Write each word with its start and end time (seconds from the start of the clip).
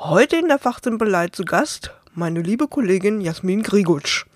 Heute 0.00 0.36
in 0.36 0.46
der 0.46 0.60
Fachsimpelei 0.60 1.26
zu 1.26 1.44
Gast 1.44 1.90
meine 2.14 2.40
liebe 2.40 2.68
Kollegin 2.68 3.20
Jasmin 3.20 3.64
Grigutsch. 3.64 4.26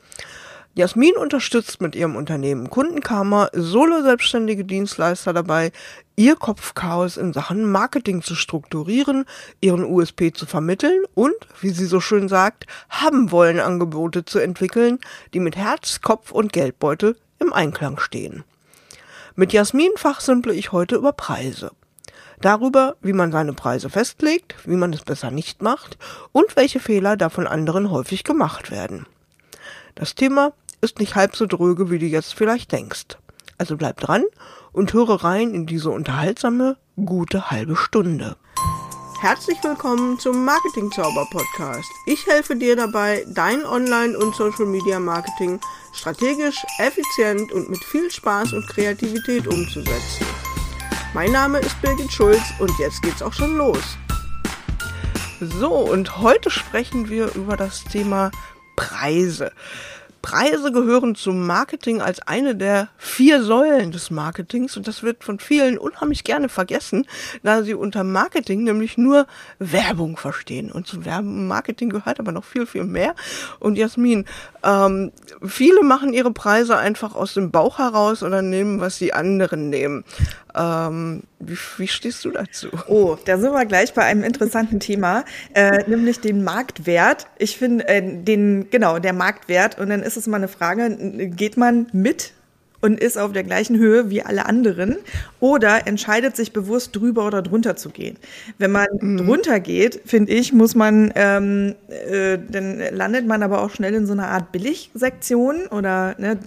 Jasmin 0.75 1.17
unterstützt 1.17 1.81
mit 1.81 1.95
ihrem 1.95 2.17
Unternehmen 2.17 2.69
Kundenkarma 2.69 3.49
solo-selbstständige 3.53 4.65
Dienstleister 4.65 5.33
dabei, 5.33 5.71
ihr 6.17 6.35
Kopfchaos 6.35 7.17
in 7.17 7.33
Sachen 7.33 7.71
Marketing 7.71 8.23
zu 8.23 8.35
strukturieren, 8.35 9.25
ihren 9.61 9.85
USP 9.85 10.33
zu 10.33 10.47
vermitteln 10.47 11.05
und, 11.15 11.37
wie 11.61 11.71
sie 11.71 11.87
so 11.87 12.01
schön 12.01 12.29
sagt, 12.29 12.67
haben 12.91 13.31
wollen 13.31 13.61
Angebote 13.61 14.25
zu 14.25 14.41
entwickeln, 14.41 14.99
die 15.33 15.41
mit 15.41 15.55
Herz, 15.55 16.01
Kopf 16.01 16.33
und 16.33 16.53
Geldbeutel 16.53 17.17
im 17.39 17.53
Einklang 17.53 18.01
stehen. 18.01 18.43
Mit 19.37 19.53
Jasmin 19.53 19.93
fachsimple 19.95 20.55
ich 20.55 20.73
heute 20.73 20.97
über 20.97 21.13
Preise 21.13 21.71
darüber, 22.45 22.97
wie 23.01 23.13
man 23.13 23.33
seine 23.33 23.53
Preise 23.55 23.89
festlegt, 23.89 24.55
wie 24.67 24.77
man 24.77 24.93
es 24.93 25.03
besser 25.03 25.31
nicht 25.31 25.63
macht 25.63 25.97
und 26.33 26.57
welche 26.57 26.81
Fehler 26.81 27.17
da 27.17 27.31
von 27.31 27.47
anderen 27.47 27.91
häufig 27.91 28.25
gemacht 28.25 28.71
werden. 28.71 29.07
Das 29.95 30.15
Thema 30.15 30.53
ist 30.81 30.99
nicht 30.99 31.15
halb 31.15 31.37
so 31.37 31.47
dröge, 31.47 31.91
wie 31.91 31.99
du 31.99 32.07
jetzt 32.07 32.35
vielleicht 32.35 32.73
denkst. 32.73 33.19
Also 33.59 33.77
bleib 33.77 34.01
dran 34.01 34.25
und 34.73 34.93
höre 34.93 35.23
rein 35.25 35.55
in 35.55 35.67
diese 35.67 35.91
unterhaltsame, 35.91 36.77
gute 36.97 37.51
halbe 37.51 37.77
Stunde. 37.77 38.37
Herzlich 39.21 39.63
willkommen 39.63 40.19
zum 40.19 40.45
Marketing 40.45 40.91
Zauber 40.91 41.29
Podcast. 41.31 41.89
Ich 42.07 42.27
helfe 42.27 42.57
dir 42.57 42.75
dabei, 42.75 43.25
dein 43.29 43.65
Online- 43.65 44.19
und 44.19 44.35
Social 44.35 44.67
Media 44.67 44.99
Marketing 44.99 45.61
strategisch, 45.93 46.61
effizient 46.79 47.53
und 47.53 47.71
mit 47.71 47.85
viel 47.85 48.11
Spaß 48.11 48.53
und 48.53 48.67
Kreativität 48.67 49.47
umzusetzen. 49.47 50.27
Mein 51.15 51.31
Name 51.31 51.59
ist 51.59 51.79
Birgit 51.83 52.11
Schulz 52.11 52.41
und 52.59 52.71
jetzt 52.79 53.03
geht's 53.03 53.21
auch 53.21 53.35
schon 53.35 53.59
los. 53.59 53.99
So, 55.41 55.75
und 55.75 56.17
heute 56.19 56.49
sprechen 56.49 57.11
wir 57.11 57.35
über 57.35 57.59
das 57.59 57.85
Thema 57.85 58.31
Preise. 58.77 59.53
Preise 60.23 60.71
gehören 60.71 61.17
zum 61.17 61.47
Marketing 61.47 62.01
als 62.01 62.21
eine 62.27 62.55
der 62.55 62.89
vier 62.97 63.43
Säulen 63.43 63.91
des 63.91 64.11
Marketings 64.11 64.77
und 64.77 64.87
das 64.87 65.03
wird 65.03 65.25
von 65.25 65.41
vielen 65.41 65.77
unheimlich 65.77 66.23
gerne 66.23 66.49
vergessen, 66.49 67.07
da 67.43 67.65
sie 67.65 67.75
unter 67.75 68.05
Marketing 68.05 68.63
nämlich 68.63 68.97
nur 68.97 69.27
Werbung 69.59 70.17
verstehen. 70.17 70.71
Und 70.71 70.87
zum 70.87 71.03
Marketing 71.49 71.91
gehört 71.91 72.21
aber 72.21 72.31
noch 72.31 72.45
viel, 72.45 72.67
viel 72.67 72.85
mehr. 72.85 73.17
Und 73.59 73.77
Jasmin, 73.77 74.25
ähm, 74.63 75.11
viele 75.45 75.83
machen 75.83 76.13
ihre 76.15 76.33
Preise 76.33 76.79
einfach 76.79 77.17
aus 77.17 77.35
dem 77.35 77.51
Bauch 77.51 77.79
heraus 77.79 78.23
oder 78.23 78.43
nehmen, 78.43 78.81
was 78.81 78.99
die 78.99 79.13
anderen 79.13 79.71
nehmen. 79.71 80.05
Ähm, 80.55 81.23
wie, 81.39 81.57
wie 81.79 81.89
stehst 81.89 82.25
du 82.25 82.31
dazu? 82.31 82.69
Oh, 82.87 83.17
da 83.25 83.39
sind 83.39 83.53
wir 83.53 83.65
gleich 83.67 83.95
bei 83.95 84.03
einem 84.03 84.23
interessanten 84.23 84.81
Thema, 84.81 85.25
äh, 85.55 85.89
nämlich 85.89 86.21
den 86.21 86.45
Marktwert. 86.45 87.27
Ich 87.39 87.57
finde 87.57 87.89
äh, 87.89 88.03
den 88.03 88.69
genau 88.71 88.99
der 88.99 89.13
Marktwert 89.13 89.79
und 89.79 89.89
dann 89.89 90.03
ist 90.03 90.17
es 90.17 90.27
mal 90.27 90.37
eine 90.37 90.49
Frage: 90.49 91.31
Geht 91.31 91.57
man 91.57 91.87
mit 91.93 92.33
und 92.83 93.01
ist 93.01 93.17
auf 93.17 93.33
der 93.33 93.45
gleichen 93.45 93.79
Höhe 93.79 94.11
wie 94.11 94.23
alle 94.23 94.45
anderen 94.47 94.97
oder 95.41 95.87
entscheidet 95.87 96.37
sich 96.37 96.53
bewusst 96.53 96.95
drüber 96.95 97.27
oder 97.27 97.41
drunter 97.41 97.77
zu 97.77 97.89
gehen. 97.91 98.19
Wenn 98.59 98.73
man 98.73 98.87
mhm. 99.01 99.19
drunter 99.19 99.61
geht, 99.61 100.03
finde 100.05 100.33
ich, 100.33 100.53
muss 100.53 100.75
man, 100.75 101.13
ähm, 101.15 101.75
äh, 101.89 102.39
dann 102.51 102.83
landet 102.91 103.27
man 103.27 103.43
aber 103.43 103.63
auch 103.63 103.71
schnell 103.71 103.95
in 103.95 104.07
so 104.07 104.13
einer 104.13 104.29
Art 104.29 104.53
Billigsektion 104.53 105.69
oder 105.69 106.17
ne, 106.19 106.39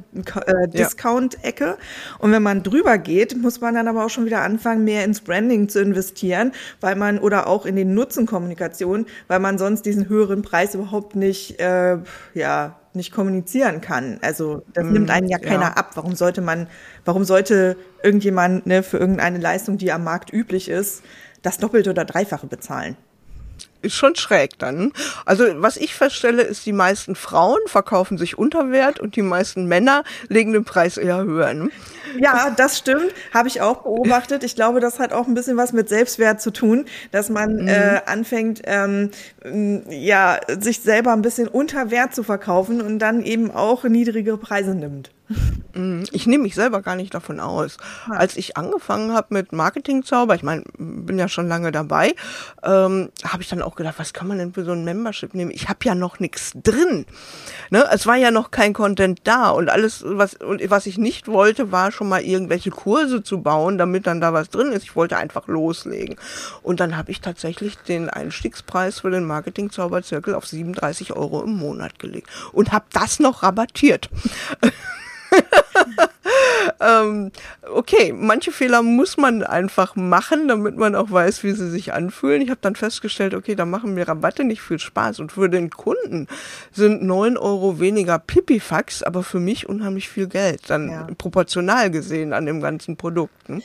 äh, 0.46 0.68
Discount-Ecke. 0.68 1.78
Und 2.20 2.32
wenn 2.32 2.44
man 2.44 2.64
drüber 2.64 2.98
geht, 2.98 3.36
muss 3.42 3.62
man 3.62 3.74
dann 3.74 3.88
aber 3.88 4.06
auch 4.06 4.10
schon 4.10 4.26
wieder 4.26 4.42
anfangen, 4.42 4.84
mehr 4.84 5.06
ins 5.06 5.22
Branding 5.22 5.70
zu 5.70 5.82
investieren, 5.82 6.52
weil 6.82 6.96
man 6.96 7.18
oder 7.18 7.48
auch 7.48 7.66
in 7.66 7.78
den 7.78 7.94
Nutzenkommunikation, 7.94 9.06
weil 9.28 9.40
man 9.40 9.58
sonst 9.58 9.86
diesen 9.86 10.10
höheren 10.10 10.42
Preis 10.42 10.76
überhaupt 10.76 11.16
nicht, 11.16 11.60
äh, 11.62 11.98
ja, 12.34 12.76
nicht 12.96 13.12
kommunizieren 13.12 13.82
kann. 13.82 14.20
Also 14.22 14.64
das 14.74 14.86
mm, 14.86 14.94
nimmt 14.94 15.10
einen 15.12 15.30
ja 15.30 15.38
keiner 15.38 15.62
ja. 15.62 15.74
ab. 15.74 15.92
Warum 15.96 16.16
sollte 16.16 16.42
man, 16.42 16.68
warum 17.04 17.24
sollte 17.24 17.78
irgendjemand 18.04 18.66
ne, 18.66 18.84
für 18.84 18.98
irgendeine 18.98 19.40
Leistung, 19.40 19.78
die 19.78 19.92
am 19.92 20.04
Markt 20.04 20.32
üblich 20.32 20.70
ist, 20.70 21.04
das 21.42 21.58
Doppelte 21.58 21.92
oder 21.92 22.06
Dreifache 22.06 22.48
bezahlen? 22.48 22.98
ist 23.82 23.96
schon 23.96 24.16
schräg 24.16 24.58
dann. 24.60 24.92
Also 25.26 25.46
was 25.58 25.78
ich 25.78 25.94
feststelle, 25.94 26.42
ist, 26.42 26.66
die 26.66 26.74
meisten 26.74 27.16
Frauen 27.16 27.60
verkaufen 27.68 28.18
sich 28.18 28.38
unter 28.38 28.72
Wert 28.72 29.00
und 29.00 29.16
die 29.16 29.22
meisten 29.22 29.68
Männer 29.68 30.04
legen 30.28 30.54
den 30.54 30.66
Preis 30.66 30.98
eher 30.98 31.24
höher. 31.24 31.54
Ne? 31.54 31.70
Ja, 32.20 32.54
das 32.56 32.78
stimmt, 32.78 33.14
habe 33.34 33.48
ich 33.48 33.62
auch 33.62 33.84
beobachtet. 33.84 34.44
Ich 34.44 34.56
glaube, 34.56 34.80
das 34.80 35.00
hat 35.00 35.14
auch 35.14 35.28
ein 35.28 35.34
bisschen 35.34 35.58
was 35.58 35.74
mit 35.74 35.90
Selbstwert 35.90 36.42
zu 36.42 36.52
tun, 36.52 36.86
dass 37.12 37.30
man 37.30 37.64
mhm. 37.64 37.68
äh, 37.68 38.02
anfängt, 38.06 38.62
ähm, 38.66 39.12
ja, 39.90 40.40
sich 40.60 40.82
selber 40.82 41.14
ein 41.14 41.22
bisschen 41.22 41.48
unter 41.48 41.92
Wert 41.92 42.14
zu 42.14 42.24
verkaufen 42.24 42.82
und 42.82 43.00
dann 43.00 43.22
eben 43.22 43.52
auch 43.52 43.84
niedrigere 43.84 44.38
Preise 44.38 44.76
nimmt. 44.76 45.15
Mhm. 45.76 46.06
Ich 46.12 46.26
nehme 46.26 46.44
mich 46.44 46.56
selber 46.56 46.82
gar 46.82 46.96
nicht 46.96 47.14
davon 47.14 47.40
aus. 47.42 47.78
Als 48.10 48.38
ich 48.38 48.56
angefangen 48.56 49.14
habe 49.14 49.28
mit 49.32 49.52
Marketingzauber, 49.52 50.34
ich 50.36 50.44
meine, 50.44 50.64
bin 50.78 51.20
ja 51.20 51.28
schon 51.28 51.50
lange 51.50 51.72
dabei, 51.72 52.16
ähm, 52.64 53.10
habe 53.26 53.44
ich 53.44 53.50
dann 53.50 53.62
auch 53.62 53.76
gedacht, 53.76 53.96
was 53.98 54.14
kann 54.14 54.28
man 54.28 54.38
denn 54.38 54.54
für 54.54 54.64
so 54.64 54.72
ein 54.72 54.86
Membership 54.86 55.34
nehmen? 55.34 55.52
Ich 55.52 55.68
habe 55.68 55.80
ja 55.84 55.94
noch 55.94 56.20
nichts 56.20 56.54
drin. 56.56 57.06
Ne? 57.72 57.86
Es 57.92 58.08
war 58.08 58.16
ja 58.16 58.32
noch 58.32 58.52
kein 58.52 58.74
Content 58.74 59.20
da 59.26 59.50
und 59.50 59.70
alles, 59.70 60.04
was, 60.06 60.36
und 60.36 60.62
was 60.70 60.86
ich 60.86 60.98
nicht 60.98 61.28
wollte, 61.28 61.74
war 61.74 61.92
schon 61.92 62.08
mal 62.08 62.22
irgendwelche 62.22 62.72
Kurse 62.72 63.22
zu 63.22 63.42
bauen, 63.42 63.78
damit 63.78 64.08
dann 64.08 64.22
da 64.22 64.32
was 64.32 64.50
drin 64.50 64.72
ist. 64.72 64.84
Ich 64.84 64.96
wollte 64.96 65.18
einfach 65.18 65.48
loslegen. 65.48 66.16
Und 66.64 66.80
dann 66.80 66.96
habe 66.96 67.12
ich 67.12 67.20
tatsächlich 67.20 67.78
den 67.80 68.10
Einstiegspreis 68.10 69.02
für 69.02 69.12
den 69.12 69.26
Marketingzauberzirkel 69.26 70.36
auf 70.36 70.46
37 70.46 71.14
Euro 71.14 71.44
im 71.44 71.58
Monat 71.58 72.00
gelegt 72.00 72.30
und 72.54 72.72
habe 72.72 72.86
das 72.94 73.20
noch 73.20 73.44
rabattiert. 73.44 74.10
ähm, 76.80 77.32
okay, 77.72 78.14
manche 78.14 78.52
Fehler 78.52 78.82
muss 78.82 79.18
man 79.18 79.44
einfach 79.44 79.96
machen, 79.96 80.48
damit 80.48 80.78
man 80.78 80.96
auch 80.96 81.12
weiß, 81.12 81.44
wie 81.44 81.52
sie 81.52 81.70
sich 81.70 81.94
anfühlen. 81.94 82.42
Ich 82.42 82.50
habe 82.50 82.60
dann 82.62 82.76
festgestellt, 82.76 83.34
okay, 83.34 83.56
da 83.56 83.66
machen 83.66 83.94
mir 83.94 84.08
Rabatte 84.08 84.44
nicht 84.44 84.62
viel 84.62 84.80
Spaß. 84.80 85.20
Und 85.20 85.32
für 85.32 85.50
den 85.50 85.70
Kunden 85.70 86.28
sind 86.72 87.04
neun 87.04 87.38
Euro 87.38 87.80
weniger 87.80 88.20
Pipifax, 88.20 89.04
aber 89.04 89.24
für 89.24 89.40
mich 89.40 89.68
unheimlich 89.68 90.10
viel 90.10 90.28
Geld. 90.28 90.62
Dann 90.70 90.90
ja. 90.90 91.08
proportional 91.18 91.92
gesehen 91.92 92.34
an 92.34 92.46
dem 92.46 92.62
ganzen 92.62 92.98
Produkt. 92.98 93.50
Ne? 93.50 93.62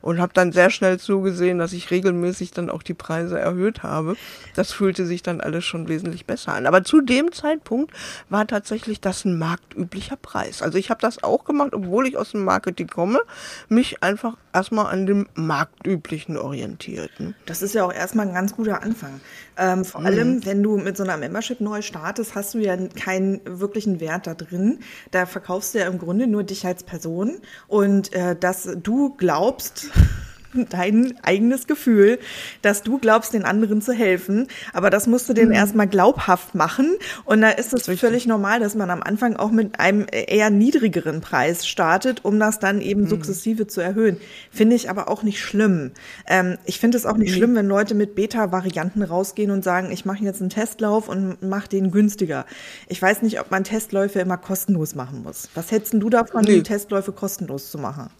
Und 0.00 0.20
habe 0.20 0.32
dann 0.34 0.52
sehr 0.52 0.70
schnell 0.70 0.98
zugesehen, 0.98 1.58
dass 1.58 1.72
ich 1.72 1.90
regelmäßig 1.90 2.52
dann 2.52 2.70
auch 2.70 2.82
die 2.82 2.94
Preise 2.94 3.38
erhöht 3.38 3.82
habe. 3.82 4.16
Das 4.54 4.72
fühlte 4.72 5.06
sich 5.06 5.22
dann 5.22 5.40
alles 5.40 5.64
schon 5.64 5.88
wesentlich 5.88 6.26
besser 6.26 6.52
an. 6.54 6.66
Aber 6.66 6.84
zu 6.84 7.00
dem 7.00 7.32
Zeitpunkt 7.32 7.92
war 8.28 8.46
tatsächlich 8.46 9.00
das 9.00 9.24
ein 9.24 9.38
marktüblicher 9.38 10.16
Preis. 10.16 10.62
Also 10.62 10.78
ich 10.78 10.90
habe 10.90 11.00
das 11.00 11.13
auch 11.22 11.44
gemacht, 11.44 11.74
obwohl 11.74 12.06
ich 12.06 12.16
aus 12.16 12.32
dem 12.32 12.44
Marketing 12.44 12.88
komme, 12.88 13.20
mich 13.68 14.02
einfach 14.02 14.36
erstmal 14.52 14.86
an 14.86 15.06
dem 15.06 15.26
Marktüblichen 15.34 16.36
orientierten. 16.36 17.34
Das 17.46 17.62
ist 17.62 17.74
ja 17.74 17.84
auch 17.84 17.92
erstmal 17.92 18.28
ein 18.28 18.34
ganz 18.34 18.54
guter 18.56 18.82
Anfang. 18.82 19.20
Ähm, 19.56 19.84
vor 19.84 20.00
mhm. 20.00 20.06
allem, 20.06 20.46
wenn 20.46 20.62
du 20.62 20.76
mit 20.76 20.96
so 20.96 21.02
einer 21.02 21.16
Membership 21.16 21.60
neu 21.60 21.82
startest, 21.82 22.34
hast 22.34 22.54
du 22.54 22.58
ja 22.58 22.76
keinen 22.76 23.40
wirklichen 23.44 24.00
Wert 24.00 24.26
da 24.26 24.34
drin. 24.34 24.80
Da 25.10 25.26
verkaufst 25.26 25.74
du 25.74 25.78
ja 25.78 25.86
im 25.86 25.98
Grunde 25.98 26.26
nur 26.26 26.42
dich 26.42 26.66
als 26.66 26.82
Person 26.82 27.38
und 27.68 28.12
äh, 28.12 28.36
dass 28.36 28.68
du 28.82 29.14
glaubst, 29.16 29.90
dein 30.70 31.14
eigenes 31.22 31.66
Gefühl, 31.66 32.18
dass 32.62 32.82
du 32.82 32.98
glaubst, 32.98 33.34
den 33.34 33.44
anderen 33.44 33.82
zu 33.82 33.92
helfen. 33.92 34.48
Aber 34.72 34.90
das 34.90 35.06
musst 35.06 35.28
du 35.28 35.32
denen 35.32 35.48
mhm. 35.48 35.54
erstmal 35.54 35.88
glaubhaft 35.88 36.54
machen. 36.54 36.96
Und 37.24 37.40
da 37.40 37.50
ist 37.50 37.72
es 37.72 37.86
völlig 37.98 38.26
normal, 38.26 38.60
dass 38.60 38.74
man 38.74 38.90
am 38.90 39.02
Anfang 39.02 39.36
auch 39.36 39.50
mit 39.50 39.80
einem 39.80 40.06
eher 40.10 40.50
niedrigeren 40.50 41.20
Preis 41.20 41.66
startet, 41.66 42.24
um 42.24 42.38
das 42.38 42.58
dann 42.58 42.80
eben 42.80 43.02
mhm. 43.02 43.08
sukzessive 43.08 43.66
zu 43.66 43.80
erhöhen. 43.80 44.18
Finde 44.50 44.76
ich 44.76 44.90
aber 44.90 45.08
auch 45.08 45.22
nicht 45.22 45.40
schlimm. 45.40 45.92
Ähm, 46.26 46.58
ich 46.64 46.78
finde 46.80 46.96
es 46.96 47.06
auch 47.06 47.16
nicht 47.16 47.32
mhm. 47.32 47.36
schlimm, 47.36 47.54
wenn 47.56 47.66
Leute 47.66 47.94
mit 47.94 48.14
Beta-Varianten 48.14 49.02
rausgehen 49.02 49.50
und 49.50 49.64
sagen, 49.64 49.90
ich 49.90 50.04
mache 50.04 50.24
jetzt 50.24 50.40
einen 50.40 50.50
Testlauf 50.50 51.08
und 51.08 51.42
mache 51.42 51.68
den 51.68 51.90
günstiger. 51.90 52.46
Ich 52.88 53.00
weiß 53.00 53.22
nicht, 53.22 53.40
ob 53.40 53.50
man 53.50 53.64
Testläufe 53.64 54.20
immer 54.20 54.36
kostenlos 54.36 54.94
machen 54.94 55.22
muss. 55.22 55.48
Was 55.54 55.70
hättest 55.70 55.94
du 55.94 56.10
davon, 56.10 56.44
nee. 56.44 56.62
Testläufe 56.62 57.12
kostenlos 57.12 57.70
zu 57.70 57.78
machen? 57.78 58.10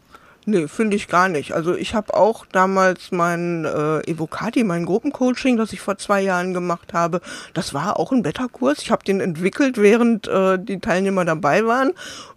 Nee, 0.46 0.69
finde 0.69 0.96
ich 0.96 1.08
gar 1.08 1.29
nicht. 1.31 1.52
Also 1.52 1.75
ich 1.75 1.94
habe 1.94 2.12
auch 2.12 2.44
damals 2.52 3.12
mein 3.12 3.64
äh, 3.64 4.00
Evocati, 4.11 4.62
mein 4.62 4.85
Gruppencoaching, 4.85 5.56
das 5.56 5.73
ich 5.73 5.81
vor 5.81 5.96
zwei 5.96 6.20
Jahren 6.20 6.52
gemacht 6.52 6.93
habe, 6.93 7.23
das 7.55 7.73
war 7.73 7.99
auch 7.99 8.12
ein 8.12 8.23
Beta-Kurs. 8.23 8.82
Ich 8.82 8.91
habe 8.91 9.05
den 9.05 9.20
entwickelt, 9.20 9.79
während 9.79 10.29
äh, 10.29 10.58
die 10.58 10.81
Teilnehmer 10.81 11.25
dabei 11.25 11.64
waren 11.64 11.93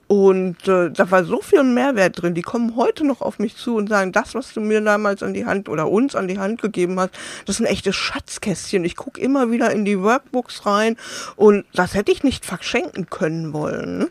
Und 0.07 0.69
äh, 0.69 0.89
da 0.89 1.11
war 1.11 1.25
so 1.25 1.41
viel 1.41 1.63
Mehrwert 1.63 2.21
drin. 2.21 2.33
Die 2.33 2.41
kommen 2.41 2.77
heute 2.77 3.05
noch 3.05 3.21
auf 3.21 3.39
mich 3.39 3.57
zu 3.57 3.75
und 3.75 3.89
sagen, 3.89 4.13
das, 4.13 4.35
was 4.35 4.53
du 4.53 4.61
mir 4.61 4.79
damals 4.79 5.21
an 5.21 5.33
die 5.33 5.45
Hand 5.45 5.67
oder 5.67 5.89
uns 5.89 6.15
an 6.15 6.29
die 6.29 6.39
Hand 6.39 6.61
gegeben 6.61 6.97
hast, 6.99 7.11
das 7.45 7.57
ist 7.57 7.61
ein 7.65 7.71
echtes 7.71 7.95
Schatzkästchen. 7.95 8.85
Ich 8.85 8.95
gucke 8.95 9.19
immer 9.19 9.51
wieder 9.51 9.69
in 9.71 9.83
die 9.83 10.01
Workbooks 10.01 10.65
rein 10.65 10.95
und 11.35 11.65
das 11.73 11.93
hätte 11.93 12.13
ich 12.13 12.23
nicht 12.23 12.45
verschenken 12.45 13.09
können 13.09 13.51
wollen. 13.51 14.07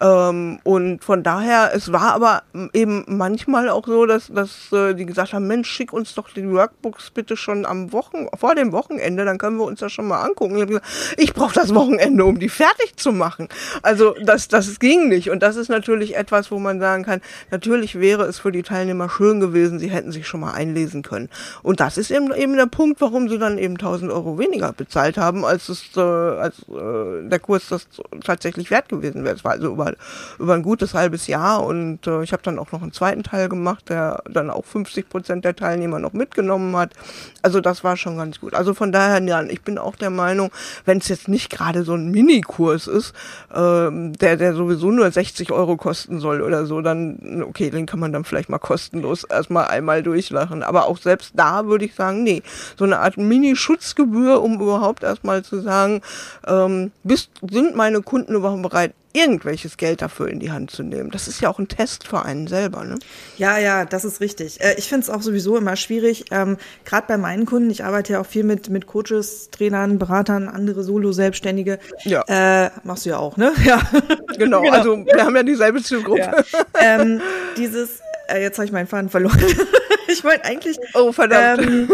Ähm, 0.00 0.58
und 0.64 1.04
von 1.04 1.22
daher, 1.22 1.72
es 1.74 1.92
war 1.92 2.14
aber 2.14 2.42
eben 2.72 3.04
manchmal 3.08 3.68
auch 3.68 3.86
so, 3.86 4.06
dass, 4.06 4.28
dass 4.28 4.72
äh, 4.72 4.94
die 4.94 5.06
gesagt 5.06 5.32
haben, 5.32 5.46
Mensch, 5.46 5.68
schick 5.68 5.92
uns 5.92 6.14
doch 6.14 6.28
die 6.30 6.48
Workbooks 6.50 7.10
bitte 7.10 7.36
schon 7.36 7.64
am 7.64 7.92
Wochen, 7.92 8.26
vor 8.36 8.54
dem 8.54 8.72
Wochenende, 8.72 9.24
dann 9.24 9.38
können 9.38 9.58
wir 9.58 9.64
uns 9.64 9.80
das 9.80 9.92
schon 9.92 10.08
mal 10.08 10.22
angucken. 10.22 10.58
Ich, 10.58 10.66
gesagt, 10.66 10.86
ich 11.16 11.34
brauche 11.34 11.54
das 11.54 11.74
Wochenende, 11.74 12.24
um 12.24 12.38
die 12.38 12.48
fertig 12.48 12.96
zu 12.96 13.12
machen. 13.12 13.48
Also 13.82 14.14
das, 14.22 14.48
das 14.48 14.78
ging 14.78 15.08
nicht. 15.08 15.30
Und 15.30 15.42
das 15.42 15.56
ist 15.56 15.68
natürlich 15.68 16.16
etwas, 16.16 16.50
wo 16.50 16.58
man 16.58 16.80
sagen 16.80 17.04
kann, 17.04 17.20
natürlich 17.50 17.98
wäre 17.98 18.24
es 18.24 18.38
für 18.38 18.52
die 18.52 18.62
Teilnehmer 18.62 19.08
schön 19.08 19.40
gewesen, 19.40 19.78
sie 19.78 19.88
hätten 19.88 20.12
sich 20.12 20.26
schon 20.26 20.40
mal 20.40 20.52
einlesen 20.52 21.02
können. 21.02 21.28
Und 21.62 21.80
das 21.80 21.96
ist 21.98 22.10
eben, 22.10 22.32
eben 22.34 22.56
der 22.56 22.66
Punkt, 22.66 23.00
warum 23.00 23.28
sie 23.28 23.38
dann 23.38 23.58
eben 23.58 23.74
1000 23.74 24.12
Euro 24.12 24.38
weniger 24.38 24.72
bezahlt 24.72 25.16
haben, 25.16 25.44
als 25.44 25.68
es, 25.68 25.96
äh, 25.96 26.00
als 26.00 26.60
äh, 26.68 27.28
der 27.28 27.38
Kurs 27.38 27.68
das 27.68 27.86
tatsächlich 28.24 28.70
wert 28.70 28.88
gewesen 28.88 29.24
wäre. 29.24 29.34
Es 29.34 29.44
war 29.44 29.52
also 29.52 29.72
über 29.72 29.85
über, 29.86 29.96
über 30.38 30.54
ein 30.54 30.62
gutes 30.62 30.94
halbes 30.94 31.26
Jahr 31.26 31.64
und 31.64 32.06
äh, 32.06 32.22
ich 32.22 32.32
habe 32.32 32.42
dann 32.42 32.58
auch 32.58 32.72
noch 32.72 32.82
einen 32.82 32.92
zweiten 32.92 33.22
Teil 33.22 33.48
gemacht, 33.48 33.88
der 33.88 34.22
dann 34.28 34.50
auch 34.50 34.64
50 34.64 35.08
Prozent 35.08 35.44
der 35.44 35.56
Teilnehmer 35.56 35.98
noch 35.98 36.12
mitgenommen 36.12 36.76
hat. 36.76 36.92
Also 37.42 37.60
das 37.60 37.84
war 37.84 37.96
schon 37.96 38.16
ganz 38.16 38.40
gut. 38.40 38.54
Also 38.54 38.74
von 38.74 38.92
daher, 38.92 39.22
ja, 39.22 39.42
ich 39.42 39.62
bin 39.62 39.78
auch 39.78 39.96
der 39.96 40.10
Meinung, 40.10 40.50
wenn 40.84 40.98
es 40.98 41.08
jetzt 41.08 41.28
nicht 41.28 41.50
gerade 41.50 41.84
so 41.84 41.94
ein 41.94 42.10
Minikurs 42.10 42.86
ist, 42.86 43.14
ähm, 43.54 44.12
der, 44.14 44.36
der 44.36 44.54
sowieso 44.54 44.90
nur 44.90 45.10
60 45.10 45.52
Euro 45.52 45.76
kosten 45.76 46.20
soll 46.20 46.42
oder 46.42 46.66
so, 46.66 46.80
dann, 46.80 47.44
okay, 47.46 47.70
den 47.70 47.86
kann 47.86 48.00
man 48.00 48.12
dann 48.12 48.24
vielleicht 48.24 48.48
mal 48.48 48.58
kostenlos 48.58 49.24
erstmal 49.24 49.66
einmal 49.68 50.02
durchlachen. 50.02 50.62
Aber 50.62 50.86
auch 50.86 50.98
selbst 50.98 51.32
da 51.34 51.66
würde 51.66 51.84
ich 51.84 51.94
sagen, 51.94 52.22
nee, 52.22 52.42
so 52.76 52.84
eine 52.84 52.98
Art 52.98 53.16
Mini-Schutzgebühr, 53.16 54.42
um 54.42 54.60
überhaupt 54.60 55.02
erstmal 55.02 55.42
zu 55.42 55.60
sagen, 55.60 56.00
ähm, 56.46 56.92
bist, 57.02 57.30
sind 57.48 57.76
meine 57.76 58.02
Kunden 58.02 58.34
überhaupt 58.34 58.62
bereit, 58.62 58.94
irgendwelches 59.16 59.76
Geld 59.76 60.02
dafür 60.02 60.28
in 60.28 60.40
die 60.40 60.50
Hand 60.50 60.70
zu 60.70 60.82
nehmen. 60.82 61.10
Das 61.10 61.26
ist 61.28 61.40
ja 61.40 61.48
auch 61.48 61.58
ein 61.58 61.68
Test 61.68 62.06
für 62.06 62.22
einen 62.22 62.46
selber. 62.46 62.84
Ne? 62.84 62.98
Ja, 63.38 63.58
ja, 63.58 63.84
das 63.84 64.04
ist 64.04 64.20
richtig. 64.20 64.60
Äh, 64.60 64.74
ich 64.76 64.88
finde 64.88 65.04
es 65.04 65.10
auch 65.10 65.22
sowieso 65.22 65.56
immer 65.56 65.76
schwierig, 65.76 66.26
ähm, 66.30 66.58
gerade 66.84 67.06
bei 67.06 67.16
meinen 67.16 67.46
Kunden, 67.46 67.70
ich 67.70 67.84
arbeite 67.84 68.14
ja 68.14 68.20
auch 68.20 68.26
viel 68.26 68.44
mit, 68.44 68.68
mit 68.68 68.86
Coaches, 68.86 69.50
Trainern, 69.50 69.98
Beratern, 69.98 70.48
andere 70.48 70.82
Solo-Selbstständige. 70.82 71.78
Ja. 72.04 72.24
Äh, 72.28 72.70
machst 72.84 73.06
du 73.06 73.10
ja 73.10 73.18
auch, 73.18 73.36
ne? 73.36 73.52
Ja. 73.64 73.80
Genau, 74.38 74.62
genau. 74.62 74.72
also 74.72 75.04
wir 75.04 75.24
haben 75.24 75.34
ja 75.34 75.42
dieselbe 75.42 75.82
Zielgruppe. 75.82 76.20
Ja. 76.20 76.44
Ähm, 76.80 77.20
dieses, 77.56 78.00
äh, 78.28 78.40
jetzt 78.40 78.58
habe 78.58 78.66
ich 78.66 78.72
meinen 78.72 78.86
Faden 78.86 79.08
verloren. 79.08 79.42
ich 80.08 80.22
wollte 80.22 80.44
eigentlich. 80.44 80.76
Oh, 80.94 81.10
verdammt. 81.10 81.62
Ähm, 81.62 81.88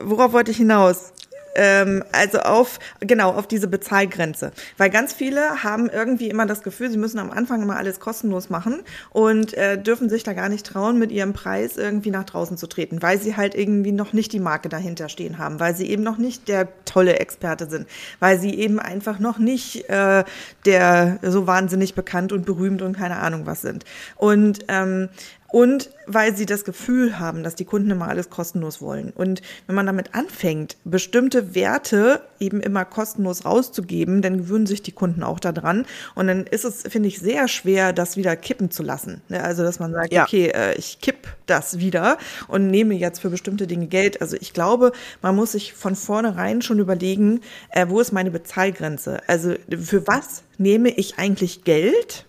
worauf 0.00 0.32
wollte 0.32 0.50
ich 0.50 0.56
hinaus? 0.56 1.11
Ähm, 1.54 2.04
also 2.12 2.38
auf 2.40 2.78
genau 3.00 3.32
auf 3.32 3.46
diese 3.46 3.68
Bezahlgrenze, 3.68 4.52
weil 4.78 4.90
ganz 4.90 5.12
viele 5.12 5.62
haben 5.62 5.88
irgendwie 5.88 6.28
immer 6.28 6.46
das 6.46 6.62
Gefühl, 6.62 6.90
sie 6.90 6.98
müssen 6.98 7.18
am 7.18 7.30
Anfang 7.30 7.62
immer 7.62 7.76
alles 7.76 8.00
kostenlos 8.00 8.50
machen 8.50 8.82
und 9.10 9.54
äh, 9.54 9.80
dürfen 9.80 10.08
sich 10.08 10.22
da 10.22 10.32
gar 10.32 10.48
nicht 10.48 10.66
trauen, 10.66 10.98
mit 10.98 11.12
ihrem 11.12 11.32
Preis 11.32 11.76
irgendwie 11.76 12.10
nach 12.10 12.24
draußen 12.24 12.56
zu 12.56 12.66
treten, 12.66 13.02
weil 13.02 13.20
sie 13.20 13.36
halt 13.36 13.54
irgendwie 13.54 13.92
noch 13.92 14.12
nicht 14.12 14.32
die 14.32 14.40
Marke 14.40 14.68
dahinter 14.68 15.08
stehen 15.08 15.38
haben, 15.38 15.60
weil 15.60 15.74
sie 15.74 15.88
eben 15.88 16.02
noch 16.02 16.18
nicht 16.18 16.48
der 16.48 16.68
tolle 16.84 17.18
Experte 17.18 17.68
sind, 17.68 17.88
weil 18.20 18.38
sie 18.38 18.54
eben 18.54 18.78
einfach 18.78 19.18
noch 19.18 19.38
nicht 19.38 19.88
äh, 19.88 20.24
der 20.64 21.18
so 21.22 21.46
wahnsinnig 21.46 21.94
bekannt 21.94 22.32
und 22.32 22.46
berühmt 22.46 22.82
und 22.82 22.96
keine 22.96 23.16
Ahnung 23.16 23.46
was 23.46 23.62
sind. 23.62 23.84
Und 24.16 24.64
ähm, 24.68 25.08
und 25.52 25.90
weil 26.06 26.34
sie 26.34 26.46
das 26.46 26.64
Gefühl 26.64 27.18
haben, 27.18 27.42
dass 27.42 27.54
die 27.54 27.66
Kunden 27.66 27.90
immer 27.90 28.08
alles 28.08 28.30
kostenlos 28.30 28.80
wollen. 28.80 29.12
Und 29.14 29.42
wenn 29.66 29.76
man 29.76 29.86
damit 29.86 30.14
anfängt, 30.14 30.76
bestimmte 30.84 31.54
Werte 31.54 32.22
eben 32.40 32.60
immer 32.60 32.86
kostenlos 32.86 33.44
rauszugeben, 33.44 34.22
dann 34.22 34.38
gewöhnen 34.38 34.66
sich 34.66 34.82
die 34.82 34.92
Kunden 34.92 35.22
auch 35.22 35.38
daran. 35.38 35.84
Und 36.14 36.26
dann 36.26 36.46
ist 36.46 36.64
es, 36.64 36.82
finde 36.88 37.08
ich, 37.08 37.20
sehr 37.20 37.48
schwer, 37.48 37.92
das 37.92 38.16
wieder 38.16 38.34
kippen 38.34 38.70
zu 38.70 38.82
lassen. 38.82 39.20
Ne, 39.28 39.44
also, 39.44 39.62
dass 39.62 39.78
man 39.78 39.92
sagt, 39.92 40.12
ja. 40.12 40.24
okay, 40.24 40.46
äh, 40.48 40.74
ich 40.76 41.00
kipp 41.02 41.28
das 41.44 41.78
wieder 41.78 42.16
und 42.48 42.68
nehme 42.68 42.94
jetzt 42.94 43.20
für 43.20 43.28
bestimmte 43.28 43.66
Dinge 43.66 43.88
Geld. 43.88 44.22
Also, 44.22 44.36
ich 44.40 44.54
glaube, 44.54 44.92
man 45.20 45.36
muss 45.36 45.52
sich 45.52 45.74
von 45.74 45.96
vornherein 45.96 46.62
schon 46.62 46.78
überlegen, 46.78 47.42
äh, 47.68 47.86
wo 47.88 48.00
ist 48.00 48.12
meine 48.12 48.30
Bezahlgrenze? 48.30 49.20
Also, 49.26 49.54
für 49.68 50.06
was 50.06 50.44
nehme 50.56 50.88
ich 50.88 51.18
eigentlich 51.18 51.64
Geld? 51.64 52.24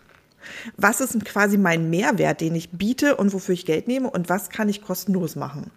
Was 0.78 1.02
ist 1.02 1.24
quasi 1.26 1.58
mein 1.58 1.90
Mehrwert, 1.90 2.42
den 2.42 2.56
ich 2.56 2.72
biete 2.72 3.16
und 3.16 3.34
wofür 3.34 3.54
ich 3.54 3.66
Geld 3.66 3.88
nehme 3.88 4.10
und 4.10 4.30
was 4.30 4.50
kann 4.50 4.70
ich 4.70 4.82
kostenlos 4.82 5.36
machen? 5.36 5.72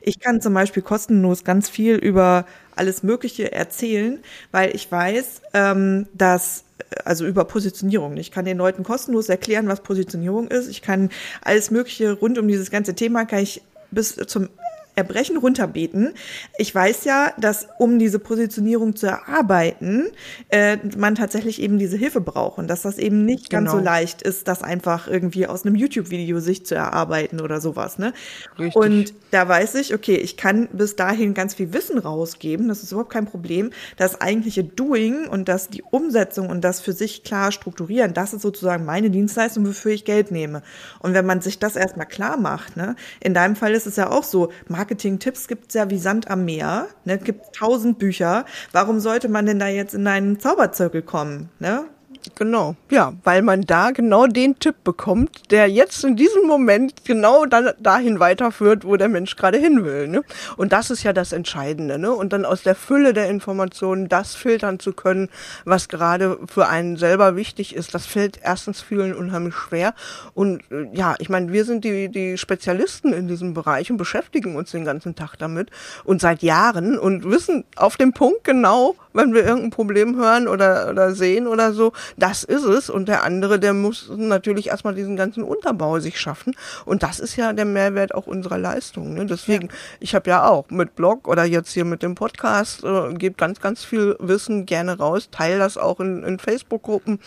Ich 0.00 0.20
kann 0.20 0.40
zum 0.40 0.52
Beispiel 0.52 0.82
kostenlos 0.82 1.44
ganz 1.44 1.68
viel 1.68 1.96
über 1.96 2.46
alles 2.74 3.02
Mögliche 3.02 3.52
erzählen, 3.52 4.18
weil 4.50 4.74
ich 4.74 4.90
weiß, 4.90 5.42
ähm, 5.54 6.06
dass 6.12 6.64
also 7.04 7.26
über 7.26 7.44
Positionierung. 7.44 8.16
Ich 8.16 8.30
kann 8.30 8.44
den 8.44 8.58
Leuten 8.58 8.82
kostenlos 8.82 9.28
erklären, 9.28 9.68
was 9.68 9.82
Positionierung 9.82 10.48
ist. 10.48 10.68
Ich 10.68 10.82
kann 10.82 11.10
alles 11.42 11.70
Mögliche 11.70 12.12
rund 12.12 12.38
um 12.38 12.46
dieses 12.48 12.70
ganze 12.70 12.94
Thema 12.94 13.24
kann 13.24 13.40
ich 13.40 13.62
bis 13.90 14.16
zum 14.16 14.48
Erbrechen 14.96 15.36
runterbeten. 15.36 16.14
Ich 16.56 16.74
weiß 16.74 17.04
ja, 17.04 17.32
dass 17.38 17.68
um 17.78 17.98
diese 17.98 18.18
Positionierung 18.18 18.96
zu 18.96 19.06
erarbeiten, 19.06 20.06
äh, 20.48 20.78
man 20.96 21.14
tatsächlich 21.14 21.60
eben 21.60 21.78
diese 21.78 21.98
Hilfe 21.98 22.22
braucht 22.22 22.58
und 22.58 22.68
dass 22.68 22.82
das 22.82 22.96
eben 22.96 23.26
nicht 23.26 23.50
genau. 23.50 23.60
ganz 23.60 23.70
so 23.72 23.76
genau. 23.76 23.90
leicht 23.90 24.22
ist, 24.22 24.48
das 24.48 24.62
einfach 24.62 25.06
irgendwie 25.06 25.46
aus 25.46 25.66
einem 25.66 25.74
YouTube-Video 25.74 26.40
sich 26.40 26.64
zu 26.64 26.74
erarbeiten 26.74 27.40
oder 27.42 27.60
sowas. 27.60 27.98
Ne? 27.98 28.14
Richtig. 28.58 28.74
Und 28.74 29.14
da 29.32 29.46
weiß 29.46 29.74
ich, 29.74 29.94
okay, 29.94 30.16
ich 30.16 30.38
kann 30.38 30.68
bis 30.72 30.96
dahin 30.96 31.34
ganz 31.34 31.54
viel 31.54 31.74
Wissen 31.74 31.98
rausgeben, 31.98 32.68
das 32.68 32.82
ist 32.82 32.92
überhaupt 32.92 33.12
kein 33.12 33.26
Problem. 33.26 33.70
Das 33.98 34.22
eigentliche 34.22 34.64
Doing 34.64 35.28
und 35.28 35.46
das 35.46 35.68
die 35.68 35.82
Umsetzung 35.82 36.48
und 36.48 36.62
das 36.62 36.80
für 36.80 36.94
sich 36.94 37.22
klar 37.22 37.52
strukturieren, 37.52 38.14
das 38.14 38.32
ist 38.32 38.40
sozusagen 38.40 38.86
meine 38.86 39.10
Dienstleistung, 39.10 39.66
wofür 39.66 39.92
ich 39.92 40.06
Geld 40.06 40.30
nehme. 40.30 40.62
Und 41.00 41.12
wenn 41.12 41.26
man 41.26 41.42
sich 41.42 41.58
das 41.58 41.76
erstmal 41.76 42.06
klar 42.06 42.38
macht, 42.38 42.78
ne, 42.78 42.96
in 43.20 43.34
deinem 43.34 43.56
Fall 43.56 43.74
ist 43.74 43.86
es 43.86 43.96
ja 43.96 44.10
auch 44.10 44.24
so, 44.24 44.50
Marketing-Tipps 44.86 45.48
gibt 45.48 45.68
es 45.68 45.74
ja 45.74 45.90
wie 45.90 45.98
Sand 45.98 46.30
am 46.30 46.44
Meer. 46.44 46.86
Ne? 47.04 47.18
Gibt 47.18 47.56
tausend 47.56 47.98
Bücher. 47.98 48.44
Warum 48.70 49.00
sollte 49.00 49.28
man 49.28 49.44
denn 49.44 49.58
da 49.58 49.66
jetzt 49.66 49.94
in 49.94 50.06
einen 50.06 50.38
Zauberzirkel 50.38 51.02
kommen? 51.02 51.50
Ne? 51.58 51.86
Genau, 52.34 52.76
ja, 52.90 53.12
weil 53.24 53.42
man 53.42 53.62
da 53.62 53.90
genau 53.92 54.26
den 54.26 54.58
Tipp 54.58 54.76
bekommt, 54.84 55.50
der 55.50 55.68
jetzt 55.68 56.04
in 56.04 56.16
diesem 56.16 56.46
Moment 56.46 57.04
genau 57.04 57.46
da, 57.46 57.72
dahin 57.78 58.20
weiterführt, 58.20 58.84
wo 58.84 58.96
der 58.96 59.08
Mensch 59.08 59.36
gerade 59.36 59.58
hin 59.58 59.84
will. 59.84 60.08
Ne? 60.08 60.22
Und 60.56 60.72
das 60.72 60.90
ist 60.90 61.02
ja 61.02 61.12
das 61.12 61.32
Entscheidende. 61.32 61.98
Ne? 61.98 62.10
Und 62.10 62.32
dann 62.32 62.44
aus 62.44 62.62
der 62.62 62.74
Fülle 62.74 63.12
der 63.12 63.30
Informationen 63.30 64.08
das 64.08 64.34
filtern 64.34 64.78
zu 64.80 64.92
können, 64.92 65.28
was 65.64 65.88
gerade 65.88 66.38
für 66.46 66.68
einen 66.68 66.96
selber 66.96 67.36
wichtig 67.36 67.74
ist, 67.74 67.94
das 67.94 68.06
fällt 68.06 68.40
erstens 68.42 68.82
vielen 68.82 69.14
unheimlich 69.14 69.54
schwer. 69.54 69.94
Und 70.34 70.60
äh, 70.70 70.88
ja, 70.92 71.14
ich 71.18 71.28
meine, 71.28 71.52
wir 71.52 71.64
sind 71.64 71.84
die, 71.84 72.08
die 72.08 72.38
Spezialisten 72.38 73.12
in 73.12 73.28
diesem 73.28 73.54
Bereich 73.54 73.90
und 73.90 73.96
beschäftigen 73.96 74.56
uns 74.56 74.72
den 74.72 74.84
ganzen 74.84 75.14
Tag 75.14 75.36
damit 75.38 75.70
und 76.04 76.20
seit 76.20 76.42
Jahren 76.42 76.98
und 76.98 77.24
wissen 77.24 77.64
auf 77.76 77.96
dem 77.96 78.12
Punkt 78.12 78.44
genau, 78.44 78.96
wenn 79.12 79.32
wir 79.34 79.44
irgendein 79.44 79.70
Problem 79.70 80.16
hören 80.16 80.48
oder, 80.48 80.90
oder 80.90 81.14
sehen 81.14 81.46
oder 81.46 81.72
so, 81.72 81.92
das 82.16 82.44
ist 82.44 82.64
es. 82.64 82.90
Und 82.90 83.08
der 83.08 83.24
andere, 83.24 83.58
der 83.58 83.74
muss 83.74 84.10
natürlich 84.14 84.68
erstmal 84.68 84.94
diesen 84.94 85.16
ganzen 85.16 85.42
Unterbau 85.42 85.98
sich 86.00 86.18
schaffen. 86.18 86.54
Und 86.84 87.02
das 87.02 87.20
ist 87.20 87.36
ja 87.36 87.52
der 87.52 87.64
Mehrwert 87.64 88.14
auch 88.14 88.26
unserer 88.26 88.58
Leistung. 88.58 89.14
Ne? 89.14 89.26
Deswegen, 89.26 89.68
ja. 89.68 89.74
ich 90.00 90.14
habe 90.14 90.30
ja 90.30 90.48
auch 90.48 90.70
mit 90.70 90.96
Blog 90.96 91.28
oder 91.28 91.44
jetzt 91.44 91.72
hier 91.72 91.84
mit 91.84 92.02
dem 92.02 92.14
Podcast, 92.14 92.84
äh, 92.84 93.14
gebe 93.14 93.36
ganz, 93.36 93.60
ganz 93.60 93.84
viel 93.84 94.16
Wissen 94.18 94.66
gerne 94.66 94.98
raus, 94.98 95.28
teile 95.30 95.58
das 95.58 95.76
auch 95.76 96.00
in, 96.00 96.22
in 96.22 96.38
Facebook-Gruppen, 96.38 97.20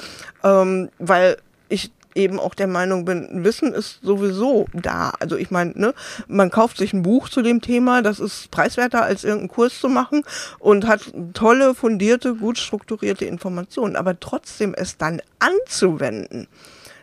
ähm, 0.43 0.89
weil 0.98 1.38
ich 1.69 1.91
eben 2.16 2.39
auch 2.39 2.56
der 2.56 2.68
Meinung 2.68 3.06
bin, 3.06 3.44
Wissen 3.44 3.74
ist 3.74 4.00
sowieso 4.01 4.68
da. 4.74 5.13
Also 5.20 5.38
ich 5.38 5.51
meine, 5.51 5.74
ne, 5.75 5.94
man 6.28 6.50
kauft 6.50 6.78
sich 6.78 6.94
ein 6.94 7.04
Buch 7.04 7.30
zu 7.30 7.42
dem 7.42 7.62
Thema, 7.62 8.01
das 8.01 8.20
ist 8.20 8.51
preiswerter 8.51 9.04
als 9.04 9.24
irgendeinen 9.24 9.50
Kurs 9.50 9.80
zu 9.80 9.89
machen 9.89 10.24
und 10.60 10.88
hat 10.88 11.01
tolle, 11.34 11.75
fundierte, 11.75 12.36
gut 12.36 12.58
strukturierte 12.58 13.25
Informationen. 13.25 13.96
Aber 13.96 14.20
trotzdem 14.20 14.74
es 14.74 14.98
dann 14.98 15.22
anzuwenden, 15.39 16.48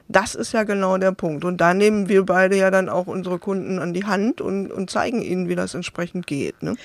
das 0.08 0.34
ist 0.34 0.52
ja 0.52 0.62
genau 0.62 0.98
der 0.98 1.12
Punkt. 1.12 1.44
Und 1.44 1.60
da 1.60 1.74
nehmen 1.74 2.08
wir 2.08 2.24
beide 2.24 2.56
ja 2.56 2.70
dann 2.70 2.88
auch 2.88 3.06
unsere 3.06 3.38
Kunden 3.38 3.78
an 3.78 3.92
die 3.92 4.04
Hand 4.04 4.40
und, 4.40 4.70
und 4.70 4.90
zeigen 4.90 5.20
ihnen, 5.20 5.48
wie 5.48 5.56
das 5.56 5.74
entsprechend 5.74 6.26
geht. 6.26 6.62
Ne? 6.62 6.76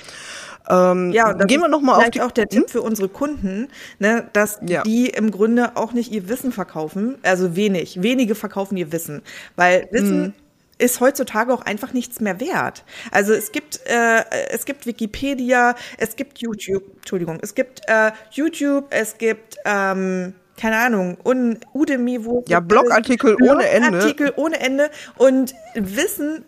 Ähm, 0.69 1.11
ja, 1.11 1.33
gehen 1.33 1.61
wir 1.61 1.67
noch 1.67 1.81
mal 1.81 1.97
auf 1.97 2.09
die 2.11 2.21
auch 2.21 2.31
der 2.31 2.47
Tipp 2.47 2.63
hm? 2.63 2.69
für 2.69 2.81
unsere 2.81 3.09
Kunden, 3.09 3.67
ne, 3.99 4.27
dass 4.33 4.59
ja. 4.65 4.83
die 4.83 5.07
im 5.07 5.31
Grunde 5.31 5.75
auch 5.75 5.93
nicht 5.93 6.11
ihr 6.11 6.29
Wissen 6.29 6.51
verkaufen, 6.51 7.17
also 7.23 7.55
wenig, 7.55 8.01
wenige 8.01 8.35
verkaufen 8.35 8.77
ihr 8.77 8.91
Wissen, 8.91 9.21
weil 9.55 9.87
Wissen 9.91 10.25
hm 10.25 10.33
ist 10.81 10.99
heutzutage 10.99 11.53
auch 11.53 11.61
einfach 11.61 11.93
nichts 11.93 12.19
mehr 12.19 12.39
wert. 12.39 12.83
Also 13.11 13.33
es 13.33 13.51
gibt 13.51 13.81
äh, 13.85 14.23
es 14.49 14.65
gibt 14.65 14.85
Wikipedia, 14.85 15.75
es 15.97 16.15
gibt 16.15 16.39
YouTube, 16.39 16.83
Entschuldigung, 16.97 17.37
es 17.41 17.53
gibt 17.53 17.81
äh, 17.87 18.11
YouTube, 18.31 18.87
es 18.89 19.17
gibt 19.17 19.57
ähm, 19.63 20.33
keine 20.57 20.77
Ahnung, 20.77 21.17
un, 21.23 21.59
Udemy, 21.73 22.25
wo 22.25 22.43
ja 22.47 22.59
Blogartikel 22.59 23.35
ohne 23.41 23.67
Ende, 23.69 23.89
Blogartikel 23.89 24.33
ohne 24.35 24.59
Ende 24.59 24.89
und 25.17 25.53
Wissen 25.75 26.45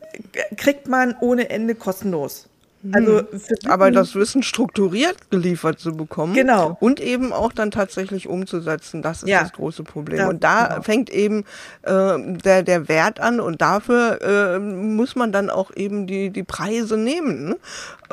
kriegt 0.57 0.87
man 0.87 1.15
ohne 1.21 1.49
Ende 1.49 1.75
kostenlos. 1.75 2.49
Also 2.91 3.19
hm. 3.19 3.25
aber 3.67 3.91
das 3.91 4.15
Wissen 4.15 4.43
strukturiert 4.43 5.31
geliefert 5.31 5.79
zu 5.79 5.95
bekommen 5.95 6.33
genau. 6.33 6.77
und 6.79 6.99
eben 6.99 7.31
auch 7.31 7.53
dann 7.53 7.71
tatsächlich 7.71 8.27
umzusetzen, 8.27 9.01
das 9.01 9.23
ist 9.23 9.29
ja. 9.29 9.41
das 9.41 9.53
große 9.53 9.83
Problem. 9.83 10.19
Ja, 10.19 10.29
und 10.29 10.43
da 10.43 10.67
genau. 10.67 10.81
fängt 10.81 11.09
eben 11.09 11.45
äh, 11.83 12.17
der 12.43 12.63
der 12.63 12.87
Wert 12.87 13.19
an 13.19 13.39
und 13.39 13.61
dafür 13.61 14.21
äh, 14.21 14.59
muss 14.59 15.15
man 15.15 15.31
dann 15.31 15.49
auch 15.49 15.71
eben 15.75 16.07
die 16.07 16.29
die 16.29 16.43
Preise 16.43 16.97
nehmen. 16.97 17.49
Ne? 17.49 17.57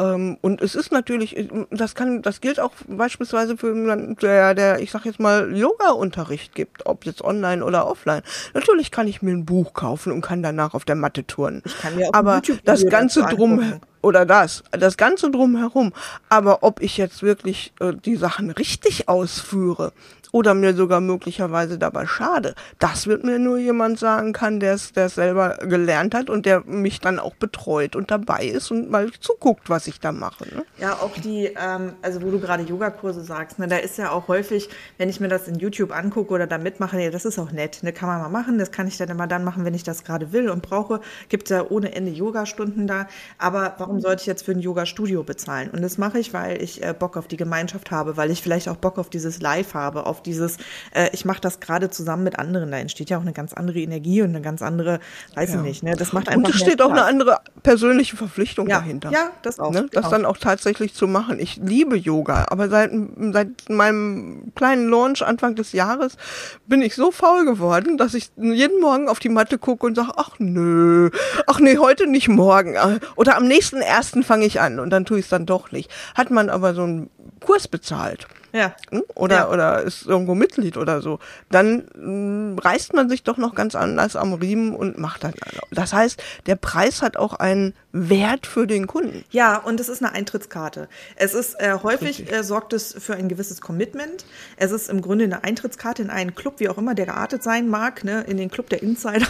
Ähm, 0.00 0.39
und 0.41 0.62
es 0.62 0.75
ist 0.75 0.93
natürlich, 0.93 1.37
das 1.71 1.95
kann, 1.95 2.23
das 2.23 2.41
gilt 2.41 2.59
auch 2.59 2.73
beispielsweise 2.89 3.57
für 3.57 3.75
jemanden, 3.75 4.17
der, 4.17 4.55
der, 4.55 4.81
ich 4.81 4.91
sag 4.91 5.05
jetzt 5.05 5.21
mal, 5.21 5.55
Yoga-Unterricht 5.55 6.55
gibt, 6.55 6.87
ob 6.87 7.05
jetzt 7.05 7.23
online 7.23 7.65
oder 7.65 7.87
offline. 7.87 8.23
Natürlich 8.55 8.91
kann 8.91 9.07
ich 9.09 9.21
mir 9.21 9.33
ein 9.33 9.45
Buch 9.45 9.75
kaufen 9.75 10.12
und 10.12 10.23
kann 10.23 10.43
danach 10.43 10.75
auf 10.75 10.85
der 10.85 10.97
Matte 10.97 11.27
turnen. 11.27 11.62
Ich 11.65 11.79
kann 11.79 11.97
mir 11.97 12.09
auch 12.09 12.15
Aber 12.15 12.41
das 12.65 12.87
Ganze 12.87 13.23
drum 13.23 13.81
oder 14.02 14.26
das, 14.26 14.62
das 14.71 14.97
Ganze 14.97 15.30
drumherum. 15.30 15.92
Aber 16.28 16.62
ob 16.62 16.80
ich 16.80 16.97
jetzt 16.97 17.23
wirklich 17.23 17.73
äh, 17.80 17.92
die 17.95 18.16
Sachen 18.16 18.50
richtig 18.50 19.09
ausführe 19.09 19.92
oder 20.33 20.55
mir 20.55 20.75
sogar 20.75 21.01
möglicherweise 21.01 21.79
dabei 21.79 22.07
schade, 22.07 22.55
das 22.79 23.07
wird 23.07 23.25
mir 23.25 23.39
nur 23.39 23.59
jemand 23.59 23.99
sagen 23.99 24.33
kann, 24.33 24.61
der 24.61 24.75
es 24.75 24.93
selber 24.95 25.59
gelernt 25.63 26.15
hat 26.15 26.31
und 26.31 26.47
der 26.47 26.63
mich 26.67 27.01
dann 27.01 27.19
auch 27.19 27.35
betreut 27.35 27.97
und 27.97 28.11
dabei 28.11 28.45
ist 28.45 28.71
und 28.71 28.91
mal 28.91 29.11
zuguckt, 29.21 29.71
was 29.71 29.87
ich 29.87 30.01
da 30.01 30.13
mache. 30.13 30.45
Ne? 30.55 30.65
Ja, 30.79 30.95
auch 30.95 31.13
die, 31.13 31.47
ähm, 31.47 31.95
also 32.03 32.23
wo 32.23 32.31
du 32.31 32.41
gerade 32.41 32.63
Yogakurse 32.63 33.23
sagst, 33.23 33.59
ne, 33.59 33.69
da 33.69 33.77
ist 33.77 33.99
ja 33.99 34.11
auch 34.11 34.29
häufig, 34.29 34.69
wenn 34.99 35.09
ich 35.09 35.21
mir 35.21 35.29
das 35.29 35.49
in 35.49 35.57
YouTube 35.57 35.97
angucke 35.97 36.33
oder 36.33 36.47
da 36.47 36.59
mitmache, 36.59 37.01
ja, 37.01 37.11
das 37.11 37.25
ist 37.25 37.39
auch 37.39 37.53
nett, 37.53 37.83
ne, 37.83 37.93
kann 37.93 38.09
man 38.09 38.21
mal 38.21 38.29
machen, 38.29 38.59
das 38.59 38.71
kann 38.71 38.87
ich 38.87 38.97
dann 38.97 39.09
immer 39.09 39.27
dann 39.27 39.45
machen, 39.45 39.65
wenn 39.65 39.75
ich 39.75 39.83
das 39.83 40.05
gerade 40.05 40.33
will 40.33 40.51
und 40.51 40.63
brauche. 40.63 41.01
Gibt 41.29 41.51
ja 41.51 41.65
ohne 41.69 41.95
Ende 41.95 42.11
Yogastunden 42.11 42.87
da, 42.87 43.07
aber 43.39 43.75
warum 43.79 44.01
sollte 44.01 44.23
ich 44.23 44.27
jetzt 44.27 44.45
für 44.45 44.53
ein 44.53 44.61
Yoga-Studio 44.61 45.23
bezahlen? 45.23 45.71
Und 45.71 45.83
das 45.83 45.99
mache 45.99 46.19
ich, 46.19 46.33
weil 46.33 46.63
ich 46.63 46.83
äh, 46.83 46.95
Bock 46.97 47.17
auf 47.17 47.29
die 47.29 47.37
Gemeinschaft 47.37 47.91
habe, 47.91 48.17
weil 48.17 48.31
ich 48.31 48.43
vielleicht 48.43 48.69
auch 48.69 48.77
Bock 48.77 48.99
auf 48.99 49.11
dieses 49.11 49.41
Live 49.41 49.75
habe, 49.75 50.07
auf 50.07 50.20
dieses, 50.23 50.57
äh, 50.95 51.11
ich 51.12 51.25
mache 51.25 51.41
das 51.41 51.61
gerade 51.61 51.91
zusammen 51.91 52.25
mit 52.25 52.39
anderen. 52.39 52.71
Da 52.71 52.79
entsteht 52.79 53.11
ja 53.11 53.19
auch 53.19 53.23
eine 53.23 53.33
ganz 53.33 53.53
andere 53.53 53.79
Energie 53.81 54.23
und 54.23 54.31
eine 54.31 54.41
ganz 54.41 54.62
andere, 54.62 55.00
weiß 55.35 55.50
ja. 55.50 55.57
ich 55.57 55.62
nicht, 55.62 55.83
ne? 55.83 55.97
Das 55.97 56.12
macht 56.12 56.29
einfach. 56.29 56.49
Und 56.49 56.55
es 56.55 56.61
steht 56.61 56.83
auch 56.83 56.91
eine 56.91 57.05
andere 57.05 57.39
persönliche 57.62 58.17
Verpflichtung 58.17 58.69
ja. 58.69 58.79
dahinter. 58.79 59.11
Ja, 59.11 59.31
das 59.43 59.59
auch. 59.59 59.73
Ne? 59.73 59.87
Das 59.93 60.05
genau. 60.05 60.11
dann 60.11 60.25
auch 60.27 60.37
tatsächlich 60.37 60.95
zu 60.95 61.07
machen. 61.07 61.39
Ich 61.39 61.57
liebe 61.57 61.97
Yoga, 61.97 62.47
aber 62.50 62.69
seit, 62.69 62.93
seit 63.33 63.69
meinem 63.69 64.53
kleinen 64.55 64.89
Launch 64.89 65.23
Anfang 65.23 65.55
des 65.55 65.73
Jahres 65.73 66.17
bin 66.67 66.83
ich 66.83 66.95
so 66.95 67.11
faul 67.11 67.45
geworden, 67.45 67.99
dass 67.99 68.15
ich 68.15 68.31
jeden 68.37 68.81
Morgen 68.81 69.09
auf 69.09 69.19
die 69.19 69.29
Matte 69.29 69.59
gucke 69.59 69.87
und 69.87 69.95
sage, 69.95 70.12
ach 70.17 70.39
nö, 70.39 71.11
ach 71.47 71.61
nee, 71.61 71.79
heute 71.79 72.07
nicht 72.07 72.29
morgen. 72.29 72.77
Oder 73.17 73.37
am 73.37 73.47
nächsten 73.47 73.81
ersten 73.81 74.23
fange 74.23 74.47
ich 74.47 74.61
an 74.61 74.81
und 74.81 74.91
dann 74.91 75.05
tue 75.05 75.19
ich 75.19 75.27
es 75.27 75.31
dann 75.31 75.47
doch 75.47 75.73
nicht. 75.73 75.91
Hat 76.15 76.31
man 76.31 76.50
aber 76.50 76.75
so 76.75 76.83
einen 76.83 77.11
Kurs 77.41 77.69
bezahlt 77.69 78.27
ja. 78.52 78.75
Hm? 78.90 79.02
Oder, 79.14 79.37
ja. 79.37 79.49
oder 79.50 79.83
ist 79.83 80.07
irgendwo 80.07 80.35
Mitglied 80.35 80.76
oder 80.76 81.00
so, 81.00 81.19
dann 81.50 81.88
mh, 81.95 81.95
hm, 81.95 82.59
reißt 82.59 82.95
man 82.95 83.09
sich 83.09 83.23
doch 83.23 83.37
noch 83.37 83.54
ganz 83.54 83.75
anders 83.75 84.16
am 84.16 84.33
Riemen 84.35 84.75
und 84.75 84.99
macht 84.99 85.25
das. 85.25 85.35
Das 85.71 85.92
heißt, 85.92 86.23
der 86.47 86.57
Preis 86.57 87.02
hat 87.02 87.16
auch 87.16 87.35
einen 87.35 87.75
Wert 87.92 88.47
für 88.47 88.66
den 88.66 88.87
Kunden. 88.87 89.25
Ja, 89.30 89.57
und 89.57 89.80
es 89.80 89.88
ist 89.88 90.02
eine 90.02 90.12
Eintrittskarte. 90.12 90.88
Es 91.16 91.35
ist 91.35 91.61
äh, 91.61 91.78
häufig 91.83 92.30
äh, 92.33 92.42
sorgt 92.45 92.73
es 92.73 92.95
für 92.99 93.14
ein 93.14 93.28
gewisses 93.28 93.61
Commitment. 93.61 94.25
Es 94.57 94.71
ist 94.71 94.88
im 94.88 95.00
Grunde 95.02 95.25
eine 95.25 95.45
Eintrittskarte 95.45 96.02
in 96.02 96.11
einen 96.11 96.35
Club, 96.35 96.54
wie 96.59 96.69
auch 96.69 96.78
immer 96.78 96.95
der 96.95 97.07
geartet 97.07 97.42
sein 97.42 97.69
mag, 97.69 98.04
ne, 98.04 98.25
in 98.28 98.37
den 98.37 98.50
Club 98.50 98.69
der 98.69 98.83
Insider. 98.83 99.26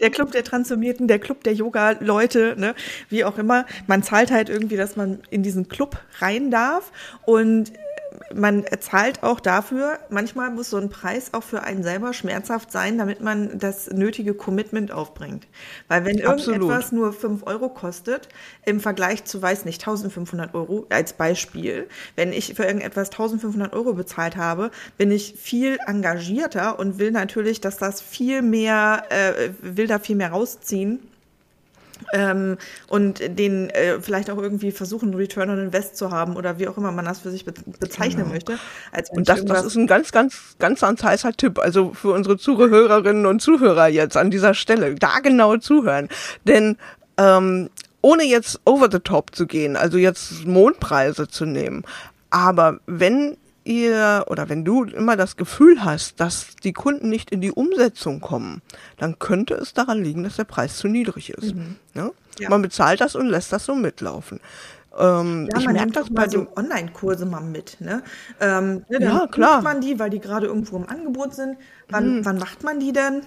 Der 0.00 0.10
Club 0.10 0.32
der 0.32 0.44
Transformierten, 0.44 1.08
der 1.08 1.18
Club 1.18 1.42
der 1.44 1.54
Yoga-Leute, 1.54 2.54
ne, 2.58 2.74
wie 3.08 3.24
auch 3.24 3.38
immer. 3.38 3.66
Man 3.86 4.02
zahlt 4.02 4.30
halt 4.30 4.48
irgendwie, 4.48 4.76
dass 4.76 4.96
man 4.96 5.20
in 5.30 5.42
diesen 5.42 5.68
Club 5.68 5.98
rein 6.20 6.50
darf 6.50 6.92
und 7.24 7.72
man 8.32 8.64
zahlt 8.80 9.22
auch 9.22 9.40
dafür, 9.40 9.98
manchmal 10.08 10.50
muss 10.50 10.70
so 10.70 10.76
ein 10.76 10.88
Preis 10.88 11.34
auch 11.34 11.42
für 11.42 11.62
einen 11.62 11.82
selber 11.82 12.12
schmerzhaft 12.12 12.72
sein, 12.72 12.98
damit 12.98 13.20
man 13.20 13.58
das 13.58 13.90
nötige 13.90 14.34
Commitment 14.34 14.92
aufbringt. 14.92 15.46
Weil 15.88 16.04
wenn 16.04 16.24
Absolut. 16.24 16.60
irgendetwas 16.60 16.92
nur 16.92 17.12
5 17.12 17.46
Euro 17.46 17.68
kostet, 17.68 18.28
im 18.64 18.80
Vergleich 18.80 19.24
zu, 19.24 19.42
weiß 19.42 19.64
nicht, 19.64 19.82
1500 19.82 20.54
Euro 20.54 20.86
als 20.90 21.12
Beispiel, 21.12 21.88
wenn 22.16 22.32
ich 22.32 22.54
für 22.54 22.64
irgendetwas 22.64 23.10
1500 23.10 23.72
Euro 23.72 23.94
bezahlt 23.94 24.36
habe, 24.36 24.70
bin 24.96 25.10
ich 25.10 25.34
viel 25.36 25.78
engagierter 25.86 26.78
und 26.78 26.98
will 26.98 27.10
natürlich, 27.10 27.60
dass 27.60 27.76
das 27.76 28.00
viel 28.00 28.42
mehr, 28.42 29.04
äh, 29.10 29.50
will 29.60 29.86
da 29.86 29.98
viel 29.98 30.16
mehr 30.16 30.30
rausziehen 30.30 31.00
ähm, 32.12 32.58
und 32.88 33.20
den 33.38 33.70
äh, 33.70 34.00
vielleicht 34.00 34.30
auch 34.30 34.38
irgendwie 34.38 34.72
versuchen, 34.72 35.14
Return 35.14 35.50
on 35.50 35.58
Invest 35.58 35.96
zu 35.96 36.10
haben 36.10 36.36
oder 36.36 36.58
wie 36.58 36.68
auch 36.68 36.76
immer 36.76 36.92
man 36.92 37.04
das 37.04 37.20
für 37.20 37.30
sich 37.30 37.44
be 37.44 37.54
bezeichnen 37.80 38.22
genau. 38.22 38.34
möchte. 38.34 38.58
und 39.10 39.28
das, 39.28 39.44
das 39.44 39.64
ist 39.64 39.76
ein 39.76 39.86
ganz, 39.86 40.12
ganz, 40.12 40.56
ganz, 40.58 40.80
ganz 40.80 41.02
heißer 41.02 41.32
Tipp. 41.32 41.58
Also 41.58 41.92
für 41.94 42.12
unsere 42.12 42.36
Zuhörerinnen 42.38 43.26
und 43.26 43.40
Zuhörer 43.40 43.88
jetzt 43.88 44.16
an 44.16 44.30
dieser 44.30 44.54
Stelle, 44.54 44.94
da 44.94 45.20
genau 45.20 45.56
zuhören. 45.56 46.08
Denn 46.44 46.76
ähm, 47.16 47.70
ohne 48.00 48.24
jetzt 48.24 48.60
over 48.64 48.88
the 48.90 48.98
top 48.98 49.34
zu 49.34 49.46
gehen, 49.46 49.76
also 49.76 49.96
jetzt 49.98 50.44
Mondpreise 50.44 51.28
zu 51.28 51.46
nehmen, 51.46 51.84
aber 52.30 52.80
wenn 52.86 53.36
ihr 53.64 54.24
oder 54.28 54.48
wenn 54.48 54.64
du 54.64 54.84
immer 54.84 55.16
das 55.16 55.36
Gefühl 55.36 55.84
hast, 55.84 56.20
dass 56.20 56.56
die 56.62 56.72
Kunden 56.72 57.08
nicht 57.08 57.30
in 57.30 57.40
die 57.40 57.52
Umsetzung 57.52 58.20
kommen, 58.20 58.62
dann 58.98 59.18
könnte 59.18 59.54
es 59.54 59.74
daran 59.74 60.02
liegen, 60.02 60.22
dass 60.22 60.36
der 60.36 60.44
Preis 60.44 60.76
zu 60.76 60.88
niedrig 60.88 61.30
ist. 61.30 61.54
Mhm. 61.54 61.76
Ja? 61.94 62.10
Ja. 62.38 62.50
Man 62.50 62.62
bezahlt 62.62 63.00
das 63.00 63.14
und 63.14 63.28
lässt 63.28 63.52
das 63.52 63.64
so 63.64 63.74
mitlaufen. 63.74 64.40
Ähm, 64.98 65.48
ja, 65.50 65.58
ich 65.58 65.66
man 65.66 65.74
nimmt 65.74 65.96
das 65.96 66.10
mal 66.10 66.30
so 66.30 66.46
Online-Kurse 66.56 67.26
mal 67.26 67.40
mit. 67.40 67.80
Ne? 67.80 68.02
Ähm, 68.40 68.84
ne, 68.88 68.98
ja, 69.00 69.26
klar. 69.26 69.62
man 69.62 69.80
die, 69.80 69.98
weil 69.98 70.10
die 70.10 70.20
gerade 70.20 70.46
irgendwo 70.46 70.76
im 70.76 70.88
Angebot 70.88 71.34
sind. 71.34 71.56
Wann, 71.88 72.18
mhm. 72.18 72.24
wann 72.24 72.38
macht 72.38 72.62
man 72.62 72.78
die 72.78 72.92
denn? 72.92 73.22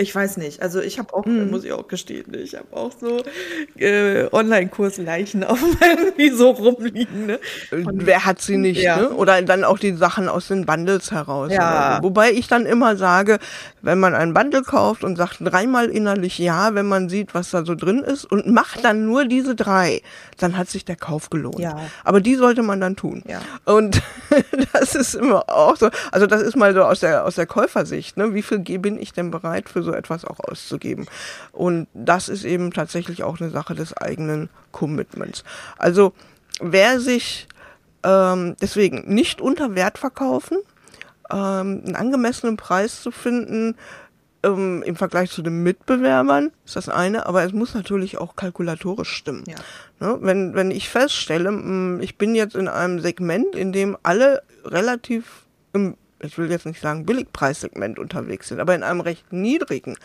Ich 0.00 0.14
weiß 0.14 0.36
nicht. 0.36 0.62
Also 0.62 0.80
ich 0.80 1.00
habe 1.00 1.12
auch, 1.12 1.24
hm. 1.24 1.50
muss 1.50 1.64
ich 1.64 1.72
auch 1.72 1.88
gestehen, 1.88 2.32
ich 2.34 2.54
habe 2.54 2.68
auch 2.70 2.92
so 3.00 3.20
äh, 3.76 4.28
Online-Kursleichen 4.30 5.42
auf 5.44 5.60
meinem 5.60 6.36
so 6.36 6.50
rumliegen. 6.50 7.26
Ne? 7.26 7.40
Und 7.72 8.06
Wer 8.06 8.24
hat 8.24 8.40
sie 8.40 8.58
nicht? 8.58 8.80
Ja. 8.80 8.98
Ne? 8.98 9.10
Oder 9.10 9.42
dann 9.42 9.64
auch 9.64 9.78
die 9.78 9.94
Sachen 9.94 10.28
aus 10.28 10.46
den 10.48 10.66
Bundles 10.66 11.10
heraus. 11.10 11.52
Ja. 11.52 11.98
Wobei 12.00 12.30
ich 12.30 12.46
dann 12.46 12.64
immer 12.64 12.96
sage, 12.96 13.40
wenn 13.82 13.98
man 13.98 14.14
ein 14.14 14.34
Bundle 14.34 14.62
kauft 14.62 15.02
und 15.02 15.16
sagt 15.16 15.38
dreimal 15.40 15.86
innerlich 15.86 16.38
ja, 16.38 16.76
wenn 16.76 16.86
man 16.86 17.08
sieht, 17.08 17.34
was 17.34 17.50
da 17.50 17.64
so 17.64 17.74
drin 17.74 17.98
ist 17.98 18.24
und 18.24 18.46
macht 18.46 18.84
dann 18.84 19.04
nur 19.04 19.24
diese 19.24 19.56
drei, 19.56 20.02
dann 20.38 20.56
hat 20.56 20.68
sich 20.68 20.84
der 20.84 20.96
Kauf 20.96 21.28
gelohnt. 21.28 21.58
Ja. 21.58 21.76
Aber 22.04 22.20
die 22.20 22.36
sollte 22.36 22.62
man 22.62 22.80
dann 22.80 22.94
tun. 22.94 23.24
Ja. 23.26 23.40
Und 23.64 24.00
das 24.72 24.94
ist 24.94 25.14
immer 25.14 25.48
auch 25.48 25.76
so, 25.76 25.90
also 26.12 26.28
das 26.28 26.42
ist 26.42 26.56
mal 26.56 26.72
so 26.72 26.82
aus 26.82 27.00
der 27.00 27.24
aus 27.24 27.34
der 27.34 27.46
Käufersicht, 27.46 28.16
ne? 28.16 28.34
Wie 28.34 28.42
viel 28.42 28.60
bin 28.60 29.00
ich 29.00 29.12
denn 29.12 29.32
bereit 29.32 29.68
für 29.68 29.82
so 29.82 29.87
etwas 29.92 30.24
auch 30.24 30.40
auszugeben? 30.40 31.06
Und 31.52 31.88
das 31.94 32.28
ist 32.28 32.44
eben 32.44 32.72
tatsächlich 32.72 33.22
auch 33.22 33.40
eine 33.40 33.50
Sache 33.50 33.74
des 33.74 33.96
eigenen 33.96 34.48
Commitments. 34.72 35.44
Also 35.76 36.12
wer 36.60 37.00
sich 37.00 37.48
ähm, 38.04 38.56
deswegen 38.60 39.12
nicht 39.12 39.40
unter 39.40 39.74
Wert 39.74 39.98
verkaufen, 39.98 40.58
ähm, 41.30 41.82
einen 41.84 41.96
angemessenen 41.96 42.56
Preis 42.56 43.02
zu 43.02 43.10
finden, 43.10 43.74
ähm, 44.42 44.82
im 44.84 44.96
Vergleich 44.96 45.30
zu 45.30 45.42
den 45.42 45.62
Mitbewerbern 45.62 46.52
ist 46.64 46.76
das 46.76 46.88
eine, 46.88 47.26
aber 47.26 47.42
es 47.42 47.52
muss 47.52 47.74
natürlich 47.74 48.18
auch 48.18 48.36
kalkulatorisch 48.36 49.10
stimmen. 49.10 49.44
Ja. 49.46 49.56
Ne? 50.00 50.18
Wenn, 50.20 50.54
wenn 50.54 50.70
ich 50.70 50.88
feststelle, 50.88 51.48
hm, 51.48 52.00
ich 52.00 52.16
bin 52.18 52.34
jetzt 52.34 52.54
in 52.54 52.68
einem 52.68 53.00
Segment, 53.00 53.54
in 53.56 53.72
dem 53.72 53.96
alle 54.02 54.42
relativ 54.64 55.46
im 55.72 55.96
ich 56.20 56.36
will 56.38 56.50
jetzt 56.50 56.66
nicht 56.66 56.80
sagen 56.80 57.06
Billigpreissegment 57.06 57.98
unterwegs 57.98 58.48
sind, 58.48 58.60
aber 58.60 58.74
in 58.74 58.82
einem 58.82 59.00
recht 59.00 59.32
niedrigen, 59.32 59.96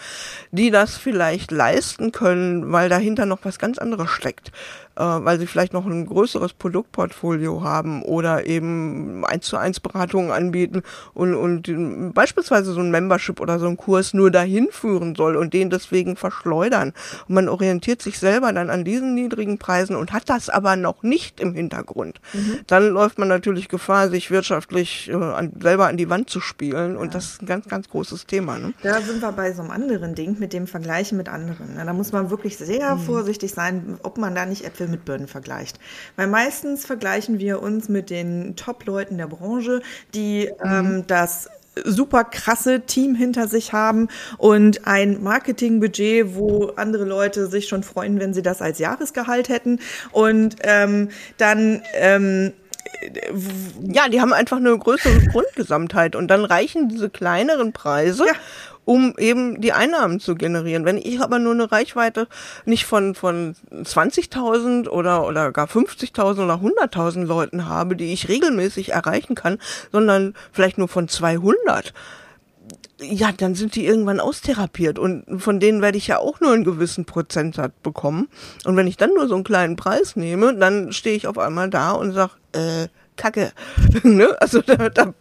die 0.51 0.71
das 0.71 0.97
vielleicht 0.97 1.51
leisten 1.51 2.11
können, 2.11 2.71
weil 2.71 2.89
dahinter 2.89 3.25
noch 3.25 3.39
was 3.43 3.59
ganz 3.59 3.77
anderes 3.77 4.09
steckt 4.09 4.51
weil 4.95 5.39
sie 5.39 5.47
vielleicht 5.47 5.73
noch 5.73 5.85
ein 5.85 6.05
größeres 6.05 6.53
Produktportfolio 6.53 7.63
haben 7.63 8.03
oder 8.03 8.45
eben 8.45 9.25
eins 9.25 9.47
zu 9.47 9.57
eins 9.57 9.79
Beratungen 9.79 10.31
anbieten 10.31 10.83
und, 11.13 11.33
und 11.33 12.13
beispielsweise 12.13 12.73
so 12.73 12.79
ein 12.79 12.91
Membership 12.91 13.39
oder 13.39 13.57
so 13.57 13.67
ein 13.67 13.77
Kurs 13.77 14.13
nur 14.13 14.29
dahin 14.29 14.67
führen 14.71 15.15
soll 15.15 15.35
und 15.35 15.53
den 15.53 15.69
deswegen 15.69 16.15
verschleudern. 16.15 16.93
Und 17.27 17.35
man 17.35 17.49
orientiert 17.49 18.01
sich 18.01 18.19
selber 18.19 18.53
dann 18.53 18.69
an 18.69 18.83
diesen 18.83 19.15
niedrigen 19.15 19.57
Preisen 19.57 19.95
und 19.95 20.13
hat 20.13 20.29
das 20.29 20.49
aber 20.49 20.75
noch 20.75 21.01
nicht 21.01 21.39
im 21.39 21.55
Hintergrund. 21.55 22.21
Mhm. 22.33 22.59
Dann 22.67 22.89
läuft 22.89 23.17
man 23.17 23.27
natürlich 23.27 23.69
Gefahr, 23.69 24.09
sich 24.09 24.29
wirtschaftlich 24.29 25.09
äh, 25.09 25.15
an, 25.15 25.53
selber 25.59 25.87
an 25.87 25.97
die 25.97 26.09
Wand 26.09 26.29
zu 26.29 26.39
spielen 26.39 26.97
und 26.97 27.07
ja. 27.07 27.13
das 27.13 27.25
ist 27.25 27.41
ein 27.41 27.47
ganz, 27.47 27.67
ganz 27.67 27.89
großes 27.89 28.27
Thema. 28.27 28.59
Ne? 28.59 28.73
Da 28.83 29.01
sind 29.01 29.21
wir 29.21 29.31
bei 29.31 29.53
so 29.53 29.63
einem 29.63 29.71
anderen 29.71 30.13
Ding 30.13 30.37
mit 30.39 30.53
dem 30.53 30.67
Vergleichen 30.67 31.17
mit 31.17 31.29
anderen. 31.29 31.75
Da 31.83 31.93
muss 31.93 32.11
man 32.11 32.29
wirklich 32.29 32.57
sehr 32.57 32.95
mhm. 32.95 32.99
vorsichtig 32.99 33.51
sein, 33.51 33.97
ob 34.03 34.19
man 34.19 34.35
da 34.35 34.45
nicht 34.45 34.63
etwas 34.63 34.82
Äpfel 34.83 34.87
mit 34.87 35.05
Birnen 35.05 35.27
vergleicht. 35.27 35.79
Weil 36.15 36.27
meistens 36.27 36.85
vergleichen 36.85 37.39
wir 37.39 37.61
uns 37.61 37.89
mit 37.89 38.09
den 38.09 38.55
Top-Leuten 38.55 39.17
der 39.17 39.27
Branche, 39.27 39.81
die 40.13 40.49
mhm. 40.63 40.71
ähm, 40.71 41.03
das 41.07 41.49
super 41.85 42.23
krasse 42.23 42.81
Team 42.81 43.15
hinter 43.15 43.47
sich 43.47 43.73
haben 43.73 44.07
und 44.37 44.85
ein 44.85 45.23
Marketingbudget, 45.23 46.35
wo 46.35 46.71
andere 46.75 47.03
Leute 47.03 47.47
sich 47.47 47.67
schon 47.67 47.81
freuen, 47.81 48.19
wenn 48.19 48.31
sie 48.33 48.43
das 48.43 48.61
als 48.61 48.77
Jahresgehalt 48.77 49.49
hätten. 49.49 49.79
Und 50.11 50.57
ähm, 50.61 51.09
dann 51.37 51.81
ähm, 51.95 52.53
ja, 53.81 54.07
die 54.07 54.21
haben 54.21 54.33
einfach 54.33 54.57
eine 54.57 54.77
größere 54.77 55.19
Grundgesamtheit 55.31 56.15
und 56.15 56.27
dann 56.27 56.45
reichen 56.45 56.89
diese 56.89 57.09
kleineren 57.09 57.73
Preise. 57.73 58.25
Ja 58.25 58.33
um 58.85 59.15
eben 59.17 59.61
die 59.61 59.73
Einnahmen 59.73 60.19
zu 60.19 60.35
generieren. 60.35 60.85
Wenn 60.85 60.97
ich 60.97 61.21
aber 61.21 61.39
nur 61.39 61.53
eine 61.53 61.71
Reichweite 61.71 62.27
nicht 62.65 62.85
von, 62.85 63.15
von 63.15 63.55
20.000 63.71 64.89
oder, 64.89 65.25
oder 65.25 65.51
gar 65.51 65.67
50.000 65.67 66.43
oder 66.43 66.55
100.000 66.55 67.25
Leuten 67.25 67.67
habe, 67.67 67.95
die 67.95 68.13
ich 68.13 68.29
regelmäßig 68.29 68.91
erreichen 68.91 69.35
kann, 69.35 69.59
sondern 69.91 70.33
vielleicht 70.51 70.77
nur 70.77 70.87
von 70.87 71.07
200, 71.07 71.93
ja, 73.01 73.31
dann 73.31 73.55
sind 73.55 73.75
die 73.75 73.85
irgendwann 73.85 74.19
austherapiert 74.19 74.97
und 74.99 75.25
von 75.41 75.59
denen 75.59 75.81
werde 75.81 75.97
ich 75.97 76.07
ja 76.07 76.19
auch 76.19 76.39
nur 76.39 76.53
einen 76.53 76.63
gewissen 76.63 77.05
Prozentsatz 77.05 77.73
bekommen. 77.81 78.29
Und 78.65 78.77
wenn 78.77 78.87
ich 78.87 78.97
dann 78.97 79.13
nur 79.13 79.27
so 79.27 79.35
einen 79.35 79.43
kleinen 79.43 79.75
Preis 79.75 80.15
nehme, 80.15 80.55
dann 80.55 80.93
stehe 80.93 81.15
ich 81.15 81.27
auf 81.27 81.37
einmal 81.37 81.69
da 81.69 81.91
und 81.91 82.13
sag, 82.13 82.37
äh, 82.53 82.87
Kacke. 83.15 83.51
ne? 84.03 84.35
Also 84.39 84.61
da, 84.61 84.89
da 84.89 85.13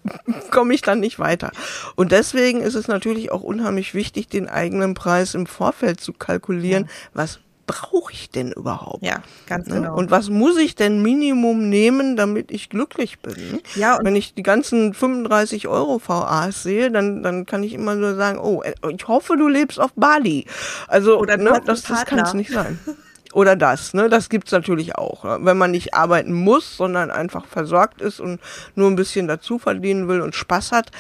komme 0.51 0.75
ich 0.75 0.83
dann 0.83 1.01
nicht 1.01 1.19
weiter. 1.19 1.53
Und 1.97 2.13
deswegen 2.13 2.61
ist 2.61 2.75
es 2.75 2.89
natürlich 2.89 3.31
auch 3.33 3.43
unheimlich 3.43 3.95
wichtig, 3.95 4.29
den 4.29 4.49
eigenen 4.49 4.95
Preis 4.95 5.35
im 5.35 5.47
Vorfeld 5.47 6.01
zu 6.01 6.13
kalkulieren. 6.13 6.85
Ja. 6.85 6.91
Was 7.15 7.41
brauche 7.67 8.13
ich 8.13 8.31
denn 8.31 8.53
überhaupt? 8.53 9.05
Ja, 9.05 9.23
ganz 9.47 9.69
ne? 9.69 9.77
genau. 9.77 9.97
Und 9.97 10.11
was 10.11 10.29
muss 10.29 10.59
ich 10.59 10.75
denn 10.75 11.03
Minimum 11.03 11.69
nehmen, 11.69 12.17
damit 12.17 12.51
ich 12.51 12.69
glücklich 12.69 13.21
bin? 13.21 13.61
Ja. 13.77 13.99
Wenn 14.03 14.17
ich 14.17 14.35
die 14.35 14.43
ganzen 14.43 14.95
35 14.95 15.69
Euro 15.69 16.01
VAs 16.05 16.63
sehe, 16.63 16.91
dann, 16.91 17.23
dann 17.23 17.47
kann 17.47 17.63
ich 17.63 17.73
immer 17.73 17.95
nur 17.95 18.15
sagen, 18.15 18.39
oh, 18.39 18.63
äh, 18.63 18.75
ich 18.95 19.09
hoffe, 19.09 19.37
du 19.37 19.49
lebst 19.49 19.81
auf 19.81 19.93
Bali. 19.95 20.47
Also, 20.89 21.19
Oder 21.19 21.37
ne, 21.37 21.61
das, 21.65 21.83
das 21.83 22.05
kann 22.05 22.19
es 22.19 22.35
nicht 22.35 22.51
sein. 22.51 22.79
Oder 23.33 23.57
das, 23.57 23.95
ne? 23.95 24.09
Das 24.09 24.29
gibt's 24.29 24.53
natürlich 24.53 24.97
auch. 24.97 25.25
Ne? 25.25 25.39
Wenn 25.41 25.57
man 25.57 25.71
nicht 25.71 25.95
arbeiten 25.95 26.33
muss, 26.33 26.77
sondern 26.77 27.11
einfach 27.11 27.47
versorgt 27.47 28.01
ist 28.01 28.21
und 28.21 28.41
nur 28.75 28.91
ein 28.91 28.97
bisschen 28.97 29.29
dazu 29.29 29.59
verdienen 29.59 30.09
will 30.09 30.21
und 30.21 30.35
Spaß 30.35 30.73
hat. 30.73 30.91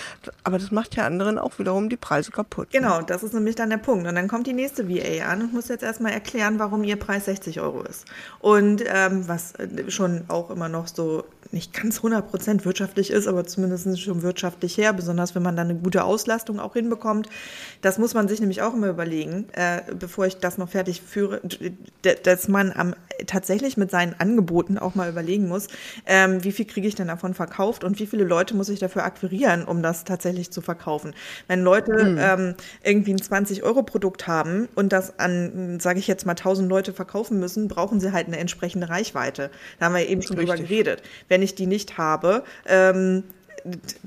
Aber 0.44 0.58
das 0.58 0.70
macht 0.70 0.96
ja 0.96 1.04
anderen 1.04 1.38
auch 1.38 1.58
wiederum 1.58 1.88
die 1.88 1.96
Preise 1.96 2.30
kaputt. 2.30 2.72
Ne? 2.72 2.80
Genau, 2.80 2.98
ne? 2.98 3.04
das 3.06 3.22
ist 3.22 3.34
nämlich 3.34 3.54
dann 3.54 3.70
der 3.70 3.78
Punkt. 3.78 4.06
Und 4.06 4.14
dann 4.14 4.28
kommt 4.28 4.46
die 4.46 4.52
nächste 4.52 4.88
VA 4.88 5.26
an 5.26 5.42
und 5.42 5.52
muss 5.52 5.68
jetzt 5.68 5.82
erstmal 5.82 6.12
erklären, 6.12 6.58
warum 6.58 6.84
ihr 6.84 6.96
Preis 6.96 7.26
60 7.26 7.60
Euro 7.60 7.82
ist. 7.82 8.06
Und 8.40 8.82
ähm, 8.86 9.28
was 9.28 9.54
äh, 9.56 9.90
schon 9.90 10.24
auch 10.28 10.50
immer 10.50 10.68
noch 10.68 10.88
so 10.88 11.24
nicht 11.50 11.74
ganz 11.74 12.00
100% 12.00 12.64
wirtschaftlich 12.64 13.10
ist, 13.10 13.26
aber 13.26 13.44
zumindest 13.44 14.00
schon 14.00 14.22
wirtschaftlich 14.22 14.78
her, 14.78 14.92
besonders 14.92 15.34
wenn 15.34 15.42
man 15.42 15.54
dann 15.54 15.68
eine 15.68 15.78
gute 15.78 16.04
Auslastung 16.04 16.58
auch 16.58 16.72
hinbekommt. 16.72 17.28
Das 17.82 17.98
muss 17.98 18.14
man 18.14 18.26
sich 18.26 18.40
nämlich 18.40 18.62
auch 18.62 18.74
immer 18.74 18.88
überlegen, 18.88 19.46
äh, 19.52 19.82
bevor 19.94 20.26
ich 20.26 20.38
das 20.38 20.56
noch 20.56 20.70
fertig 20.70 21.02
führe, 21.02 21.40
dass 22.26 22.48
man 22.48 22.72
am, 22.72 22.94
tatsächlich 23.26 23.76
mit 23.76 23.90
seinen 23.90 24.14
Angeboten 24.18 24.78
auch 24.78 24.94
mal 24.94 25.08
überlegen 25.08 25.48
muss, 25.48 25.68
ähm, 26.06 26.42
wie 26.44 26.52
viel 26.52 26.64
kriege 26.64 26.88
ich 26.88 26.94
denn 26.94 27.08
davon 27.08 27.34
verkauft 27.34 27.84
und 27.84 27.98
wie 27.98 28.06
viele 28.06 28.24
Leute 28.24 28.54
muss 28.54 28.68
ich 28.68 28.78
dafür 28.78 29.04
akquirieren, 29.04 29.64
um 29.64 29.82
das 29.82 30.04
tatsächlich 30.04 30.50
zu 30.50 30.60
verkaufen. 30.60 31.14
Wenn 31.48 31.62
Leute 31.62 31.92
mhm. 32.04 32.18
ähm, 32.20 32.54
irgendwie 32.82 33.12
ein 33.12 33.18
20-Euro-Produkt 33.18 34.26
haben 34.26 34.68
und 34.74 34.92
das 34.92 35.18
an, 35.18 35.78
sage 35.80 35.98
ich 35.98 36.06
jetzt 36.06 36.26
mal, 36.26 36.32
1000 36.32 36.68
Leute 36.68 36.92
verkaufen 36.92 37.38
müssen, 37.38 37.68
brauchen 37.68 38.00
sie 38.00 38.12
halt 38.12 38.26
eine 38.26 38.38
entsprechende 38.38 38.88
Reichweite. 38.88 39.50
Da 39.78 39.86
haben 39.86 39.94
wir 39.94 40.08
eben 40.08 40.22
schon 40.22 40.38
Richtig. 40.38 40.56
drüber 40.56 40.68
geredet. 40.68 41.02
Wenn 41.28 41.42
ich 41.42 41.54
die 41.54 41.66
nicht 41.66 41.98
habe, 41.98 42.44
ähm, 42.66 43.24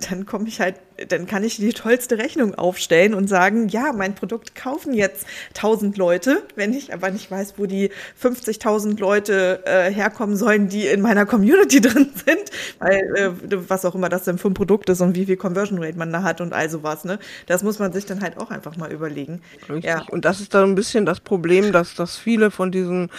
dann 0.09 0.25
komme 0.25 0.47
ich 0.47 0.59
halt 0.59 0.75
dann 1.07 1.27
kann 1.27 1.43
ich 1.43 1.57
die 1.57 1.73
tollste 1.73 2.17
Rechnung 2.17 2.55
aufstellen 2.55 3.13
und 3.13 3.27
sagen, 3.27 3.67
ja, 3.67 3.91
mein 3.93 4.15
Produkt 4.15 4.55
kaufen 4.55 4.93
jetzt 4.93 5.25
1000 5.55 5.97
Leute, 5.97 6.43
wenn 6.55 6.73
ich 6.73 6.93
aber 6.93 7.09
nicht 7.09 7.29
weiß, 7.29 7.55
wo 7.57 7.65
die 7.65 7.91
50.000 8.21 8.99
Leute 8.99 9.61
äh, 9.65 9.91
herkommen 9.91 10.37
sollen, 10.37 10.69
die 10.69 10.87
in 10.87 11.01
meiner 11.01 11.25
Community 11.25 11.81
drin 11.81 12.11
sind, 12.13 12.51
weil 12.79 13.15
äh, 13.15 13.69
was 13.69 13.85
auch 13.85 13.95
immer 13.95 14.09
das 14.09 14.23
denn 14.23 14.37
für 14.37 14.49
ein 14.49 14.53
Produkt 14.53 14.89
ist 14.89 15.01
und 15.01 15.15
wie 15.15 15.25
viel 15.25 15.37
Conversion 15.37 15.83
Rate 15.83 15.97
man 15.97 16.11
da 16.11 16.23
hat 16.23 16.41
und 16.41 16.53
all 16.53 16.69
sowas, 16.69 17.03
ne? 17.03 17.19
Das 17.47 17.63
muss 17.63 17.79
man 17.79 17.91
sich 17.91 18.05
dann 18.05 18.21
halt 18.21 18.37
auch 18.37 18.51
einfach 18.51 18.77
mal 18.77 18.91
überlegen. 18.91 19.41
Richtig. 19.69 19.85
Ja. 19.85 20.03
Und 20.09 20.25
das 20.25 20.39
ist 20.39 20.53
dann 20.53 20.71
ein 20.71 20.75
bisschen 20.75 21.05
das 21.05 21.19
Problem, 21.19 21.71
dass, 21.71 21.95
dass 21.95 22.17
viele 22.17 22.51
von 22.51 22.71
diesen 22.71 23.09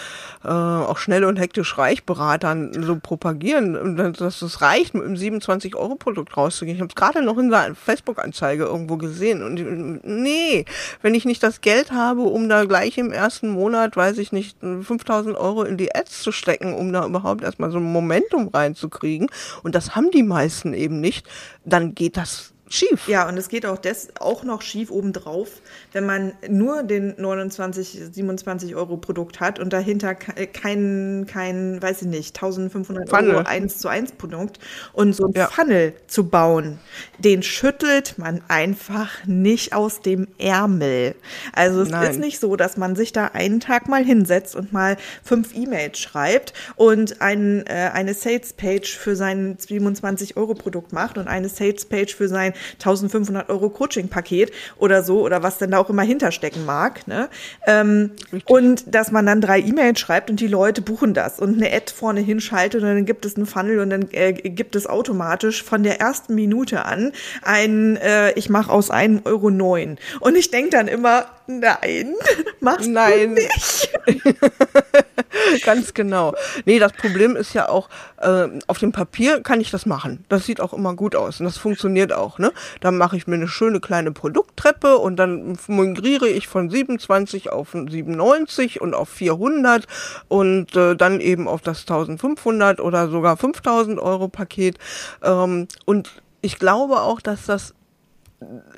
äh, 0.43 0.47
auch 0.47 0.97
schnell 0.97 1.23
und 1.23 1.37
hektisch 1.37 1.77
Reichberatern 1.77 2.71
so 2.83 2.97
propagieren, 2.97 4.13
dass 4.17 4.41
es 4.41 4.61
reicht, 4.61 4.93
mit 4.93 5.03
einem 5.03 5.15
27-Euro-Produkt 5.15 6.35
rauszugehen. 6.37 6.75
Ich 6.75 6.81
habe 6.81 6.89
es 6.89 6.95
gerade 6.95 7.23
noch 7.23 7.37
in 7.37 7.49
Facebook-Anzeige 7.75 8.63
irgendwo 8.63 8.97
gesehen. 8.97 9.43
Und 9.43 10.03
nee, 10.03 10.65
wenn 11.01 11.15
ich 11.15 11.25
nicht 11.25 11.43
das 11.43 11.61
Geld 11.61 11.91
habe, 11.91 12.21
um 12.21 12.49
da 12.49 12.65
gleich 12.65 12.97
im 12.97 13.11
ersten 13.11 13.49
Monat, 13.49 13.95
weiß 13.95 14.17
ich 14.17 14.31
nicht, 14.31 14.57
5000 14.59 15.37
Euro 15.37 15.63
in 15.63 15.77
die 15.77 15.93
Ads 15.93 16.21
zu 16.21 16.31
stecken, 16.31 16.73
um 16.73 16.91
da 16.93 17.05
überhaupt 17.05 17.43
erstmal 17.43 17.71
so 17.71 17.77
ein 17.77 17.83
Momentum 17.83 18.49
reinzukriegen, 18.49 19.27
und 19.63 19.75
das 19.75 19.95
haben 19.95 20.11
die 20.11 20.23
meisten 20.23 20.73
eben 20.73 20.99
nicht, 20.99 21.27
dann 21.65 21.95
geht 21.95 22.17
das 22.17 22.53
schief. 22.69 23.07
Ja, 23.07 23.27
und 23.27 23.37
es 23.37 23.49
geht 23.49 23.65
auch, 23.65 23.77
des, 23.77 24.09
auch 24.19 24.43
noch 24.43 24.61
schief 24.61 24.91
obendrauf, 24.91 25.61
wenn 25.93 26.05
man 26.05 26.33
nur 26.47 26.83
den 26.83 27.15
29, 27.17 27.99
27 28.11 28.75
Euro 28.75 28.97
Produkt 28.97 29.39
hat 29.39 29.59
und 29.59 29.71
dahinter 29.73 30.15
kein, 30.15 31.25
kein, 31.27 31.81
weiß 31.81 32.03
ich 32.03 32.07
nicht, 32.07 32.35
1500 32.35 33.09
Funnel. 33.09 33.35
Euro 33.35 33.47
1 33.47 33.77
zu 33.79 33.87
1 33.87 34.13
Produkt 34.13 34.59
und 34.93 35.13
so 35.13 35.27
ein 35.27 35.33
ja. 35.35 35.47
Funnel 35.47 35.93
zu 36.07 36.27
bauen, 36.27 36.79
den 37.19 37.43
schüttelt 37.43 38.15
man 38.17 38.41
einfach 38.47 39.25
nicht 39.25 39.73
aus 39.73 40.01
dem 40.01 40.27
Ärmel. 40.37 41.15
Also 41.53 41.81
es 41.81 41.89
Nein. 41.89 42.11
ist 42.11 42.19
nicht 42.19 42.39
so, 42.39 42.55
dass 42.55 42.77
man 42.77 42.95
sich 42.95 43.13
da 43.13 43.27
einen 43.27 43.59
Tag 43.59 43.87
mal 43.87 44.03
hinsetzt 44.03 44.55
und 44.55 44.73
mal 44.73 44.97
fünf 45.23 45.55
E-Mails 45.55 45.99
schreibt 45.99 46.53
und 46.75 47.21
ein, 47.21 47.65
äh, 47.67 47.91
eine 47.93 48.13
Sales 48.13 48.53
Page 48.53 48.97
für 48.97 49.15
sein 49.15 49.57
27 49.57 50.37
Euro 50.37 50.53
Produkt 50.53 50.93
macht 50.93 51.17
und 51.17 51.27
eine 51.27 51.49
Sales 51.49 51.85
Page 51.85 52.13
für 52.13 52.27
sein 52.27 52.53
1500 52.73 53.49
Euro 53.49 53.69
Coaching-Paket 53.69 54.51
oder 54.77 55.03
so 55.03 55.21
oder 55.21 55.43
was 55.43 55.57
denn 55.57 55.71
da 55.71 55.79
auch 55.79 55.89
immer 55.89 56.03
hinterstecken 56.03 56.65
mag. 56.65 57.07
Ne? 57.07 57.29
Ähm, 57.65 58.11
und 58.45 58.93
dass 58.93 59.11
man 59.11 59.25
dann 59.25 59.41
drei 59.41 59.59
E-Mails 59.59 59.99
schreibt 59.99 60.29
und 60.29 60.39
die 60.39 60.47
Leute 60.47 60.81
buchen 60.81 61.13
das 61.13 61.39
und 61.39 61.55
eine 61.55 61.73
Ad 61.73 61.91
vorne 61.93 62.21
hinschaltet 62.21 62.81
und 62.81 62.87
dann 62.87 63.05
gibt 63.05 63.25
es 63.25 63.35
einen 63.35 63.45
Funnel 63.45 63.79
und 63.79 63.89
dann 63.89 64.07
äh, 64.11 64.33
gibt 64.33 64.75
es 64.75 64.87
automatisch 64.87 65.63
von 65.63 65.83
der 65.83 65.99
ersten 65.99 66.35
Minute 66.35 66.85
an 66.85 67.11
ein, 67.43 67.97
äh, 67.97 68.31
ich 68.33 68.49
mache 68.49 68.71
aus 68.71 68.89
einem 68.91 69.21
Euro 69.25 69.49
neun. 69.49 69.97
Und 70.19 70.35
ich 70.35 70.51
denke 70.51 70.71
dann 70.71 70.87
immer, 70.87 71.25
nein, 71.47 72.13
machst 72.59 72.89
nein. 72.89 73.35
du 73.35 73.41
nicht. 73.41 73.89
Ganz 75.65 75.93
genau. 75.93 76.33
Nee, 76.65 76.79
das 76.79 76.93
Problem 76.93 77.35
ist 77.35 77.53
ja 77.53 77.69
auch, 77.69 77.89
äh, 78.17 78.47
auf 78.67 78.79
dem 78.79 78.91
Papier 78.91 79.41
kann 79.41 79.61
ich 79.61 79.71
das 79.71 79.85
machen. 79.85 80.25
Das 80.29 80.45
sieht 80.45 80.61
auch 80.61 80.73
immer 80.73 80.95
gut 80.95 81.15
aus 81.15 81.39
und 81.39 81.45
das 81.45 81.57
funktioniert 81.57 82.13
auch. 82.13 82.39
Ne? 82.39 82.46
Dann 82.81 82.97
mache 82.97 83.17
ich 83.17 83.27
mir 83.27 83.35
eine 83.35 83.47
schöne 83.47 83.79
kleine 83.79 84.11
Produkttreppe 84.11 84.97
und 84.97 85.17
dann 85.17 85.57
migriere 85.67 86.27
ich 86.27 86.47
von 86.47 86.69
27 86.69 87.51
auf 87.51 87.71
97 87.71 88.81
und 88.81 88.93
auf 88.93 89.09
400 89.09 89.85
und 90.27 90.75
äh, 90.75 90.95
dann 90.95 91.19
eben 91.21 91.47
auf 91.47 91.61
das 91.61 91.81
1500 91.81 92.79
oder 92.79 93.09
sogar 93.09 93.37
5000 93.37 93.99
Euro 93.99 94.27
Paket. 94.27 94.77
Ähm, 95.23 95.67
und 95.85 96.21
ich 96.41 96.59
glaube 96.59 97.01
auch, 97.01 97.21
dass 97.21 97.45
das 97.45 97.73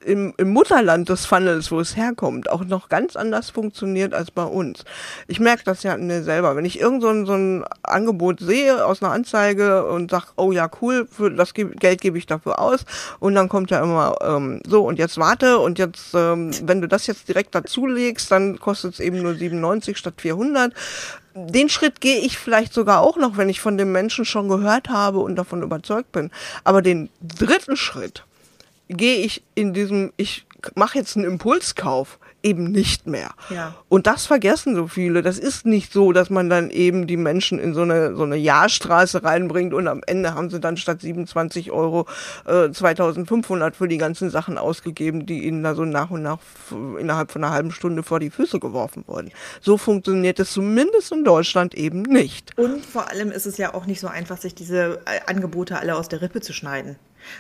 im, 0.06 0.34
im 0.38 0.54
Mutterland 0.54 1.10
des 1.10 1.26
Funnels, 1.26 1.70
wo 1.72 1.80
es 1.82 1.98
herkommt, 1.98 2.50
auch 2.50 2.64
noch 2.64 2.88
ganz 2.88 3.18
anders 3.18 3.50
funktioniert 3.50 4.14
als 4.14 4.32
bei 4.32 4.44
uns. 4.44 4.86
Ich 5.28 5.40
merke 5.42 5.64
das 5.66 5.84
ja 5.84 5.94
an 5.94 6.08
mir 6.08 6.24
selber. 6.24 6.56
Wenn 6.56 6.64
ich 6.64 6.80
irgend 6.80 7.02
so 7.02 7.10
ein, 7.10 7.26
so 7.26 7.34
ein 7.34 7.66
Angebot 7.84 8.40
sehe 8.40 8.86
aus 8.86 9.04
einer 9.04 9.12
Anzeige 9.12 9.86
und 9.86 10.12
sag, 10.12 10.34
oh 10.38 10.54
ja, 10.54 10.70
cool, 10.82 11.08
für 11.12 11.30
das 11.30 11.54
Geld 11.54 12.02
gebe 12.02 12.18
ich 12.18 12.26
dafür 12.26 12.60
aus 12.60 12.86
und 13.20 13.36
dann 13.36 13.50
kommt 13.50 13.70
ja 13.70 13.84
immer 13.84 14.16
ähm, 14.22 14.62
so 14.66 14.86
und 14.86 14.98
jetzt 14.98 15.18
warte 15.18 15.60
und 15.60 15.78
jetzt, 15.78 16.14
ähm, 16.14 16.52
wenn 16.64 16.80
du 16.80 16.88
das 16.88 17.08
jetzt 17.08 17.28
direkt 17.28 17.54
dazulegst, 17.54 18.32
dann 18.32 18.60
kostet 18.60 18.94
es 18.94 19.00
eben 19.02 19.22
nur 19.22 19.36
97 19.36 19.98
statt 19.98 20.16
400 20.18 20.74
den 21.36 21.70
Schritt 21.70 22.02
gehe 22.02 22.20
ich 22.20 22.38
vielleicht 22.38 22.74
sogar 22.74 23.02
auch 23.02 23.16
noch, 23.16 23.38
wenn 23.38 23.50
ich 23.50 23.62
von 23.62 23.78
dem 23.78 23.92
Menschen 23.92 24.26
schon 24.26 24.50
gehört 24.50 24.90
habe 24.90 25.20
und 25.20 25.36
davon 25.36 25.62
überzeugt 25.62 26.12
bin. 26.12 26.32
Aber 26.64 26.82
den 26.82 27.10
dritten 27.22 27.78
Schritt, 27.78 28.26
gehe 28.90 29.18
ich 29.18 29.44
in 29.56 29.74
diesem, 29.74 30.12
ich 30.18 30.46
mache 30.76 30.98
jetzt 30.98 31.16
einen 31.16 31.26
Impulskauf, 31.26 32.20
eben 32.44 32.72
nicht 32.72 33.08
mehr. 33.08 33.32
Ja. 33.50 33.76
Und 33.90 34.08
das 34.08 34.26
vergessen 34.26 34.76
so 34.76 34.88
viele. 34.88 35.22
Das 35.22 35.38
ist 35.38 35.66
nicht 35.66 35.92
so, 35.92 36.12
dass 36.12 36.30
man 36.30 36.50
dann 36.50 36.70
eben 36.70 37.08
die 37.08 37.18
Menschen 37.18 37.60
in 37.60 37.74
so 37.74 37.82
eine, 37.82 38.16
so 38.16 38.24
eine 38.24 38.38
Jahrstraße 38.38 39.24
reinbringt 39.24 39.74
und 39.74 39.88
am 39.88 40.02
Ende 40.06 40.36
haben 40.36 40.50
sie 40.50 40.60
dann 40.60 40.78
statt 40.78 41.02
27 41.02 41.72
Euro 41.72 42.06
äh, 42.46 42.72
2500 42.72 43.76
für 43.76 43.88
die 43.88 43.98
ganzen 43.98 44.30
Sachen 44.30 44.58
ausgegeben, 44.58 45.26
die 45.26 45.44
ihnen 45.46 45.64
da 45.64 45.76
so 45.76 45.86
nach 45.86 46.12
und 46.12 46.22
nach 46.22 46.40
innerhalb 46.98 47.32
von 47.32 47.44
einer 47.44 47.54
halben 47.54 47.72
Stunde 47.72 48.04
vor 48.04 48.20
die 48.20 48.30
Füße 48.30 48.60
geworfen 48.60 49.04
wurden. 49.08 49.32
So 49.62 49.78
funktioniert 49.78 50.40
es 50.40 50.52
zumindest 50.52 51.12
in 51.12 51.24
Deutschland 51.24 51.76
eben 51.76 52.04
nicht. 52.04 52.58
Und 52.58 52.86
vor 52.86 53.10
allem 53.10 53.32
ist 53.32 53.46
es 53.46 53.58
ja 53.58 53.74
auch 53.74 53.86
nicht 53.86 54.00
so 54.00 54.08
einfach, 54.08 54.38
sich 54.38 54.56
diese 54.56 55.02
äh, 55.06 55.20
Angebote 55.28 55.78
alle 55.78 55.96
aus 55.96 56.08
der 56.08 56.22
Rippe 56.22 56.42
zu 56.42 56.54
schneiden. 56.54 56.96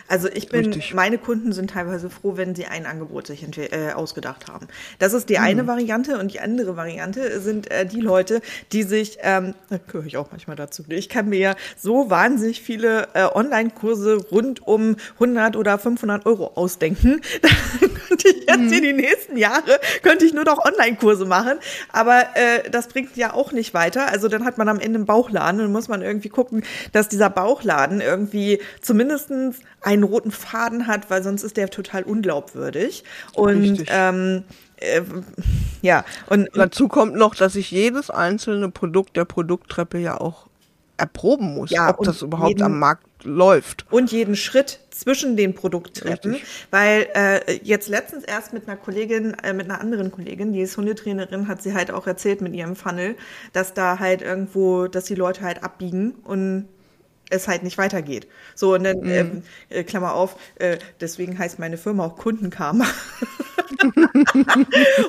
Also 0.07 0.27
ich 0.27 0.49
bin, 0.49 0.65
Richtig. 0.65 0.93
meine 0.93 1.17
Kunden 1.17 1.51
sind 1.51 1.71
teilweise 1.71 2.09
froh, 2.09 2.37
wenn 2.37 2.55
sie 2.55 2.65
ein 2.65 2.85
Angebot 2.85 3.27
sich 3.27 3.45
äh, 3.57 3.91
ausgedacht 3.93 4.47
haben. 4.47 4.67
Das 4.99 5.13
ist 5.13 5.29
die 5.29 5.37
eine 5.37 5.67
Variante 5.67 6.19
und 6.19 6.33
die 6.33 6.39
andere 6.39 6.75
Variante 6.75 7.39
sind 7.41 7.71
äh, 7.71 7.85
die 7.85 8.01
Leute, 8.01 8.41
die 8.71 8.83
sich, 8.83 9.17
ähm, 9.21 9.55
da 9.69 9.77
gehöre 9.77 10.05
ich 10.05 10.17
auch 10.17 10.31
manchmal 10.31 10.55
dazu. 10.55 10.83
Ich 10.89 11.09
kann 11.09 11.29
mir 11.29 11.39
ja 11.39 11.55
so 11.77 12.09
wahnsinnig 12.09 12.61
viele 12.61 13.07
äh, 13.13 13.25
Online-Kurse 13.25 14.17
rund 14.31 14.65
um 14.67 14.95
100 15.15 15.55
oder 15.55 15.77
500 15.77 16.25
Euro 16.25 16.51
ausdenken. 16.55 17.21
Da 17.79 17.87
könnte 18.07 18.29
ich 18.29 18.47
jetzt 18.47 18.71
in 18.73 18.81
die 18.81 18.93
nächsten 18.93 19.37
Jahre, 19.37 19.79
könnte 20.01 20.25
ich 20.25 20.33
nur 20.33 20.43
noch 20.43 20.65
Online-Kurse 20.65 21.25
machen. 21.25 21.59
Aber 21.91 22.21
äh, 22.33 22.69
das 22.69 22.87
bringt 22.87 23.15
ja 23.15 23.33
auch 23.33 23.51
nicht 23.51 23.73
weiter. 23.73 24.09
Also 24.09 24.27
dann 24.27 24.45
hat 24.45 24.57
man 24.57 24.67
am 24.67 24.79
Ende 24.79 24.97
einen 24.97 25.05
Bauchladen 25.05 25.61
und 25.61 25.71
muss 25.71 25.87
man 25.87 26.01
irgendwie 26.01 26.29
gucken, 26.29 26.63
dass 26.91 27.07
dieser 27.07 27.29
Bauchladen 27.29 28.01
irgendwie 28.01 28.59
zumindestens 28.81 29.59
einen 29.81 30.03
roten 30.03 30.31
Faden 30.31 30.87
hat, 30.87 31.09
weil 31.09 31.23
sonst 31.23 31.43
ist 31.43 31.57
der 31.57 31.69
total 31.69 32.03
unglaubwürdig. 32.03 33.03
Und 33.33 33.61
Richtig. 33.61 33.87
ähm, 33.91 34.43
äh, 34.77 35.01
ja, 35.81 36.03
und, 36.27 36.49
Dazu 36.53 36.87
kommt 36.87 37.15
noch, 37.15 37.35
dass 37.35 37.55
ich 37.55 37.71
jedes 37.71 38.09
einzelne 38.09 38.69
Produkt 38.69 39.15
der 39.15 39.25
Produkttreppe 39.25 39.97
ja 39.97 40.19
auch 40.19 40.47
erproben 40.97 41.53
muss, 41.55 41.69
Ja, 41.69 41.89
ob 41.97 42.03
das 42.03 42.21
überhaupt 42.21 42.49
jeden- 42.49 42.63
am 42.63 42.77
Markt 42.79 43.05
läuft. 43.23 43.85
und 43.89 44.11
jeden 44.11 44.35
Schritt 44.35 44.79
zwischen 44.91 45.37
den 45.37 45.53
Produkttreppen, 45.55 46.31
Richtig. 46.33 46.49
weil 46.71 47.07
äh, 47.13 47.53
jetzt 47.63 47.87
letztens 47.87 48.25
erst 48.25 48.51
mit 48.51 48.67
einer 48.67 48.75
Kollegin, 48.75 49.33
äh, 49.43 49.53
mit 49.53 49.69
einer 49.69 49.79
anderen 49.79 50.11
Kollegin, 50.11 50.51
die 50.51 50.59
ist 50.61 50.75
Hundetrainerin, 50.75 51.47
hat 51.47 51.61
sie 51.61 51.73
halt 51.73 51.89
auch 51.91 52.05
erzählt 52.05 52.41
mit 52.41 52.53
ihrem 52.53 52.75
Funnel, 52.75 53.15
dass 53.53 53.73
da 53.73 53.99
halt 53.99 54.21
irgendwo, 54.21 54.87
dass 54.87 55.05
die 55.05 55.15
Leute 55.15 55.41
halt 55.41 55.63
abbiegen 55.63 56.15
und 56.25 56.67
es 57.29 57.47
halt 57.47 57.63
nicht 57.63 57.77
weitergeht. 57.77 58.27
So, 58.55 58.75
und 58.75 58.83
dann, 58.83 59.05
ähm, 59.05 59.43
äh, 59.69 59.83
Klammer 59.83 60.13
auf, 60.13 60.35
äh, 60.55 60.77
deswegen 60.99 61.37
heißt 61.37 61.59
meine 61.59 61.77
Firma 61.77 62.05
auch 62.05 62.17
Kundenkarma. 62.17 62.85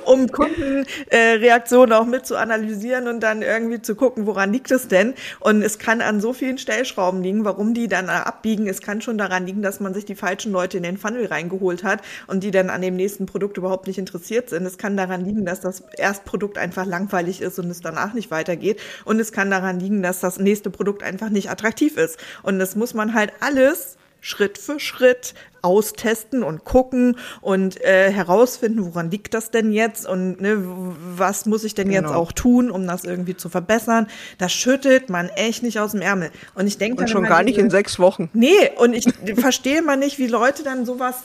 um 0.05 0.29
Kundenreaktionen 0.29 1.93
äh, 1.93 1.95
auch 1.95 2.07
mit 2.07 2.27
zu 2.27 2.37
analysieren 2.37 3.09
und 3.09 3.21
dann 3.21 3.43
irgendwie 3.43 3.83
zu 3.83 3.95
gucken, 3.95 4.27
woran 4.27 4.53
liegt 4.53 4.71
es 4.71 4.89
denn? 4.89 5.15
Und 5.41 5.63
es 5.63 5.79
kann 5.79 6.01
an 6.01 6.21
so 6.21 6.33
vielen 6.33 6.59
Stellschrauben 6.59 7.23
liegen, 7.23 7.45
warum 7.45 7.75
die 7.75 7.89
dann 7.89 8.09
abbiegen. 8.09 8.69
Es 8.69 8.81
kann 8.81 9.01
schon 9.01 9.19
daran 9.19 9.47
liegen, 9.47 9.63
dass 9.63 9.81
man 9.81 9.95
sich 9.95 10.05
die 10.05 10.15
falschen 10.15 10.53
Leute 10.53 10.77
in 10.77 10.83
den 10.83 10.99
Funnel 10.99 11.27
reingeholt 11.27 11.85
hat 11.85 12.03
und 12.27 12.45
die 12.45 12.51
dann 12.51 12.71
an 12.71 12.83
dem 12.83 12.97
nächsten 12.97 13.27
Produkt 13.27 13.57
überhaupt 13.57 13.87
nicht 13.87 13.99
interessiert 13.99 14.51
sind. 14.51 14.67
Es 14.67 14.79
kann 14.79 14.97
daran 14.97 15.25
liegen, 15.25 15.45
dass 15.45 15.61
das 15.61 15.83
Erstprodukt 15.97 16.59
einfach 16.59 16.87
langweilig 16.87 17.41
ist 17.41 17.59
und 17.59 17.71
es 17.71 17.81
danach 17.81 18.15
nicht 18.15 18.31
weitergeht. 18.31 18.81
Und 19.05 19.21
es 19.21 19.33
kann 19.33 19.51
daran 19.51 19.81
liegen, 19.81 20.03
dass 20.03 20.21
das 20.21 20.39
nächste 20.39 20.71
Produkt 20.71 21.03
einfach 21.03 21.31
nicht 21.31 21.51
attraktiv 21.51 21.97
ist. 21.97 22.10
Und 22.43 22.59
das 22.59 22.77
muss 22.77 22.95
man 22.95 23.15
halt 23.15 23.33
alles 23.41 23.97
Schritt 24.23 24.59
für 24.59 24.79
Schritt 24.79 25.35
austesten 25.63 26.43
und 26.43 26.65
gucken 26.65 27.17
und 27.41 27.83
äh, 27.85 28.11
herausfinden, 28.11 28.85
woran 28.85 29.11
liegt 29.11 29.35
das 29.35 29.51
denn 29.51 29.73
jetzt 29.73 30.07
und 30.07 30.41
ne, 30.41 30.57
was 30.59 31.47
muss 31.47 31.65
ich 31.65 31.75
denn 31.75 31.91
jetzt 31.91 32.07
Genau. 32.07 32.19
auch 32.19 32.33
tun, 32.33 32.71
um 32.71 32.87
das 32.87 33.05
irgendwie 33.05 33.37
zu 33.37 33.49
verbessern. 33.49 34.07
Das 34.39 34.53
schüttelt 34.53 35.11
man 35.11 35.29
echt 35.31 35.63
nicht 35.63 35.79
aus 35.81 35.93
dem 35.93 36.01
Ärmel. 36.01 36.31
Und 36.55 36.67
ich 36.67 36.79
denke 36.79 37.09
schon 37.09 37.25
gar 37.25 37.43
nicht 37.43 37.59
in 37.59 37.71
sechs 37.71 37.99
Wochen. 37.99 38.31
Nee, 38.33 38.71
und 38.77 38.95
ich 38.95 39.07
verstehe 39.37 39.83
mal 39.83 39.97
nicht, 39.97 40.19
wie 40.19 40.27
Leute 40.29 40.63
dann 40.63 40.87
sowas 40.87 41.17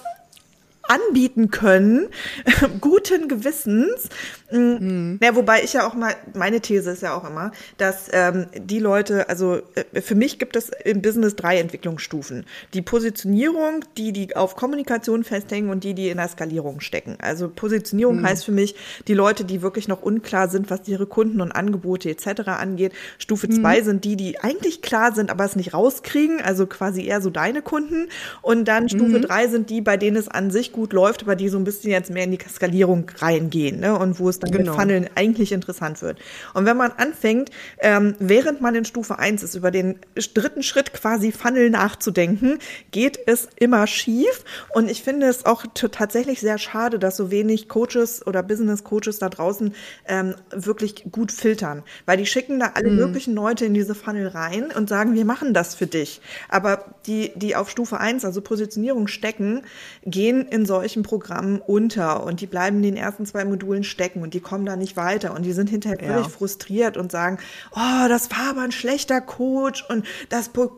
anbieten 0.88 1.52
können, 1.52 2.08
guten 2.82 3.28
Gewissens. 3.28 4.10
Mhm. 4.52 5.19
Ja, 5.21 5.36
wobei 5.36 5.63
ich 5.63 5.74
ja 5.74 5.88
auch 5.88 5.95
mal, 5.95 6.15
meine 6.34 6.62
These 6.62 6.91
ist 6.91 7.02
ja 7.02 7.17
auch 7.17 7.28
immer, 7.28 7.52
dass 7.78 8.08
ähm, 8.12 8.45
die 8.56 8.80
Leute, 8.80 9.28
also 9.28 9.62
äh, 9.93 10.02
für 10.02 10.15
mich 10.15 10.39
gibt 10.39 10.56
es 10.56 10.69
im 10.84 11.02
Business 11.02 11.36
drei 11.36 11.60
Entwicklungsstufen. 11.60 12.45
Die 12.74 12.82
Positionierung, 12.82 13.84
die, 13.98 14.12
die 14.12 14.36
auf 14.36 14.56
Kommunikation 14.56 15.24
festhängen 15.24 15.69
und 15.69 15.84
die, 15.84 15.93
die 15.93 16.10
in 16.10 16.17
der 16.17 16.28
Skalierung 16.28 16.80
stecken. 16.80 17.17
Also 17.21 17.50
Positionierung 17.50 18.24
heißt 18.24 18.45
für 18.45 18.52
mich, 18.52 18.76
die 19.08 19.13
Leute, 19.13 19.45
die 19.45 19.62
wirklich 19.62 19.88
noch 19.88 20.02
unklar 20.02 20.50
sind, 20.50 20.69
was 20.69 20.88
ihre 20.88 21.08
Kunden 21.08 21.41
und 21.41 21.52
Angebote 21.52 22.10
etc. 22.10 22.48
angeht. 22.48 22.93
Stufe 23.17 23.50
zwei 23.50 23.82
sind 23.82 24.06
die, 24.06 24.15
die 24.15 24.39
eigentlich 24.39 24.82
klar 24.82 25.13
sind, 25.13 25.32
aber 25.32 25.45
es 25.45 25.56
nicht 25.56 25.74
rauskriegen, 25.74 26.41
also 26.41 26.67
quasi 26.67 27.06
eher 27.06 27.21
so 27.21 27.30
deine 27.30 27.62
Kunden. 27.62 28.08
Und 28.41 28.67
dann 28.67 28.89
Stufe 28.89 29.19
drei 29.19 29.48
sind 29.48 29.69
die, 29.69 29.82
bei 29.82 29.98
denen 29.98 30.17
es 30.17 30.28
an 30.28 30.52
sich 30.52 30.71
gut 30.75 30.91
läuft, 30.91 31.23
aber 31.23 31.35
die 31.35 31.47
so 31.47 31.57
ein 31.57 31.63
bisschen 31.63 31.89
jetzt 31.89 32.11
mehr 32.11 32.25
in 32.25 32.31
die 32.31 32.39
Skalierung 32.47 33.09
reingehen 33.19 33.79
ne? 33.79 33.97
und 33.97 34.19
wo 34.19 34.27
es 34.27 34.39
dann 34.39 34.51
Genau. 34.51 34.71
mit 34.73 34.79
Funneln 34.79 35.09
eigentlich 35.15 35.53
interessant 35.53 36.01
wird. 36.01 36.19
Und 36.53 36.65
wenn 36.65 36.75
man 36.75 36.91
anfängt, 36.91 37.49
ähm, 37.79 38.15
während 38.19 38.59
man 38.59 38.75
in 38.75 38.83
Stufe 38.83 39.17
eins 39.17 39.41
ist, 39.41 39.55
über 39.55 39.71
den 39.71 39.99
dritten 40.33 40.63
Schritt 40.63 40.93
quasi 40.93 41.31
Funnel 41.31 41.69
nachzudenken, 41.69 42.59
geht 42.91 43.17
es 43.25 43.47
immer 43.57 43.88
schief. 43.88 44.43
Und 44.73 44.91
ich 44.91 45.01
finde 45.01 45.27
es 45.27 45.45
auch 45.45 45.65
tatsächlich 45.73 46.41
sehr 46.41 46.57
schade, 46.57 46.99
dass 46.99 47.15
so 47.15 47.31
wenig 47.31 47.69
Coaches 47.69 48.25
oder 48.27 48.43
Business 48.43 48.83
Coaches 48.83 49.17
da 49.19 49.29
draußen 49.29 49.73
ähm, 50.07 50.35
wirklich 50.51 51.05
gut 51.09 51.31
filtern, 51.31 51.83
weil 52.05 52.17
die 52.17 52.25
schicken 52.25 52.59
da 52.59 52.71
alle 52.75 52.91
möglichen 52.91 53.33
Leute 53.33 53.65
in 53.65 53.73
diese 53.73 53.95
Funnel 53.95 54.27
rein 54.27 54.71
und 54.75 54.89
sagen, 54.89 55.13
wir 55.13 55.25
machen 55.25 55.53
das 55.53 55.73
für 55.73 55.88
dich. 55.88 56.19
Aber 56.49 56.95
die, 57.05 57.31
die 57.35 57.55
auf 57.55 57.69
Stufe 57.69 57.97
eins, 57.99 58.25
also 58.25 58.41
Positionierung 58.41 59.07
stecken, 59.07 59.61
gehen 60.05 60.47
in 60.47 60.64
solchen 60.65 61.04
Programmen 61.04 61.60
unter 61.65 62.23
und 62.23 62.41
die 62.41 62.47
bleiben 62.47 62.78
in 62.78 62.84
den 62.84 62.97
ersten 62.97 63.25
zwei 63.25 63.45
Modulen 63.45 63.84
stecken 63.84 64.21
und 64.21 64.34
die 64.34 64.39
kommen 64.39 64.65
da 64.65 64.75
nicht 64.75 64.97
weiter 64.97 65.34
und 65.34 65.43
die 65.43 65.54
sind 65.54 65.69
hinterher 65.69 66.01
Ja. 66.01 66.13
völlig 66.13 66.30
frustriert 66.30 66.97
und 66.97 67.12
sagen, 67.12 67.38
oh, 67.71 68.08
das 68.08 68.30
war 68.32 68.49
aber 68.51 68.62
ein 68.62 68.71
schlechter 68.71 69.21
Coach 69.21 69.86
und 69.89 70.06
das 70.30 70.49
Pro 70.49 70.71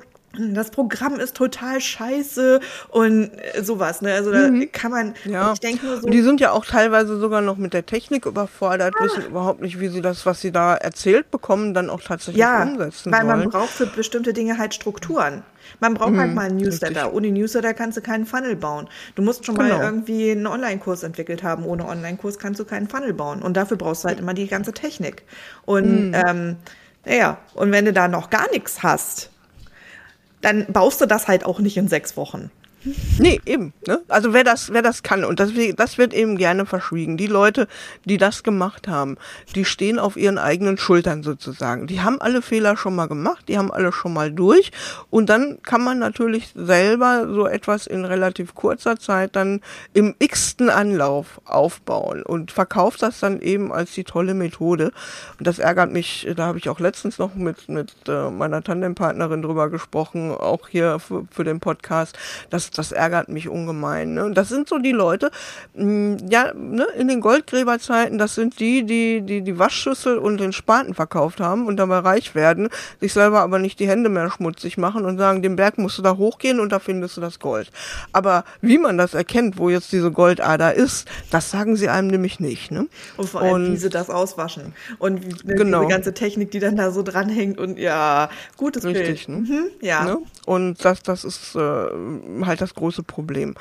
das 0.54 0.72
Programm 0.72 1.16
ist 1.20 1.36
total 1.36 1.82
scheiße 1.82 2.60
und 2.90 3.32
äh, 3.56 3.64
sowas, 3.64 4.02
ne? 4.02 4.14
Also 4.14 4.32
da 4.32 4.50
kann 4.72 4.92
man, 4.92 5.14
Ja. 5.26 5.54
ich 5.54 5.60
denke 5.60 5.86
nur 5.86 5.98
so, 5.98 6.04
Und 6.06 6.12
die 6.14 6.22
sind 6.22 6.40
ja 6.40 6.52
auch 6.52 6.66
teilweise 6.66 7.18
sogar 7.20 7.42
noch 7.42 7.58
mit 7.58 7.74
der 7.74 7.86
Technik 7.86 8.26
überfordert, 8.26 8.94
wissen 9.00 9.26
überhaupt 9.26 9.62
nicht, 9.62 9.80
wie 9.80 9.88
sie 9.90 10.02
das, 10.02 10.26
was 10.26 10.42
sie 10.42 10.52
da 10.52 10.76
erzählt 10.76 11.32
bekommen, 11.32 11.74
dann 11.74 11.90
auch 11.90 12.02
tatsächlich 12.02 12.40
ja, 12.42 12.64
umsetzen 12.64 13.12
weil 13.12 13.24
man 13.24 13.40
sollen. 13.40 13.50
braucht 13.52 13.70
für 13.70 13.86
bestimmte 13.88 14.34
Dinge 14.34 14.58
halt 14.58 14.74
Strukturen. 14.74 15.44
Man 15.82 15.96
braucht 15.96 16.16
halt 16.16 16.34
mal 16.34 16.46
einen 16.46 16.58
Newsletter. 16.58 16.92
Mhm, 16.92 16.98
richtig. 17.08 17.14
Ohne 17.16 17.32
Newsletter 17.32 17.74
kannst 17.74 17.98
du 17.98 18.02
keinen 18.02 18.26
Funnel 18.26 18.56
bauen. 18.56 18.88
Du 19.16 19.22
musst 19.22 19.46
schon 19.46 19.56
mal 19.56 19.70
Genau. 19.70 19.82
irgendwie 19.82 20.32
einen 20.32 20.48
Online-Kurs 20.48 21.04
entwickelt 21.04 21.44
haben. 21.44 21.66
Ohne 21.66 21.86
Online-Kurs 21.86 22.40
kannst 22.40 22.60
du 22.62 22.66
keinen 22.66 22.88
Funnel 22.88 23.14
bauen. 23.14 23.42
Und 23.42 23.58
dafür 23.58 23.76
brauchst 23.76 24.04
du 24.06 24.08
halt 24.08 24.20
immer 24.20 24.34
die 24.34 24.48
ganze 24.48 24.72
Technik. 24.72 25.24
Und 25.66 26.10
Mhm. 26.12 26.14
ähm, 26.26 26.56
naja, 27.06 27.38
und 27.54 27.72
wenn 27.74 27.84
du 27.84 27.92
da 27.92 28.08
noch 28.08 28.30
gar 28.30 28.50
nichts 28.52 28.82
hast, 28.82 29.30
dann 30.42 30.66
baust 30.68 31.02
du 31.02 31.06
das 31.06 31.28
halt 31.28 31.46
auch 31.46 31.60
nicht 31.60 31.78
in 31.78 31.88
sechs 31.88 32.18
Wochen. 32.18 32.52
Nee, 33.20 33.42
eben. 33.46 33.74
Ne? 33.88 34.02
Also 34.08 34.34
wer 34.34 34.44
das, 34.44 34.72
wer 34.72 34.82
das 34.82 35.04
kann, 35.04 35.24
und 35.24 35.40
das, 35.40 35.52
das 35.76 35.98
wird 35.98 36.14
eben 36.14 36.38
gerne 36.38 36.66
verschwiegen. 36.66 37.18
Die 37.18 37.28
Leute, 37.28 37.68
die 38.06 38.18
das 38.18 38.44
gemacht 38.44 38.88
haben, 38.88 39.18
die 39.56 39.66
stehen 39.66 40.00
auf 40.00 40.16
ihren 40.16 40.38
eigenen 40.38 40.78
Schultern 40.78 41.24
sozusagen. 41.24 41.88
Die 41.88 42.02
haben 42.02 42.22
alle 42.22 42.42
Fehler 42.42 42.78
schon 42.78 42.96
mal 42.96 43.08
gemacht, 43.08 43.46
die 43.48 43.58
haben 43.58 43.72
alle 43.72 43.92
schon 43.92 44.14
mal 44.14 44.32
durch. 44.32 44.72
Und 45.10 45.30
dann 45.30 45.62
kann 45.64 45.84
man 45.84 46.00
natürlich 46.00 46.52
selber 46.56 47.28
so 47.28 47.48
etwas 47.48 47.88
in 47.88 48.06
relativ 48.06 48.54
kurzer 48.56 48.98
Zeit 48.98 49.36
dann 49.36 49.62
im 49.94 50.16
x-ten 50.20 50.70
Anlauf 50.70 51.42
aufbauen 51.46 52.24
und 52.24 52.52
verkauft 52.52 53.02
das 53.02 53.20
dann 53.20 53.42
eben 53.42 53.72
als 53.72 53.94
die 53.94 54.04
tolle 54.04 54.34
Methode. 54.34 54.92
Und 55.40 55.48
das 55.48 55.60
ärgert 55.60 55.92
mich, 55.92 56.28
da 56.36 56.46
habe 56.46 56.60
ich 56.60 56.70
auch 56.70 56.80
letztens 56.80 57.18
noch 57.18 57.36
mit, 57.36 57.68
mit 57.70 57.94
äh, 58.08 58.30
meiner 58.30 58.64
Tandempartnerin 58.64 59.42
drüber 59.42 59.70
gesprochen, 59.70 60.32
auch 60.32 60.68
hier 60.68 61.00
für, 61.00 61.26
für 61.32 61.44
den 61.44 61.60
Podcast. 61.60 62.18
Das, 62.72 62.88
das 62.88 62.92
ärgert 62.92 63.30
mich 63.30 63.50
ungemein. 63.50 64.14
Ne? 64.16 64.26
Und 64.26 64.36
das 64.36 64.50
sind 64.50 64.68
so 64.68 64.78
die 64.78 64.92
Leute, 64.92 65.32
mh, 65.76 66.18
ja, 66.30 66.54
ne, 66.54 66.86
in 66.98 67.08
den 67.08 67.22
Goldgräberzeiten, 67.22 68.18
das 68.18 68.36
sind 68.36 68.60
die, 68.60 68.84
die, 68.84 69.22
die 69.22 69.42
die 69.42 69.60
Waschschüssel 69.60 70.18
und 70.18 70.40
den 70.40 70.54
Spaten 70.54 70.94
verkauft 70.94 71.40
haben 71.40 71.68
und 71.68 71.78
dabei 71.78 72.00
reich 72.00 72.36
werden, 72.36 72.70
sich 73.00 73.14
selber 73.14 73.42
aber 73.42 73.60
nicht 73.60 73.80
die 73.80 73.88
Hände 73.88 74.10
mehr 74.10 74.30
schmutzig 74.32 74.78
machen 74.78 75.06
und 75.06 75.18
sagen, 75.18 75.42
den 75.42 75.56
Berg 75.56 75.78
musst 75.78 75.98
du 75.98 76.02
da 76.02 76.18
hochgehen 76.18 76.60
und 76.60 76.72
da 76.72 76.80
findest 76.80 77.18
du 77.18 77.22
das 77.22 77.40
Gold. 77.40 77.72
Aber 78.14 78.44
wie 78.62 78.78
man 78.78 78.98
das 78.98 79.14
erkennt, 79.14 79.58
wo 79.58 79.70
jetzt 79.70 79.92
diese 79.92 80.12
Goldader 80.12 80.74
ist, 80.74 81.08
das 81.32 81.52
sagen 81.52 81.76
sie 81.76 81.90
einem 81.90 82.08
nämlich 82.08 82.40
nicht. 82.40 82.72
Ne? 82.72 82.88
Und 83.18 83.30
vor 83.30 83.42
allem, 83.42 83.54
Und- 83.54 83.72
wie 83.74 83.78
sie 83.78 83.90
das 83.90 84.10
auswaschen. 84.10 84.74
Und 85.00 85.24
wie, 85.26 85.48
ne, 85.48 85.56
Genau. 85.56 85.80
diese 85.82 85.92
ganze 85.92 86.14
Technik, 86.14 86.52
die 86.52 86.60
dann 86.60 86.76
da 86.76 86.92
so 86.92 87.04
dranhängt. 87.04 87.58
Und 87.60 87.78
ja, 87.80 88.30
gutes 88.58 88.84
Richtig, 88.84 89.28
Bild. 89.28 89.30
ne? 89.30 89.48
Mhm, 89.48 89.64
ja. 89.82 90.04
Ne? 90.06 90.18
Und 90.48 90.86
das, 90.86 91.04
das 91.04 91.26
ist 91.26 91.56
äh, 91.56 91.60
halt 92.46 92.62
das 92.62 92.74
große 92.74 93.04
Problem. 93.04 93.56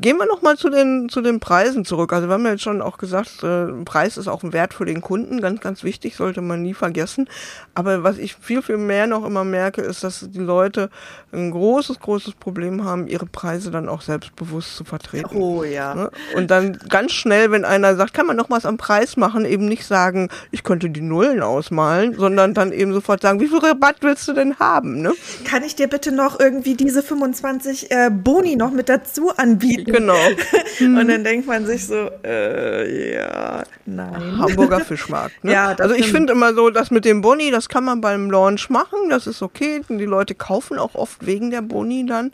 Gehen 0.00 0.16
wir 0.16 0.24
nochmal 0.24 0.56
zu 0.56 0.70
den, 0.70 1.10
zu 1.10 1.20
den 1.20 1.38
Preisen 1.38 1.84
zurück. 1.84 2.14
Also 2.14 2.28
wir 2.28 2.32
haben 2.32 2.46
ja 2.46 2.52
jetzt 2.52 2.62
schon 2.62 2.80
auch 2.80 2.96
gesagt, 2.96 3.42
äh, 3.42 3.66
Preis 3.84 4.16
ist 4.16 4.26
auch 4.26 4.42
ein 4.42 4.54
Wert 4.54 4.72
für 4.72 4.86
den 4.86 5.02
Kunden, 5.02 5.42
ganz, 5.42 5.60
ganz 5.60 5.84
wichtig, 5.84 6.16
sollte 6.16 6.40
man 6.40 6.62
nie 6.62 6.72
vergessen. 6.72 7.28
Aber 7.74 8.04
was 8.04 8.16
ich 8.16 8.36
viel, 8.36 8.62
viel 8.62 8.78
mehr 8.78 9.06
noch 9.06 9.26
immer 9.26 9.44
merke, 9.44 9.82
ist, 9.82 10.02
dass 10.02 10.26
die 10.30 10.38
Leute 10.38 10.88
ein 11.30 11.50
großes, 11.50 12.00
großes 12.00 12.36
Problem 12.36 12.84
haben, 12.84 13.06
ihre 13.06 13.26
Preise 13.26 13.70
dann 13.70 13.90
auch 13.90 14.00
selbstbewusst 14.00 14.76
zu 14.76 14.84
vertreten. 14.84 15.36
Oh 15.36 15.62
ja. 15.62 15.94
Ne? 15.94 16.10
Und 16.34 16.50
dann 16.50 16.78
ganz 16.88 17.12
schnell, 17.12 17.50
wenn 17.50 17.66
einer 17.66 17.96
sagt, 17.96 18.14
kann 18.14 18.26
man 18.26 18.36
noch 18.36 18.48
was 18.48 18.64
am 18.64 18.78
Preis 18.78 19.18
machen, 19.18 19.44
eben 19.44 19.66
nicht 19.66 19.84
sagen, 19.84 20.30
ich 20.52 20.64
könnte 20.64 20.88
die 20.88 21.02
Nullen 21.02 21.42
ausmalen, 21.42 22.14
sondern 22.14 22.54
dann 22.54 22.72
eben 22.72 22.94
sofort 22.94 23.20
sagen, 23.20 23.40
wie 23.40 23.48
viel 23.48 23.58
Rabatt 23.58 23.96
willst 24.00 24.26
du 24.26 24.32
denn 24.32 24.58
haben? 24.58 25.02
Ne? 25.02 25.12
Kann 25.44 25.62
ich 25.62 25.76
dir 25.76 25.86
bitte 25.86 26.13
noch 26.14 26.40
irgendwie 26.40 26.74
diese 26.74 27.02
25 27.02 27.90
äh, 27.90 28.10
Boni 28.10 28.56
noch 28.56 28.70
mit 28.70 28.88
dazu 28.88 29.30
anbieten? 29.36 29.92
Genau. 29.92 30.14
Und 30.80 31.08
dann 31.08 31.24
denkt 31.24 31.46
man 31.46 31.66
sich 31.66 31.86
so, 31.86 32.10
äh, 32.24 33.14
ja, 33.14 33.62
nein. 33.86 34.38
Hamburger 34.38 34.80
Fischmarkt. 34.84 35.44
Ne? 35.44 35.52
Ja, 35.52 35.74
also 35.78 35.94
ich 35.94 36.10
finde 36.10 36.32
immer 36.32 36.54
so, 36.54 36.70
das 36.70 36.90
mit 36.90 37.04
dem 37.04 37.20
Boni, 37.20 37.50
das 37.50 37.68
kann 37.68 37.84
man 37.84 38.00
beim 38.00 38.30
Launch 38.30 38.70
machen, 38.70 39.10
das 39.10 39.26
ist 39.26 39.42
okay. 39.42 39.82
Die 39.88 40.04
Leute 40.04 40.34
kaufen 40.34 40.78
auch 40.78 40.94
oft 40.94 41.26
wegen 41.26 41.50
der 41.50 41.62
Boni 41.62 42.06
dann. 42.06 42.32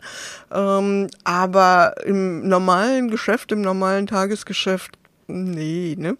Ähm, 0.53 1.07
aber 1.23 1.95
im 2.05 2.47
normalen 2.47 3.09
Geschäft, 3.09 3.51
im 3.51 3.61
normalen 3.61 4.07
Tagesgeschäft, 4.07 4.97
nee, 5.31 5.95
ne? 5.97 6.17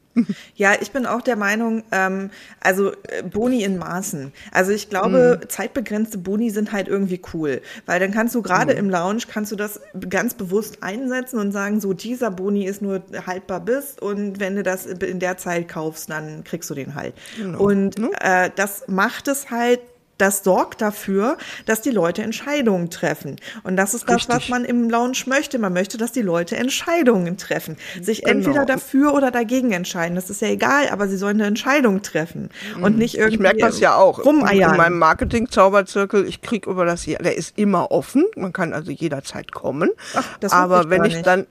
Ja, 0.55 0.73
ich 0.79 0.91
bin 0.91 1.05
auch 1.05 1.21
der 1.21 1.35
Meinung, 1.35 1.83
ähm, 1.91 2.31
also 2.59 2.91
äh, 2.91 3.23
Boni 3.23 3.63
in 3.63 3.77
Maßen. 3.77 4.33
Also 4.51 4.71
ich 4.71 4.89
glaube, 4.89 5.39
zeitbegrenzte 5.47 6.17
Boni 6.17 6.49
sind 6.49 6.71
halt 6.71 6.87
irgendwie 6.87 7.21
cool, 7.33 7.61
weil 7.85 7.99
dann 7.99 8.11
kannst 8.11 8.35
du 8.35 8.41
gerade 8.41 8.73
im 8.73 8.89
Lounge, 8.89 9.23
kannst 9.27 9.51
du 9.51 9.55
das 9.55 9.79
ganz 10.09 10.33
bewusst 10.33 10.83
einsetzen 10.83 11.39
und 11.39 11.51
sagen, 11.51 11.79
so 11.79 11.93
dieser 11.93 12.31
Boni 12.31 12.65
ist 12.65 12.81
nur 12.81 13.01
haltbar 13.25 13.61
bis 13.61 13.97
und 13.99 14.39
wenn 14.39 14.55
du 14.55 14.63
das 14.63 14.85
in 14.85 15.19
der 15.19 15.37
Zeit 15.37 15.67
kaufst, 15.67 16.09
dann 16.09 16.43
kriegst 16.43 16.69
du 16.69 16.73
den 16.75 16.95
halt. 16.95 17.13
Und 17.57 17.95
äh, 18.19 18.49
das 18.55 18.87
macht 18.87 19.27
es 19.27 19.49
halt 19.49 19.79
das 20.17 20.43
sorgt 20.43 20.81
dafür, 20.81 21.37
dass 21.65 21.81
die 21.81 21.89
Leute 21.89 22.21
Entscheidungen 22.21 22.89
treffen. 22.91 23.37
Und 23.63 23.75
das 23.75 23.93
ist 23.93 24.07
das, 24.07 24.17
Richtig. 24.17 24.35
was 24.35 24.49
man 24.49 24.65
im 24.65 24.89
Lounge 24.89 25.17
möchte. 25.25 25.57
Man 25.57 25.73
möchte, 25.73 25.97
dass 25.97 26.11
die 26.11 26.21
Leute 26.21 26.55
Entscheidungen 26.57 27.37
treffen. 27.37 27.75
Sich 28.01 28.21
Genau. 28.23 28.37
entweder 28.37 28.65
dafür 28.65 29.13
oder 29.13 29.31
dagegen 29.31 29.71
entscheiden. 29.71 30.15
Das 30.15 30.29
ist 30.29 30.41
ja 30.41 30.49
egal, 30.49 30.89
aber 30.89 31.07
sie 31.07 31.17
sollen 31.17 31.37
eine 31.37 31.47
Entscheidung 31.47 32.01
treffen. 32.03 32.49
Und 32.81 32.97
nicht 32.97 33.15
irgendwie 33.15 33.35
Ich 33.35 33.39
merke 33.41 33.59
das 33.59 33.79
ja 33.79 33.95
auch. 33.95 34.23
rumeiern. 34.23 34.71
In 34.71 34.77
meinem 34.77 34.99
Marketing-Zauberzirkel, 34.99 36.27
ich 36.27 36.41
krieg 36.41 36.67
über 36.67 36.85
das 36.85 37.05
Jahr, 37.05 37.21
der 37.23 37.35
ist 37.35 37.57
immer 37.57 37.91
offen. 37.91 38.25
Man 38.35 38.53
kann 38.53 38.73
also 38.73 38.91
jederzeit 38.91 39.51
kommen. 39.51 39.89
Ach, 40.13 40.23
das 40.39 40.51
Aber 40.51 40.89
wenn 40.89 41.03
ich 41.05 41.13
nicht. 41.15 41.25
dann 41.27 41.47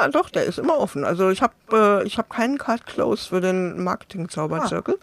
ja, 0.00 0.08
doch, 0.08 0.30
der 0.30 0.44
ist 0.44 0.58
immer 0.58 0.78
offen. 0.78 1.04
Also 1.04 1.30
ich 1.30 1.42
habe 1.42 1.54
äh, 1.72 2.06
ich 2.06 2.18
habe 2.18 2.28
keinen 2.28 2.58
Card 2.58 2.86
Close 2.86 3.28
für 3.28 3.40
den 3.40 3.82
Marketing-Zauberzirkel, 3.82 4.98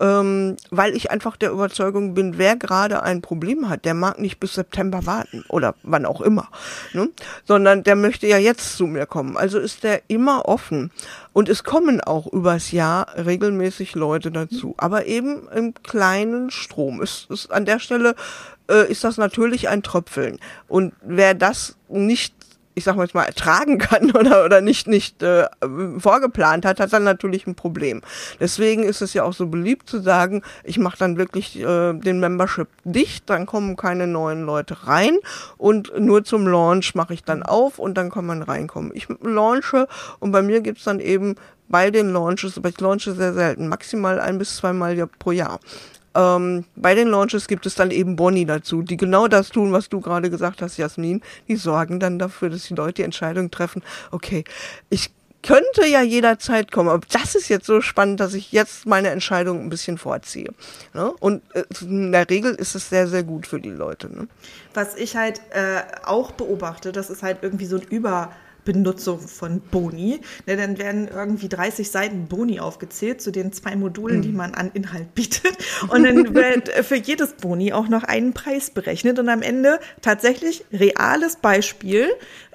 ähm, 0.00 0.56
weil 0.70 0.94
ich 0.94 1.10
einfach 1.10 1.36
der 1.36 1.50
Überzeugung 1.50 2.14
bin, 2.14 2.36
wer 2.36 2.56
gerade 2.56 3.02
ein 3.02 3.22
Problem 3.22 3.68
hat, 3.68 3.84
der 3.84 3.94
mag 3.94 4.18
nicht 4.18 4.40
bis 4.40 4.54
September 4.54 5.06
warten 5.06 5.44
oder 5.48 5.74
wann 5.82 6.04
auch 6.04 6.20
immer, 6.20 6.48
ne? 6.92 7.08
sondern 7.46 7.84
der 7.84 7.96
möchte 7.96 8.26
ja 8.26 8.38
jetzt 8.38 8.76
zu 8.76 8.86
mir 8.86 9.06
kommen. 9.06 9.36
Also 9.36 9.58
ist 9.58 9.84
der 9.84 10.02
immer 10.08 10.46
offen. 10.46 10.90
Und 11.32 11.48
es 11.48 11.64
kommen 11.64 12.00
auch 12.02 12.26
übers 12.26 12.72
Jahr 12.72 13.06
regelmäßig 13.16 13.94
Leute 13.94 14.30
dazu, 14.30 14.74
aber 14.76 15.06
eben 15.06 15.48
im 15.48 15.72
kleinen 15.82 16.50
Strom. 16.50 17.00
Es 17.00 17.26
ist 17.30 17.50
an 17.50 17.64
der 17.64 17.78
Stelle 17.78 18.14
äh, 18.68 18.90
ist 18.90 19.04
das 19.04 19.16
natürlich 19.16 19.68
ein 19.68 19.82
Tröpfeln. 19.82 20.38
Und 20.68 20.92
wer 21.02 21.34
das 21.34 21.76
nicht 21.88 22.34
ich 22.74 22.84
sag 22.84 22.96
mal 22.96 23.04
jetzt 23.04 23.14
mal, 23.14 23.24
ertragen 23.24 23.78
kann 23.78 24.10
oder, 24.16 24.44
oder 24.44 24.60
nicht, 24.60 24.86
nicht 24.86 25.22
äh, 25.22 25.46
vorgeplant 25.98 26.64
hat, 26.64 26.80
hat 26.80 26.92
dann 26.92 27.04
natürlich 27.04 27.46
ein 27.46 27.54
Problem. 27.54 28.02
Deswegen 28.40 28.82
ist 28.82 29.02
es 29.02 29.14
ja 29.14 29.24
auch 29.24 29.32
so 29.32 29.46
beliebt 29.46 29.88
zu 29.88 30.00
sagen, 30.00 30.42
ich 30.64 30.78
mache 30.78 30.98
dann 30.98 31.16
wirklich 31.16 31.58
äh, 31.60 31.92
den 31.92 32.20
Membership 32.20 32.68
dicht, 32.84 33.28
dann 33.28 33.46
kommen 33.46 33.76
keine 33.76 34.06
neuen 34.06 34.42
Leute 34.42 34.86
rein 34.86 35.18
und 35.58 35.92
nur 35.98 36.24
zum 36.24 36.46
Launch 36.46 36.94
mache 36.94 37.14
ich 37.14 37.24
dann 37.24 37.42
auf 37.42 37.78
und 37.78 37.94
dann 37.94 38.10
kann 38.10 38.26
man 38.26 38.42
reinkommen. 38.42 38.92
Ich 38.94 39.08
launche 39.22 39.88
und 40.18 40.32
bei 40.32 40.42
mir 40.42 40.60
gibt's 40.60 40.84
dann 40.84 41.00
eben 41.00 41.36
bei 41.68 41.90
den 41.90 42.12
Launches, 42.12 42.58
aber 42.58 42.68
ich 42.68 42.80
launche 42.80 43.14
sehr 43.14 43.32
selten, 43.32 43.68
maximal 43.68 44.20
ein 44.20 44.38
bis 44.38 44.56
zweimal 44.56 44.94
pro 45.18 45.32
Jahr. 45.32 45.58
Ähm, 46.14 46.64
bei 46.76 46.94
den 46.94 47.08
Launches 47.08 47.48
gibt 47.48 47.66
es 47.66 47.74
dann 47.74 47.90
eben 47.90 48.16
Boni 48.16 48.44
dazu, 48.44 48.82
die 48.82 48.96
genau 48.96 49.28
das 49.28 49.50
tun, 49.50 49.72
was 49.72 49.88
du 49.88 50.00
gerade 50.00 50.30
gesagt 50.30 50.62
hast, 50.62 50.76
Jasmin. 50.76 51.22
Die 51.48 51.56
sorgen 51.56 52.00
dann 52.00 52.18
dafür, 52.18 52.50
dass 52.50 52.64
die 52.64 52.74
Leute 52.74 52.94
die 52.94 53.02
Entscheidung 53.02 53.50
treffen, 53.50 53.82
okay, 54.10 54.44
ich 54.90 55.10
könnte 55.42 55.86
ja 55.86 56.02
jederzeit 56.02 56.70
kommen, 56.70 56.88
aber 56.88 57.04
das 57.10 57.34
ist 57.34 57.48
jetzt 57.48 57.66
so 57.66 57.80
spannend, 57.80 58.20
dass 58.20 58.34
ich 58.34 58.52
jetzt 58.52 58.86
meine 58.86 59.10
Entscheidung 59.10 59.60
ein 59.60 59.70
bisschen 59.70 59.98
vorziehe. 59.98 60.50
Ne? 60.94 61.12
Und 61.18 61.42
äh, 61.54 61.64
in 61.80 62.12
der 62.12 62.30
Regel 62.30 62.54
ist 62.54 62.74
es 62.74 62.88
sehr, 62.88 63.08
sehr 63.08 63.24
gut 63.24 63.46
für 63.46 63.60
die 63.60 63.70
Leute. 63.70 64.08
Ne? 64.12 64.28
Was 64.74 64.94
ich 64.94 65.16
halt 65.16 65.40
äh, 65.50 65.82
auch 66.04 66.30
beobachte, 66.32 66.92
das 66.92 67.10
ist 67.10 67.22
halt 67.22 67.38
irgendwie 67.42 67.66
so 67.66 67.76
ein 67.76 67.86
Überbenutzung 68.64 69.20
von 69.20 69.60
Boni. 69.60 70.20
Ne, 70.46 70.56
dann 70.56 70.78
werden 70.78 71.08
irgendwie 71.08 71.48
30 71.48 71.90
Seiten 71.90 72.26
Boni 72.26 72.60
aufgezählt 72.60 73.20
zu 73.20 73.30
den 73.30 73.52
zwei 73.52 73.76
Modulen, 73.76 74.22
die 74.22 74.32
man 74.32 74.54
an 74.54 74.70
Inhalt 74.74 75.14
bietet. 75.14 75.56
Und 75.88 76.04
dann 76.04 76.34
wird 76.34 76.68
für 76.68 76.96
jedes 76.96 77.34
Boni 77.34 77.72
auch 77.72 77.88
noch 77.88 78.04
einen 78.04 78.32
Preis 78.32 78.70
berechnet. 78.70 79.18
Und 79.18 79.28
am 79.28 79.42
Ende 79.42 79.80
tatsächlich 80.00 80.64
reales 80.72 81.36
Beispiel. 81.36 82.08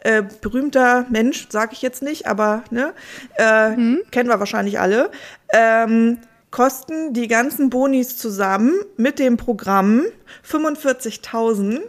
Äh, 0.03 0.23
berühmter 0.41 1.05
Mensch, 1.09 1.47
sage 1.49 1.71
ich 1.73 1.81
jetzt 1.81 2.01
nicht, 2.01 2.27
aber 2.27 2.63
ne, 2.69 2.93
äh, 3.35 3.71
kennen 4.11 4.29
wir 4.29 4.39
wahrscheinlich 4.39 4.79
alle. 4.79 5.11
Ähm, 5.51 6.19
kosten 6.51 7.13
die 7.13 7.27
ganzen 7.27 7.69
Bonis 7.69 8.15
zusammen 8.17 8.73
mit 8.95 9.19
dem 9.19 9.37
Programm 9.37 10.03
45.000. 10.49 11.81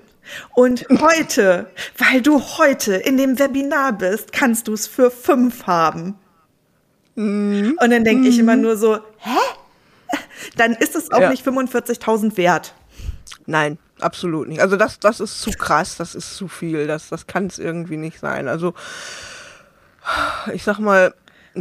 Und 0.55 0.87
heute, 1.01 1.71
weil 1.99 2.21
du 2.23 2.41
heute 2.59 2.95
in 2.97 3.17
dem 3.17 3.39
Webinar 3.39 3.93
bist, 3.93 4.33
kannst 4.33 4.69
du 4.69 4.75
es 4.75 4.87
für 4.87 5.11
fünf 5.11 5.67
haben. 5.67 6.15
Und 7.17 7.77
dann 7.81 8.05
denke 8.05 8.29
ich 8.29 8.39
immer 8.39 8.57
nur 8.57 8.77
so, 8.77 8.97
hä? 9.19 9.39
Dann 10.57 10.73
ist 10.75 10.95
es 10.95 11.11
auch 11.11 11.21
Ja. 11.21 11.31
nicht 11.31 11.45
45.000 11.47 12.37
wert. 12.37 12.75
Nein, 13.47 13.79
absolut 14.01 14.49
nicht. 14.49 14.61
Also 14.61 14.77
das, 14.77 15.01
das 15.01 15.21
ist 15.21 15.41
zu 15.41 15.51
krass, 15.51 15.97
das 15.97 16.15
ist 16.15 16.37
zu 16.37 16.49
viel, 16.49 16.87
das, 16.87 17.09
das 17.09 17.27
kann 17.27 17.47
es 17.47 17.59
irgendwie 17.59 17.97
nicht 17.97 18.21
sein. 18.21 18.47
Also 18.49 18.75
ich 20.53 20.63
sag 20.63 20.79
mal, 20.79 21.13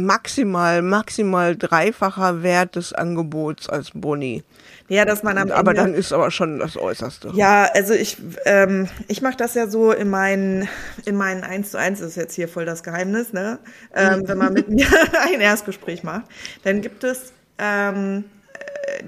maximal, 0.04 0.82
maximal 0.82 1.56
dreifacher 1.56 2.42
Wert 2.42 2.76
des 2.76 2.92
Angebots 2.92 3.68
als 3.68 3.90
Boni. 3.94 4.44
Ja, 4.88 5.04
dass 5.04 5.22
man 5.22 5.36
am 5.36 5.50
Aber 5.50 5.72
Ende 5.72 5.82
dann 5.82 5.94
ist 5.94 6.12
aber 6.12 6.30
schon 6.30 6.58
das 6.60 6.76
Äußerste. 6.76 7.30
Ja, 7.34 7.68
also 7.74 7.92
ich, 7.92 8.16
ähm, 8.46 8.88
ich 9.06 9.20
mache 9.20 9.36
das 9.36 9.54
ja 9.54 9.68
so 9.68 9.92
in 9.92 10.08
meinen, 10.08 10.68
in 11.04 11.16
meinen 11.16 11.44
1 11.44 11.72
zu 11.72 11.78
1 11.78 12.00
ist 12.00 12.16
jetzt 12.16 12.34
hier 12.34 12.48
voll 12.48 12.64
das 12.64 12.82
Geheimnis, 12.82 13.32
ne? 13.32 13.58
Ähm, 13.94 14.26
wenn 14.26 14.38
man 14.38 14.54
mit 14.54 14.68
mir 14.70 14.86
ein 15.26 15.40
Erstgespräch 15.40 16.02
macht, 16.02 16.24
dann 16.64 16.80
gibt 16.80 17.04
es, 17.04 17.32
ähm, 17.58 18.24
äh, 18.24 18.37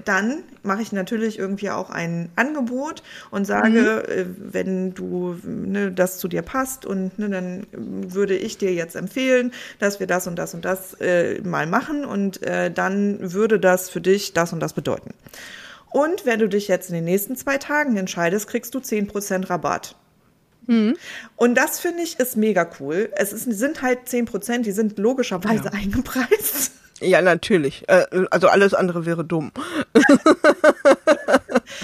dann 0.05 0.43
mache 0.63 0.81
ich 0.81 0.91
natürlich 0.91 1.39
irgendwie 1.39 1.69
auch 1.69 1.89
ein 1.89 2.29
Angebot 2.35 3.03
und 3.29 3.45
sage, 3.45 4.07
äh, 4.07 4.25
wenn 4.37 4.93
du 4.93 5.37
ne, 5.43 5.91
das 5.91 6.17
zu 6.17 6.27
dir 6.27 6.41
passt 6.41 6.85
und 6.85 7.17
ne, 7.19 7.29
dann 7.29 7.67
würde 7.71 8.35
ich 8.35 8.57
dir 8.57 8.73
jetzt 8.73 8.95
empfehlen, 8.95 9.53
dass 9.79 9.99
wir 9.99 10.07
das 10.07 10.27
und 10.27 10.37
das 10.37 10.53
und 10.53 10.65
das 10.65 10.93
äh, 10.99 11.41
mal 11.41 11.67
machen 11.67 12.05
und 12.05 12.41
äh, 12.43 12.71
dann 12.71 13.33
würde 13.33 13.59
das 13.59 13.89
für 13.89 14.01
dich 14.01 14.33
das 14.33 14.53
und 14.53 14.59
das 14.59 14.73
bedeuten. 14.73 15.13
Und 15.89 16.25
wenn 16.25 16.39
du 16.39 16.47
dich 16.47 16.67
jetzt 16.67 16.89
in 16.89 16.95
den 16.95 17.03
nächsten 17.03 17.35
zwei 17.35 17.57
Tagen 17.57 17.97
entscheidest, 17.97 18.47
kriegst 18.47 18.73
du 18.73 18.79
10% 18.79 19.49
Rabatt. 19.49 19.95
Und 21.35 21.55
das 21.55 21.79
finde 21.79 22.03
ich 22.03 22.17
ist 22.19 22.37
mega 22.37 22.69
cool. 22.79 23.09
Es 23.15 23.33
ist, 23.33 23.43
sind 23.51 23.81
halt 23.81 24.07
10%, 24.07 24.59
die 24.59 24.71
sind 24.71 24.97
logischerweise 24.97 25.73
eingepreist. 25.73 26.71
Ja, 27.01 27.21
natürlich. 27.21 27.83
Äh, 27.89 28.05
Also 28.29 28.47
alles 28.47 28.73
andere 28.73 29.05
wäre 29.05 29.23
dumm. 29.25 29.51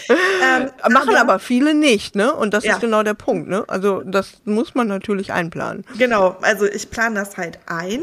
Ähm, 0.10 0.70
Machen 0.92 1.16
aber 1.16 1.40
viele 1.40 1.74
nicht, 1.74 2.16
ne? 2.16 2.34
Und 2.34 2.54
das 2.54 2.64
Ja. 2.64 2.74
ist 2.76 2.82
genau 2.82 3.04
der 3.04 3.14
Punkt, 3.14 3.50
ne? 3.50 3.64
Also 3.68 4.02
das 4.06 4.34
muss 4.46 4.76
man 4.76 4.88
natürlich 4.88 5.32
einplanen. 5.34 5.86
Genau, 5.98 6.38
also 6.42 6.66
ich 6.66 6.90
plane 6.92 7.16
das 7.16 7.38
halt 7.38 7.60
ein 7.66 8.02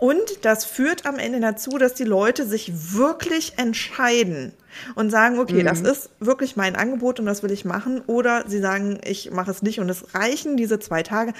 und 0.00 0.44
das 0.44 0.64
führt 0.64 1.04
am 1.06 1.18
Ende 1.18 1.40
dazu, 1.40 1.78
dass 1.78 1.94
die 1.94 2.04
Leute 2.04 2.46
sich 2.46 2.72
wirklich 2.94 3.54
entscheiden. 3.58 4.52
Und 4.94 5.10
sagen, 5.10 5.38
okay, 5.38 5.62
mhm. 5.62 5.66
das 5.66 5.80
ist 5.80 6.10
wirklich 6.20 6.56
mein 6.56 6.76
Angebot 6.76 7.20
und 7.20 7.26
das 7.26 7.42
will 7.42 7.50
ich 7.50 7.64
machen. 7.64 8.02
Oder 8.06 8.44
sie 8.46 8.58
sagen, 8.58 8.98
ich 9.04 9.30
mache 9.30 9.50
es 9.50 9.62
nicht 9.62 9.80
und 9.80 9.88
es 9.88 10.14
reichen 10.14 10.56
diese 10.56 10.78
zwei 10.78 11.02
Tage. 11.02 11.32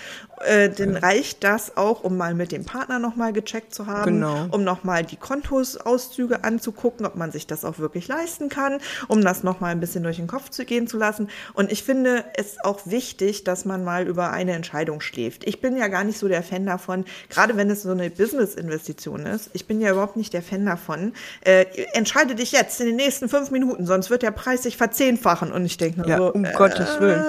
Äh, 0.45 0.71
dann 0.71 0.97
reicht 0.97 1.45
das 1.45 1.77
auch, 1.77 2.05
um 2.05 2.17
mal 2.17 2.35
mit 2.35 2.53
dem 2.53 2.65
Partner 2.65 2.99
nochmal 2.99 3.33
gecheckt 3.33 3.75
zu 3.75 3.87
haben, 3.87 4.21
genau. 4.21 4.47
um 4.51 4.65
nochmal 4.65 5.05
die 5.05 5.17
Kontosauszüge 5.17 6.45
anzugucken, 6.45 7.07
ob 7.07 7.17
man 7.17 7.33
sich 7.33 7.47
das 7.47 7.65
auch 7.65 7.79
wirklich 7.79 8.09
leisten 8.09 8.49
kann, 8.49 8.79
um 9.09 9.23
das 9.23 9.43
nochmal 9.43 9.73
ein 9.73 9.81
bisschen 9.81 10.03
durch 10.03 10.17
den 10.17 10.27
Kopf 10.27 10.51
zu 10.51 10.65
gehen 10.65 10.87
zu 10.87 10.99
lassen. 10.99 11.29
Und 11.55 11.71
ich 11.73 11.83
finde 11.83 12.25
es 12.35 12.57
auch 12.63 12.81
wichtig, 12.87 13.45
dass 13.45 13.65
man 13.65 13.85
mal 13.85 14.07
über 14.07 14.31
eine 14.31 14.53
Entscheidung 14.53 15.01
schläft. 15.01 15.45
Ich 15.45 15.61
bin 15.61 15.77
ja 15.77 15.89
gar 15.89 16.05
nicht 16.05 16.19
so 16.19 16.29
der 16.29 16.43
Fan 16.43 16.67
davon, 16.67 17.05
gerade 17.29 17.57
wenn 17.57 17.71
es 17.71 17.83
so 17.83 17.91
eine 17.91 18.11
Business-Investition 18.11 19.27
ist. 19.27 19.51
Ich 19.53 19.67
bin 19.67 19.81
ja 19.81 19.91
überhaupt 19.93 20.17
nicht 20.17 20.33
der 20.33 20.43
Fan 20.43 20.65
davon. 20.67 21.13
Äh, 21.45 21.67
entscheide 21.93 22.35
dich 22.35 22.53
jetzt 22.53 22.81
in 22.81 22.87
den 22.87 22.97
nächsten 22.97 23.22
fünf 23.29 23.51
Minuten, 23.51 23.87
sonst 23.87 24.11
wird 24.11 24.23
der 24.23 24.31
Preis 24.31 24.63
sich 24.63 24.77
verzehnfachen. 24.77 25.53
Und 25.53 25.65
ich 25.65 25.77
denke 25.77 26.09
ja, 26.09 26.19
so, 26.19 26.33
um 26.33 26.45
äh, 26.45 26.53
Gottes 26.53 27.01
Willen. 27.01 27.25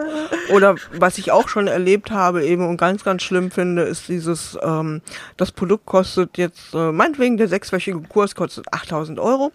Oder 0.51 0.75
was 0.91 1.17
ich 1.17 1.32
auch 1.32 1.47
schon 1.47 1.67
erlebt 1.67 2.12
habe 2.12 2.45
eben 2.45 2.67
und 2.67 2.77
ganz, 2.77 3.03
ganz 3.03 3.23
schlimm 3.23 3.51
finde, 3.51 3.84
ist 3.84 4.08
dieses, 4.08 4.58
ähm, 4.62 5.01
das 5.38 5.51
Produkt 5.51 5.86
kostet 5.86 6.38
jetzt, 6.38 6.73
äh, 6.73 6.91
meinetwegen 6.91 7.38
der 7.38 7.47
sechswöchige 7.47 8.01
Kurs 8.01 8.36
kostet 8.36 8.65
8000 8.71 9.19
Euro. 9.19 9.51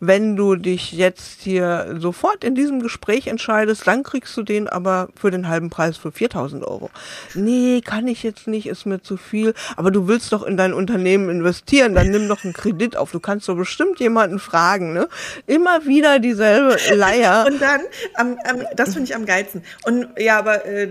Wenn 0.00 0.36
du 0.36 0.56
dich 0.56 0.92
jetzt 0.92 1.42
hier 1.42 1.96
sofort 1.98 2.44
in 2.44 2.54
diesem 2.54 2.80
Gespräch 2.80 3.26
entscheidest, 3.26 3.86
dann 3.86 4.02
kriegst 4.02 4.36
du 4.36 4.42
den 4.42 4.68
aber 4.68 5.08
für 5.14 5.30
den 5.30 5.48
halben 5.48 5.70
Preis 5.70 5.96
für 5.96 6.12
4000 6.12 6.64
Euro. 6.64 6.90
Nee, 7.34 7.80
kann 7.80 8.08
ich 8.08 8.22
jetzt 8.22 8.46
nicht, 8.46 8.66
ist 8.66 8.86
mir 8.86 9.02
zu 9.02 9.16
viel. 9.16 9.54
Aber 9.76 9.90
du 9.90 10.08
willst 10.08 10.32
doch 10.32 10.42
in 10.42 10.56
dein 10.56 10.74
Unternehmen 10.74 11.28
investieren, 11.28 11.94
dann 11.94 12.10
nimm 12.10 12.28
doch 12.28 12.44
einen 12.44 12.52
Kredit 12.52 12.96
auf. 12.96 13.12
Du 13.12 13.20
kannst 13.20 13.48
doch 13.48 13.56
bestimmt 13.56 14.00
jemanden 14.00 14.38
fragen, 14.38 14.92
ne? 14.92 15.08
Immer 15.46 15.81
wieder 15.86 16.18
dieselbe 16.18 16.76
Leier. 16.94 17.44
Und 17.46 17.60
dann, 17.60 17.80
ähm, 18.18 18.38
ähm, 18.48 18.66
das 18.76 18.94
finde 18.94 19.04
ich 19.04 19.16
am 19.16 19.26
geilsten. 19.26 19.62
Und 19.84 20.08
ja, 20.18 20.38
aber 20.38 20.64
äh, 20.66 20.88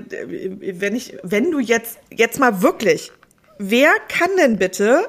wenn 0.80 0.96
ich, 0.96 1.18
wenn 1.24 1.52
du 1.52 1.60
jetzt, 1.60 2.00
jetzt 2.12 2.40
mal 2.40 2.62
wirklich, 2.62 3.12
wer 3.58 3.92
kann 4.08 4.30
denn 4.38 4.58
bitte 4.58 5.08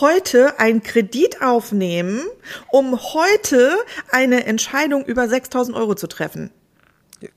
heute 0.00 0.58
einen 0.58 0.82
Kredit 0.82 1.42
aufnehmen, 1.42 2.22
um 2.70 3.00
heute 3.14 3.76
eine 4.10 4.46
Entscheidung 4.46 5.04
über 5.04 5.28
6000 5.28 5.76
Euro 5.76 5.94
zu 5.94 6.06
treffen? 6.06 6.50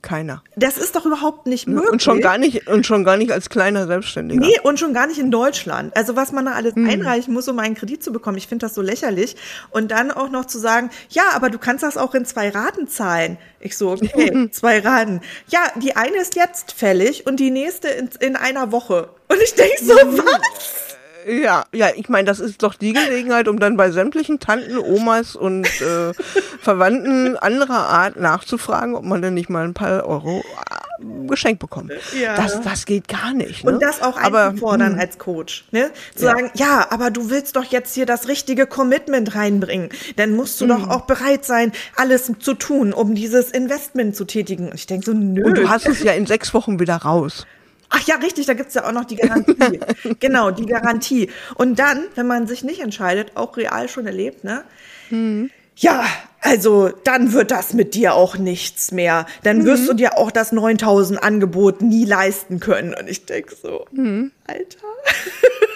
Keiner. 0.01 0.43
Das 0.57 0.77
ist 0.77 0.95
doch 0.95 1.05
überhaupt 1.05 1.47
nicht 1.47 1.67
möglich. 1.67 1.89
Und 1.89 2.03
schon 2.03 2.19
gar 2.19 2.37
nicht, 2.37 2.67
und 2.67 2.85
schon 2.85 3.05
gar 3.05 3.15
nicht 3.15 3.31
als 3.31 3.49
kleiner 3.49 3.87
Selbstständiger. 3.87 4.45
Nee, 4.45 4.59
und 4.63 4.77
schon 4.77 4.93
gar 4.93 5.07
nicht 5.07 5.19
in 5.19 5.31
Deutschland. 5.31 5.95
Also 5.95 6.17
was 6.17 6.33
man 6.33 6.45
da 6.45 6.51
alles 6.51 6.75
hm. 6.75 6.89
einreichen 6.89 7.33
muss, 7.33 7.47
um 7.47 7.57
einen 7.59 7.75
Kredit 7.75 8.03
zu 8.03 8.11
bekommen. 8.11 8.37
Ich 8.37 8.47
finde 8.47 8.65
das 8.65 8.75
so 8.75 8.81
lächerlich. 8.81 9.37
Und 9.69 9.91
dann 9.91 10.11
auch 10.11 10.29
noch 10.29 10.45
zu 10.45 10.59
sagen, 10.59 10.89
ja, 11.09 11.23
aber 11.33 11.49
du 11.49 11.57
kannst 11.57 11.83
das 11.83 11.95
auch 11.95 12.13
in 12.13 12.25
zwei 12.25 12.49
Raten 12.49 12.87
zahlen. 12.89 13.37
Ich 13.61 13.77
so, 13.77 13.91
okay, 13.91 14.49
zwei 14.51 14.79
Raten. 14.79 15.21
Ja, 15.47 15.61
die 15.77 15.95
eine 15.95 16.17
ist 16.17 16.35
jetzt 16.35 16.73
fällig 16.73 17.25
und 17.25 17.39
die 17.39 17.51
nächste 17.51 17.87
in, 17.87 18.09
in 18.19 18.35
einer 18.35 18.73
Woche. 18.73 19.09
Und 19.29 19.41
ich 19.41 19.55
denke 19.55 19.83
so, 19.83 19.97
hm. 19.97 20.17
was? 20.17 20.88
Ja, 21.29 21.65
ja, 21.73 21.89
ich 21.95 22.09
meine, 22.09 22.25
das 22.25 22.39
ist 22.39 22.63
doch 22.63 22.73
die 22.73 22.93
Gelegenheit, 22.93 23.47
um 23.47 23.59
dann 23.59 23.77
bei 23.77 23.91
sämtlichen 23.91 24.39
Tanten, 24.39 24.77
Omas 24.77 25.35
und 25.35 25.67
äh, 25.81 26.13
Verwandten 26.61 27.37
anderer 27.37 27.87
Art 27.87 28.15
nachzufragen, 28.15 28.95
ob 28.95 29.03
man 29.03 29.21
denn 29.21 29.35
nicht 29.35 29.49
mal 29.49 29.63
ein 29.63 29.75
paar 29.75 30.05
Euro 30.07 30.39
äh, 30.39 31.27
geschenkt 31.27 31.59
bekommt. 31.59 31.91
Ja. 32.19 32.35
Das, 32.35 32.61
das 32.61 32.85
geht 32.85 33.07
gar 33.07 33.33
nicht. 33.33 33.63
Ne? 33.63 33.73
Und 33.73 33.83
das 33.83 34.01
auch 34.01 34.17
einzufordern 34.17 34.93
hm. 34.93 34.99
als 34.99 35.19
Coach. 35.19 35.65
Ne? 35.71 35.91
Zu 36.15 36.25
ja. 36.25 36.31
sagen, 36.31 36.51
ja, 36.55 36.87
aber 36.89 37.11
du 37.11 37.29
willst 37.29 37.55
doch 37.55 37.65
jetzt 37.65 37.93
hier 37.93 38.07
das 38.07 38.27
richtige 38.27 38.65
Commitment 38.65 39.35
reinbringen. 39.35 39.89
Dann 40.15 40.35
musst 40.35 40.59
du 40.61 40.65
hm. 40.65 40.69
doch 40.69 40.89
auch 40.89 41.01
bereit 41.01 41.45
sein, 41.45 41.73
alles 41.95 42.31
zu 42.39 42.55
tun, 42.55 42.91
um 42.91 43.13
dieses 43.13 43.51
Investment 43.51 44.15
zu 44.15 44.25
tätigen. 44.25 44.69
Und 44.69 44.75
ich 44.75 44.87
denke 44.87 45.05
so, 45.05 45.13
nö. 45.13 45.43
Und 45.43 45.57
du 45.57 45.69
hast 45.69 45.87
es 45.87 46.01
ja 46.01 46.13
in 46.13 46.25
sechs 46.25 46.53
Wochen 46.55 46.79
wieder 46.79 46.95
raus. 46.95 47.45
Ach 47.89 48.01
ja, 48.07 48.15
richtig, 48.15 48.45
da 48.45 48.53
gibt's 48.53 48.75
ja 48.75 48.87
auch 48.87 48.91
noch 48.91 49.05
die 49.05 49.15
Garantie. 49.15 49.79
genau, 50.19 50.51
die 50.51 50.65
Garantie. 50.65 51.29
Und 51.55 51.79
dann, 51.79 52.05
wenn 52.15 52.27
man 52.27 52.47
sich 52.47 52.63
nicht 52.63 52.81
entscheidet, 52.81 53.31
auch 53.35 53.57
real 53.57 53.89
schon 53.89 54.05
erlebt, 54.05 54.43
ne? 54.43 54.63
Mhm. 55.09 55.49
Ja, 55.75 56.05
also 56.41 56.89
dann 57.05 57.31
wird 57.31 57.51
das 57.51 57.73
mit 57.73 57.95
dir 57.95 58.13
auch 58.13 58.37
nichts 58.37 58.91
mehr. 58.91 59.25
Dann 59.43 59.59
mhm. 59.59 59.65
wirst 59.65 59.87
du 59.87 59.93
dir 59.93 60.17
auch 60.17 60.29
das 60.29 60.51
9000 60.51 61.23
Angebot 61.23 61.81
nie 61.81 62.05
leisten 62.05 62.59
können. 62.59 62.93
Und 62.93 63.09
ich 63.09 63.25
denk 63.25 63.51
so, 63.51 63.85
mhm. 63.91 64.31
Alter. 64.45 64.77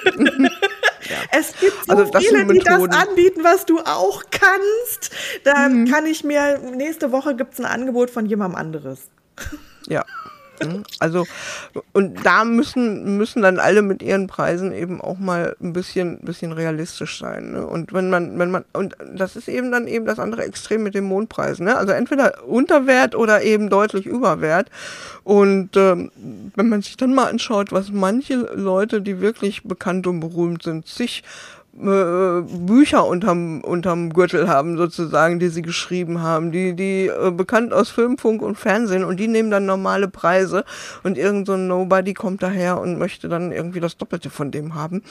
Ja. 1.09 1.17
Es 1.37 1.53
gibt 1.59 1.85
so 1.85 1.93
also 1.93 2.11
viele, 2.17 2.45
die 2.45 2.59
das 2.59 2.81
anbieten, 2.81 3.43
was 3.43 3.65
du 3.65 3.79
auch 3.79 4.23
kannst. 4.31 5.11
Da 5.43 5.67
mhm. 5.67 5.85
kann 5.85 6.05
ich 6.05 6.23
mir, 6.23 6.59
nächste 6.59 7.11
Woche 7.11 7.35
gibt's 7.35 7.59
ein 7.59 7.65
Angebot 7.65 8.09
von 8.09 8.25
jemandem 8.25 8.57
anderes. 8.57 9.01
Ja, 9.87 10.05
Ne? 10.67 10.83
Also, 10.99 11.25
und 11.91 12.25
da 12.25 12.43
müssen, 12.43 13.17
müssen 13.17 13.41
dann 13.41 13.59
alle 13.59 13.81
mit 13.81 14.01
ihren 14.01 14.27
Preisen 14.27 14.73
eben 14.73 15.01
auch 15.01 15.19
mal 15.19 15.55
ein 15.61 15.73
bisschen, 15.73 16.19
bisschen 16.19 16.51
realistisch 16.51 17.19
sein. 17.19 17.51
Ne? 17.51 17.65
Und 17.65 17.93
wenn 17.93 18.09
man, 18.09 18.37
wenn 18.39 18.51
man, 18.51 18.65
und 18.73 18.95
das 19.15 19.35
ist 19.35 19.47
eben 19.47 19.71
dann 19.71 19.87
eben 19.87 20.05
das 20.05 20.19
andere 20.19 20.43
Extrem 20.43 20.83
mit 20.83 20.95
den 20.95 21.05
Mondpreisen. 21.05 21.65
Ne? 21.65 21.77
Also 21.77 21.93
entweder 21.93 22.43
Unterwert 22.47 23.15
oder 23.15 23.43
eben 23.43 23.69
deutlich 23.69 24.05
Überwert. 24.05 24.69
Und 25.23 25.75
ähm, 25.77 26.11
wenn 26.55 26.69
man 26.69 26.81
sich 26.81 26.97
dann 26.97 27.13
mal 27.13 27.29
anschaut, 27.29 27.71
was 27.71 27.91
manche 27.91 28.35
Leute, 28.55 29.01
die 29.01 29.21
wirklich 29.21 29.63
bekannt 29.63 30.07
und 30.07 30.19
berühmt 30.19 30.63
sind, 30.63 30.87
sich 30.87 31.23
äh, 31.79 32.41
Bücher 32.41 33.05
unterm, 33.07 33.61
unterm 33.61 34.11
Gürtel 34.11 34.47
haben, 34.47 34.77
sozusagen, 34.77 35.39
die 35.39 35.49
sie 35.49 35.61
geschrieben 35.61 36.21
haben, 36.21 36.51
die, 36.51 36.75
die 36.75 37.07
äh, 37.07 37.31
bekannt 37.31 37.73
aus 37.73 37.89
Film, 37.89 38.17
Funk 38.17 38.41
und 38.41 38.57
Fernsehen 38.57 39.03
und 39.03 39.19
die 39.19 39.27
nehmen 39.27 39.49
dann 39.49 39.65
normale 39.65 40.07
Preise 40.07 40.65
und 41.03 41.17
irgend 41.17 41.47
so 41.47 41.53
ein 41.53 41.67
Nobody 41.67 42.13
kommt 42.13 42.43
daher 42.43 42.79
und 42.79 42.99
möchte 42.99 43.27
dann 43.27 43.51
irgendwie 43.51 43.79
das 43.79 43.97
Doppelte 43.97 44.29
von 44.29 44.51
dem 44.51 44.75
haben. 44.75 45.01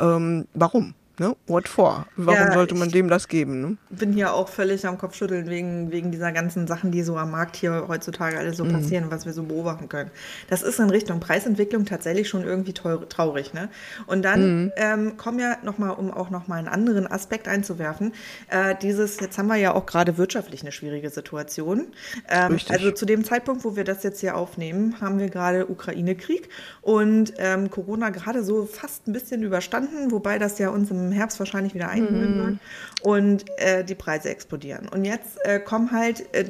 Ähm, 0.00 0.46
warum? 0.54 0.94
Ne? 1.18 1.36
What 1.46 1.68
for? 1.68 2.06
Warum 2.16 2.48
ja, 2.48 2.52
sollte 2.52 2.74
man 2.74 2.90
dem 2.90 3.08
das 3.08 3.28
geben? 3.28 3.60
Ne? 3.60 3.76
bin 3.90 4.12
hier 4.12 4.34
auch 4.34 4.48
völlig 4.48 4.86
am 4.86 4.98
Kopfschütteln 4.98 5.48
wegen, 5.48 5.90
wegen 5.92 6.10
dieser 6.10 6.32
ganzen 6.32 6.66
Sachen, 6.66 6.90
die 6.90 7.02
so 7.02 7.16
am 7.16 7.30
Markt 7.30 7.56
hier 7.56 7.86
heutzutage 7.88 8.38
alles 8.38 8.56
so 8.56 8.64
mhm. 8.64 8.72
passieren, 8.72 9.04
was 9.10 9.26
wir 9.26 9.32
so 9.32 9.44
beobachten 9.44 9.88
können. 9.88 10.10
Das 10.50 10.62
ist 10.62 10.78
in 10.78 10.90
Richtung 10.90 11.20
Preisentwicklung 11.20 11.84
tatsächlich 11.84 12.28
schon 12.28 12.44
irgendwie 12.44 12.72
traurig. 12.72 13.54
Ne? 13.54 13.68
Und 14.06 14.24
dann 14.24 14.64
mhm. 14.64 14.72
ähm, 14.76 15.16
kommen 15.16 15.38
ja 15.38 15.56
nochmal, 15.62 15.90
um 15.90 16.10
auch 16.10 16.30
nochmal 16.30 16.58
einen 16.58 16.68
anderen 16.68 17.06
Aspekt 17.06 17.48
einzuwerfen, 17.48 18.12
äh, 18.48 18.74
dieses, 18.80 19.20
jetzt 19.20 19.38
haben 19.38 19.46
wir 19.46 19.56
ja 19.56 19.74
auch 19.74 19.86
gerade 19.86 20.18
wirtschaftlich 20.18 20.62
eine 20.62 20.72
schwierige 20.72 21.10
Situation. 21.10 21.86
Ähm, 22.28 22.58
also 22.68 22.90
zu 22.90 23.06
dem 23.06 23.24
Zeitpunkt, 23.24 23.64
wo 23.64 23.76
wir 23.76 23.84
das 23.84 24.02
jetzt 24.02 24.20
hier 24.20 24.36
aufnehmen, 24.36 25.00
haben 25.00 25.18
wir 25.18 25.28
gerade 25.28 25.66
Ukraine-Krieg 25.66 26.48
und 26.82 27.34
ähm, 27.38 27.70
Corona 27.70 28.10
gerade 28.10 28.42
so 28.42 28.66
fast 28.66 29.06
ein 29.06 29.12
bisschen 29.12 29.42
überstanden, 29.42 30.10
wobei 30.10 30.38
das 30.38 30.58
ja 30.58 30.70
uns 30.70 30.90
im 30.90 31.03
im 31.06 31.12
Herbst 31.12 31.38
wahrscheinlich 31.38 31.74
wieder 31.74 31.88
einholen 31.88 32.36
mhm. 32.38 32.58
und 33.02 33.44
äh, 33.58 33.84
die 33.84 33.94
Preise 33.94 34.30
explodieren. 34.30 34.88
Und 34.88 35.04
jetzt 35.04 35.38
äh, 35.44 35.60
kommen 35.60 35.90
halt 35.92 36.24
äh, 36.34 36.44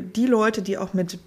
die 0.00 0.26
Leute, 0.26 0.62
die 0.62 0.78
auch 0.78 0.94
mit 0.94 1.18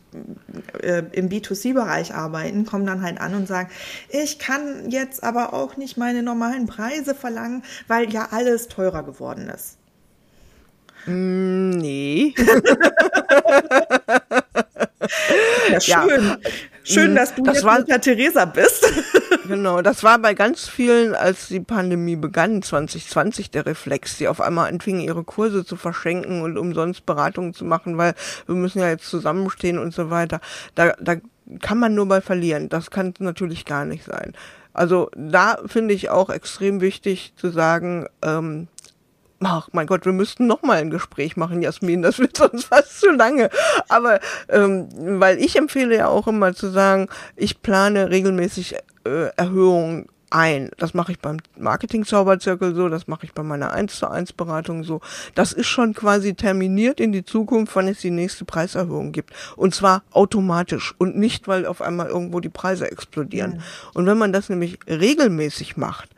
äh, 0.82 1.04
im 1.12 1.30
B2C-Bereich 1.30 2.14
arbeiten, 2.14 2.66
kommen 2.66 2.86
dann 2.86 3.02
halt 3.02 3.20
an 3.20 3.36
und 3.36 3.48
sagen, 3.48 3.70
ich 4.10 4.40
kann 4.40 4.90
jetzt 4.90 5.24
aber 5.24 5.54
auch 5.54 5.78
nicht 5.78 5.98
meine 5.98 6.24
normalen 6.24 6.66
Preise 6.66 7.16
verlangen, 7.16 7.64
weil 7.88 8.12
ja 8.12 8.30
alles 8.32 8.68
teurer 8.68 9.04
geworden 9.04 9.50
ist. 9.50 9.78
Mm, 11.06 11.70
nee. 11.72 12.34
ja, 15.72 15.80
schön. 15.80 16.24
Ja. 16.24 16.38
Schön, 16.84 17.12
mhm. 17.12 17.16
dass 17.16 17.36
du 17.36 17.44
das 17.44 17.56
jetzt 17.56 17.66
war, 17.66 17.84
Theresa 17.86 18.46
bist. 18.46 18.92
genau, 19.48 19.82
das 19.82 20.04
war 20.04 20.18
bei 20.18 20.34
ganz 20.34 20.68
vielen, 20.68 21.14
als 21.14 21.48
die 21.48 21.60
Pandemie 21.60 22.16
begann, 22.16 22.64
2020, 22.64 23.52
der 23.52 23.66
Reflex, 23.66 24.18
die 24.18 24.28
auf 24.28 24.42
einmal 24.42 24.70
anfingen, 24.70 25.02
ihre 25.02 25.24
Kurse 25.24 25.64
zu 25.64 25.76
verschenken 25.76 26.42
und 26.42 26.58
umsonst 26.58 27.06
Beratungen 27.06 27.54
zu 27.54 27.66
machen, 27.66 27.98
weil 27.98 28.16
wir 28.48 28.56
müssen 28.56 28.80
ja 28.80 28.90
jetzt 28.90 29.08
zusammenstehen 29.08 29.78
und 29.78 29.94
so 29.94 30.10
weiter. 30.10 30.42
Da, 30.74 30.94
da 31.00 31.16
kann 31.62 31.80
man 31.80 31.94
nur 31.94 32.08
bei 32.08 32.22
verlieren. 32.22 32.70
Das 32.70 32.90
kann 32.90 33.14
natürlich 33.20 33.66
gar 33.66 33.86
nicht 33.86 34.06
sein. 34.06 34.34
Also 34.74 35.10
da 35.16 35.60
finde 35.66 35.94
ich 35.94 36.10
auch 36.10 36.30
extrem 36.30 36.82
wichtig 36.82 37.34
zu 37.36 37.50
sagen, 37.50 38.08
ähm, 38.22 38.68
ach 39.44 39.70
mein 39.72 39.88
Gott, 39.88 40.06
wir 40.06 40.14
müssten 40.14 40.48
noch 40.48 40.62
mal 40.64 40.78
ein 40.78 40.90
Gespräch 40.90 41.38
machen, 41.38 41.62
Jasmin, 41.62 42.02
das 42.02 42.20
wird 42.20 42.38
sonst 42.38 42.66
fast 42.66 43.00
zu 43.00 43.12
lange. 43.12 43.50
Aber 43.88 44.20
ähm, 44.50 44.90
weil 45.20 45.40
ich 45.40 45.56
empfehle 45.56 45.96
ja 45.96 46.08
auch 46.08 46.28
immer 46.28 46.54
zu 46.54 46.70
sagen, 46.70 47.08
ich 47.36 47.62
plane 47.62 48.10
regelmäßig 48.10 48.76
äh, 49.06 49.30
Erhöhungen 49.36 50.08
ein. 50.32 50.70
Das 50.78 50.94
mache 50.94 51.12
ich 51.12 51.20
beim 51.20 51.38
Marketing-Zauberzirkel 51.58 52.76
so, 52.76 52.90
das 52.90 53.08
mache 53.08 53.26
ich 53.26 53.34
bei 53.34 53.44
meiner 53.44 53.72
1 53.72 53.98
zu 53.98 54.10
1 54.10 54.34
Beratung 54.34 54.84
so. 54.84 55.02
Das 55.36 55.54
ist 55.54 55.68
schon 55.68 55.94
quasi 55.94 56.36
terminiert 56.36 57.00
in 57.00 57.12
die 57.12 57.26
Zukunft, 57.26 57.76
wann 57.76 57.88
es 57.88 58.00
die 58.00 58.12
nächste 58.12 58.46
Preiserhöhung 58.46 59.12
gibt. 59.12 59.34
Und 59.56 59.74
zwar 59.74 60.04
automatisch 60.12 60.94
und 60.98 61.18
nicht, 61.18 61.48
weil 61.48 61.66
auf 61.66 61.82
einmal 61.82 62.08
irgendwo 62.08 62.40
die 62.40 62.50
Preise 62.50 62.92
explodieren. 62.92 63.54
Mhm. 63.54 63.62
Und 63.94 64.06
wenn 64.06 64.18
man 64.18 64.34
das 64.34 64.50
nämlich 64.50 64.80
regelmäßig 64.88 65.78
macht, 65.78 66.10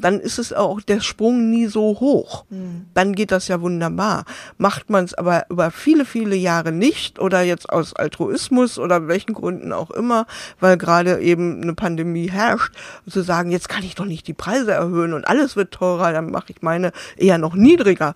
dann 0.00 0.20
ist 0.20 0.38
es 0.38 0.52
auch 0.52 0.80
der 0.80 1.00
Sprung 1.00 1.50
nie 1.50 1.66
so 1.66 2.00
hoch. 2.00 2.44
Mhm. 2.50 2.86
Dann 2.94 3.14
geht 3.14 3.30
das 3.30 3.48
ja 3.48 3.60
wunderbar. 3.60 4.24
Macht 4.56 4.90
man 4.90 5.04
es 5.04 5.14
aber 5.14 5.46
über 5.50 5.70
viele, 5.70 6.04
viele 6.04 6.36
Jahre 6.36 6.72
nicht 6.72 7.18
oder 7.18 7.42
jetzt 7.42 7.68
aus 7.70 7.94
Altruismus 7.94 8.78
oder 8.78 9.08
welchen 9.08 9.34
Gründen 9.34 9.72
auch 9.72 9.90
immer, 9.90 10.26
weil 10.60 10.76
gerade 10.76 11.20
eben 11.20 11.62
eine 11.62 11.74
Pandemie 11.74 12.30
herrscht, 12.30 12.74
zu 13.08 13.22
sagen, 13.22 13.50
jetzt 13.50 13.68
kann 13.68 13.82
ich 13.82 13.94
doch 13.94 14.04
nicht 14.04 14.26
die 14.26 14.34
Preise 14.34 14.72
erhöhen 14.72 15.12
und 15.12 15.26
alles 15.26 15.56
wird 15.56 15.72
teurer, 15.72 16.12
dann 16.12 16.30
mache 16.30 16.52
ich 16.52 16.62
meine 16.62 16.92
eher 17.16 17.38
noch 17.38 17.54
niedriger. 17.54 18.14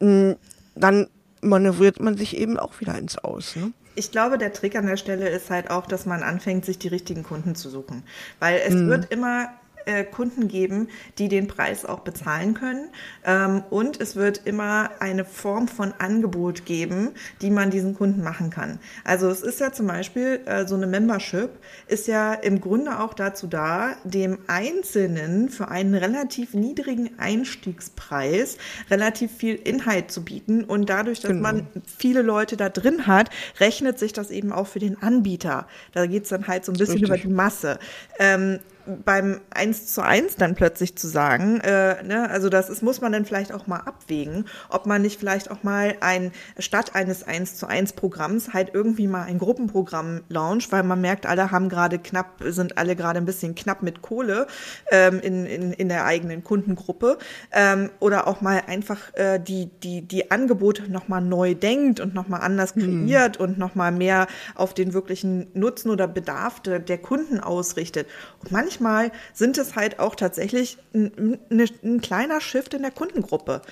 Mm, 0.00 0.32
dann 0.74 1.08
manövriert 1.40 2.00
man 2.00 2.16
sich 2.16 2.36
eben 2.36 2.58
auch 2.58 2.80
wieder 2.80 2.96
ins 2.96 3.18
Aus. 3.18 3.56
Ne? 3.56 3.72
ich 3.94 4.10
glaube, 4.10 4.38
der 4.38 4.52
Trick 4.52 4.76
an 4.76 4.86
der 4.86 4.96
Stelle 4.96 5.28
ist 5.28 5.50
halt 5.50 5.70
auch, 5.70 5.86
dass 5.86 6.06
man 6.06 6.22
anfängt, 6.22 6.64
sich 6.64 6.78
die 6.78 6.88
richtigen 6.88 7.22
Kunden 7.22 7.54
zu 7.54 7.68
suchen. 7.68 8.02
Weil 8.40 8.60
es 8.66 8.74
mhm. 8.74 8.88
wird 8.88 9.12
immer 9.12 9.48
äh, 9.86 10.04
Kunden 10.04 10.48
geben, 10.48 10.88
die 11.18 11.28
den 11.28 11.46
Preis 11.46 11.84
auch 11.84 12.00
bezahlen 12.00 12.54
können. 12.54 12.88
Ähm, 13.24 13.62
und 13.70 14.00
es 14.00 14.16
wird 14.16 14.42
immer 14.44 14.90
eine 15.00 15.24
Form 15.24 15.68
von 15.68 15.92
Angebot 15.98 16.64
geben, 16.66 17.10
die 17.40 17.50
man 17.50 17.70
diesen 17.70 17.94
Kunden 17.94 18.22
machen 18.22 18.50
kann. 18.50 18.78
Also 19.04 19.28
es 19.28 19.42
ist 19.42 19.60
ja 19.60 19.72
zum 19.72 19.86
Beispiel 19.86 20.40
äh, 20.46 20.66
so 20.66 20.74
eine 20.74 20.86
Membership 20.86 21.50
ist 21.88 22.06
ja 22.08 22.34
im 22.34 22.60
Grunde 22.60 23.00
auch 23.00 23.14
dazu 23.14 23.46
da, 23.46 23.96
dem 24.04 24.38
Einzelnen 24.46 25.48
für 25.48 25.68
einen 25.68 25.94
relativ 25.94 26.54
niedrigen 26.54 27.18
Einstiegspreis 27.18 28.58
relativ 28.90 29.32
viel 29.32 29.54
Inhalt 29.54 30.10
zu 30.10 30.24
bieten. 30.24 30.64
Und 30.64 30.88
dadurch, 30.88 31.20
dass 31.20 31.30
genau. 31.30 31.42
man 31.42 31.66
viele 31.98 32.22
Leute 32.22 32.56
da 32.56 32.68
drin 32.68 33.06
hat, 33.06 33.30
rechnet 33.60 33.98
sich 33.98 34.12
das 34.12 34.30
eben 34.30 34.52
auch 34.52 34.66
für 34.66 34.78
den 34.78 35.02
Anbieter. 35.02 35.66
Da 35.92 36.06
geht 36.06 36.24
es 36.24 36.28
dann 36.30 36.46
halt 36.46 36.64
so 36.64 36.72
ein 36.72 36.78
bisschen 36.78 36.94
Richtig. 36.94 37.08
über 37.08 37.18
die 37.18 37.34
Masse. 37.34 37.78
Ähm, 38.18 38.58
beim 39.04 39.40
eins 39.50 39.92
zu 39.92 40.02
eins 40.02 40.36
dann 40.36 40.54
plötzlich 40.54 40.96
zu 40.96 41.08
sagen, 41.08 41.60
äh, 41.60 42.02
ne, 42.02 42.28
also 42.30 42.48
das 42.48 42.68
ist, 42.68 42.82
muss 42.82 43.00
man 43.00 43.12
dann 43.12 43.24
vielleicht 43.24 43.52
auch 43.52 43.66
mal 43.66 43.78
abwägen, 43.78 44.46
ob 44.68 44.86
man 44.86 45.02
nicht 45.02 45.18
vielleicht 45.18 45.50
auch 45.50 45.62
mal 45.62 45.96
ein 46.00 46.32
statt 46.58 46.94
eines 46.94 47.26
eins 47.26 47.56
zu 47.56 47.66
eins 47.66 47.92
Programms 47.92 48.52
halt 48.52 48.70
irgendwie 48.74 49.06
mal 49.06 49.22
ein 49.22 49.38
Gruppenprogramm 49.38 50.22
launcht, 50.28 50.72
weil 50.72 50.82
man 50.82 51.00
merkt, 51.00 51.26
alle 51.26 51.50
haben 51.50 51.68
gerade 51.68 51.98
knapp, 51.98 52.42
sind 52.44 52.78
alle 52.78 52.96
gerade 52.96 53.18
ein 53.18 53.24
bisschen 53.24 53.54
knapp 53.54 53.82
mit 53.82 54.02
Kohle 54.02 54.46
ähm, 54.90 55.20
in, 55.20 55.46
in, 55.46 55.72
in 55.72 55.88
der 55.88 56.04
eigenen 56.04 56.44
Kundengruppe 56.44 57.18
ähm, 57.52 57.90
oder 58.00 58.26
auch 58.26 58.40
mal 58.40 58.62
einfach 58.66 58.98
äh, 59.14 59.38
die, 59.38 59.66
die, 59.82 60.02
die 60.02 60.30
Angebote 60.30 60.90
nochmal 60.90 61.22
neu 61.22 61.54
denkt 61.54 62.00
und 62.00 62.14
nochmal 62.14 62.40
anders 62.40 62.74
hm. 62.74 63.06
kreiert 63.06 63.38
hm. 63.38 63.44
und 63.44 63.58
nochmal 63.58 63.92
mehr 63.92 64.26
auf 64.54 64.74
den 64.74 64.92
wirklichen 64.92 65.46
Nutzen 65.54 65.90
oder 65.90 66.08
Bedarf 66.08 66.60
der, 66.60 66.78
der 66.78 66.98
Kunden 66.98 67.40
ausrichtet. 67.40 68.06
Und 68.40 68.50
manchmal 68.50 68.71
manchmal 68.80 69.12
sind 69.32 69.58
es 69.58 69.76
halt 69.76 69.98
auch 69.98 70.14
tatsächlich 70.14 70.78
ein, 70.94 71.38
ein, 71.50 71.68
ein 71.82 72.00
kleiner 72.00 72.40
Shift 72.40 72.74
in 72.74 72.82
der 72.82 72.90
Kundengruppe. 72.90 73.62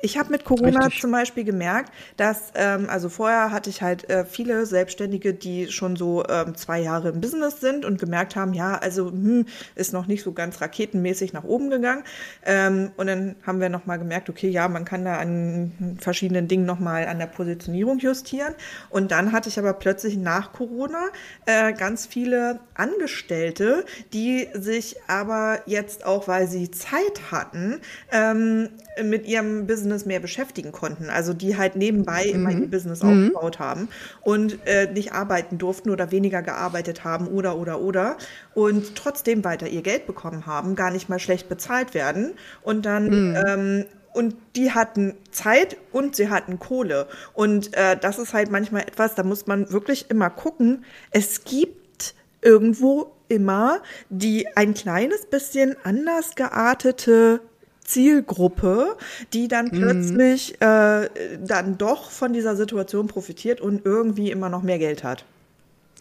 Ich 0.00 0.16
habe 0.16 0.30
mit 0.30 0.44
Corona 0.44 0.84
Richtig. 0.84 1.00
zum 1.00 1.10
Beispiel 1.10 1.42
gemerkt, 1.42 1.92
dass, 2.16 2.52
ähm, 2.54 2.88
also 2.88 3.08
vorher 3.08 3.50
hatte 3.50 3.68
ich 3.68 3.82
halt 3.82 4.08
äh, 4.08 4.24
viele 4.24 4.64
Selbstständige, 4.64 5.34
die 5.34 5.72
schon 5.72 5.96
so 5.96 6.24
ähm, 6.28 6.54
zwei 6.54 6.80
Jahre 6.80 7.08
im 7.08 7.20
Business 7.20 7.60
sind 7.60 7.84
und 7.84 7.98
gemerkt 7.98 8.36
haben, 8.36 8.54
ja, 8.54 8.76
also 8.76 9.10
hm, 9.10 9.46
ist 9.74 9.92
noch 9.92 10.06
nicht 10.06 10.22
so 10.22 10.32
ganz 10.32 10.60
raketenmäßig 10.60 11.32
nach 11.32 11.42
oben 11.42 11.70
gegangen. 11.70 12.04
Ähm, 12.46 12.92
und 12.96 13.08
dann 13.08 13.34
haben 13.44 13.60
wir 13.60 13.70
nochmal 13.70 13.98
gemerkt, 13.98 14.30
okay, 14.30 14.48
ja, 14.48 14.68
man 14.68 14.84
kann 14.84 15.04
da 15.04 15.16
an 15.16 15.98
verschiedenen 16.00 16.46
Dingen 16.46 16.64
nochmal 16.64 17.06
an 17.06 17.18
der 17.18 17.26
Positionierung 17.26 17.98
justieren. 17.98 18.54
Und 18.90 19.10
dann 19.10 19.32
hatte 19.32 19.48
ich 19.48 19.58
aber 19.58 19.72
plötzlich 19.72 20.16
nach 20.16 20.52
Corona 20.52 21.06
äh, 21.46 21.72
ganz 21.72 22.06
viele 22.06 22.60
Angestellte, 22.74 23.84
die 24.12 24.48
sich 24.54 24.96
aber 25.08 25.60
jetzt 25.66 26.06
auch, 26.06 26.28
weil 26.28 26.46
sie 26.46 26.70
Zeit 26.70 27.32
hatten, 27.32 27.80
ähm, 28.12 28.68
mit 29.02 29.26
ihrem 29.26 29.66
Business 29.66 29.87
mehr 30.06 30.20
beschäftigen 30.20 30.72
konnten. 30.72 31.10
Also 31.10 31.32
die 31.32 31.56
halt 31.56 31.76
nebenbei 31.76 32.26
mhm. 32.26 32.34
immer 32.34 32.50
ihr 32.50 32.70
Business 32.70 33.02
mhm. 33.02 33.08
aufgebaut 33.08 33.58
haben 33.58 33.88
und 34.22 34.58
äh, 34.66 34.90
nicht 34.92 35.12
arbeiten 35.12 35.58
durften 35.58 35.90
oder 35.90 36.10
weniger 36.10 36.42
gearbeitet 36.42 37.04
haben 37.04 37.28
oder 37.28 37.56
oder 37.56 37.80
oder 37.80 38.16
und 38.54 38.94
trotzdem 38.94 39.44
weiter 39.44 39.68
ihr 39.68 39.82
Geld 39.82 40.06
bekommen 40.06 40.46
haben, 40.46 40.74
gar 40.74 40.90
nicht 40.90 41.08
mal 41.08 41.18
schlecht 41.18 41.48
bezahlt 41.48 41.94
werden 41.94 42.32
und 42.62 42.86
dann 42.86 43.30
mhm. 43.30 43.36
ähm, 43.46 43.84
und 44.14 44.34
die 44.56 44.72
hatten 44.72 45.14
Zeit 45.30 45.76
und 45.92 46.16
sie 46.16 46.28
hatten 46.28 46.58
Kohle. 46.58 47.06
Und 47.34 47.76
äh, 47.76 47.96
das 47.96 48.18
ist 48.18 48.32
halt 48.32 48.50
manchmal 48.50 48.82
etwas, 48.82 49.14
da 49.14 49.22
muss 49.22 49.46
man 49.46 49.70
wirklich 49.70 50.10
immer 50.10 50.28
gucken. 50.30 50.84
Es 51.12 51.44
gibt 51.44 52.14
irgendwo 52.40 53.12
immer 53.28 53.80
die 54.08 54.48
ein 54.56 54.74
kleines 54.74 55.26
bisschen 55.26 55.76
anders 55.84 56.34
geartete 56.34 57.40
Zielgruppe, 57.88 58.96
die 59.32 59.48
dann 59.48 59.66
mhm. 59.66 59.80
plötzlich 59.80 60.60
äh, 60.60 61.08
dann 61.42 61.78
doch 61.78 62.10
von 62.10 62.32
dieser 62.32 62.54
Situation 62.54 63.06
profitiert 63.06 63.60
und 63.60 63.84
irgendwie 63.84 64.30
immer 64.30 64.48
noch 64.48 64.62
mehr 64.62 64.78
Geld 64.78 65.04
hat. 65.04 65.24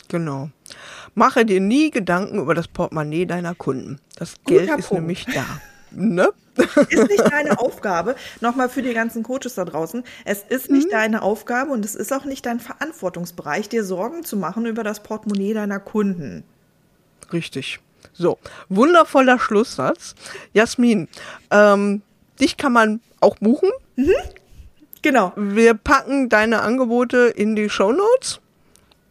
Genau. 0.09 0.49
Mache 1.15 1.45
dir 1.45 1.59
nie 1.59 1.91
Gedanken 1.91 2.39
über 2.39 2.53
das 2.53 2.67
Portemonnaie 2.67 3.25
deiner 3.25 3.55
Kunden. 3.55 3.99
Das 4.15 4.35
Guter 4.43 4.65
Geld 4.65 4.79
ist 4.79 4.87
Punkt. 4.89 5.01
nämlich 5.01 5.25
da. 5.25 5.45
Ne? 5.89 6.27
Ist 6.57 7.07
nicht 7.07 7.31
deine 7.31 7.59
Aufgabe, 7.59 8.17
nochmal 8.41 8.67
für 8.67 8.81
die 8.81 8.93
ganzen 8.93 9.23
Coaches 9.23 9.55
da 9.55 9.63
draußen, 9.63 10.03
es 10.25 10.43
ist 10.43 10.69
nicht 10.69 10.87
mhm. 10.87 10.91
deine 10.91 11.21
Aufgabe 11.21 11.71
und 11.71 11.85
es 11.85 11.95
ist 11.95 12.11
auch 12.11 12.25
nicht 12.25 12.45
dein 12.45 12.59
Verantwortungsbereich, 12.59 13.69
dir 13.69 13.85
Sorgen 13.85 14.25
zu 14.25 14.35
machen 14.35 14.65
über 14.65 14.83
das 14.83 15.01
Portemonnaie 15.01 15.53
deiner 15.53 15.79
Kunden. 15.79 16.43
Richtig. 17.31 17.79
So, 18.17 18.39
wundervoller 18.69 19.37
Schlusssatz. 19.37 20.15
Jasmin, 20.53 21.07
ähm, 21.51 22.01
dich 22.39 22.57
kann 22.57 22.73
man 22.73 22.99
auch 23.19 23.37
buchen. 23.37 23.69
Mhm. 23.95 24.13
Genau. 25.01 25.33
Wir 25.35 25.75
packen 25.75 26.27
deine 26.27 26.61
Angebote 26.61 27.27
in 27.27 27.55
die 27.55 27.69
Show 27.69 27.91
Notes. 27.91 28.39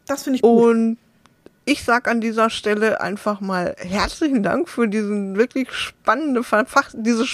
Das 0.06 0.24
finde 0.24 0.36
ich 0.36 0.42
gut. 0.42 0.62
Und 0.62 0.98
ich 1.64 1.84
sag 1.84 2.08
an 2.08 2.20
dieser 2.20 2.50
Stelle 2.50 3.00
einfach 3.00 3.40
mal 3.40 3.74
herzlichen 3.78 4.42
Dank 4.42 4.68
für 4.68 4.88
diesen 4.88 5.36
wirklich 5.36 5.72
spannende 5.72 6.42
diese 6.94 7.26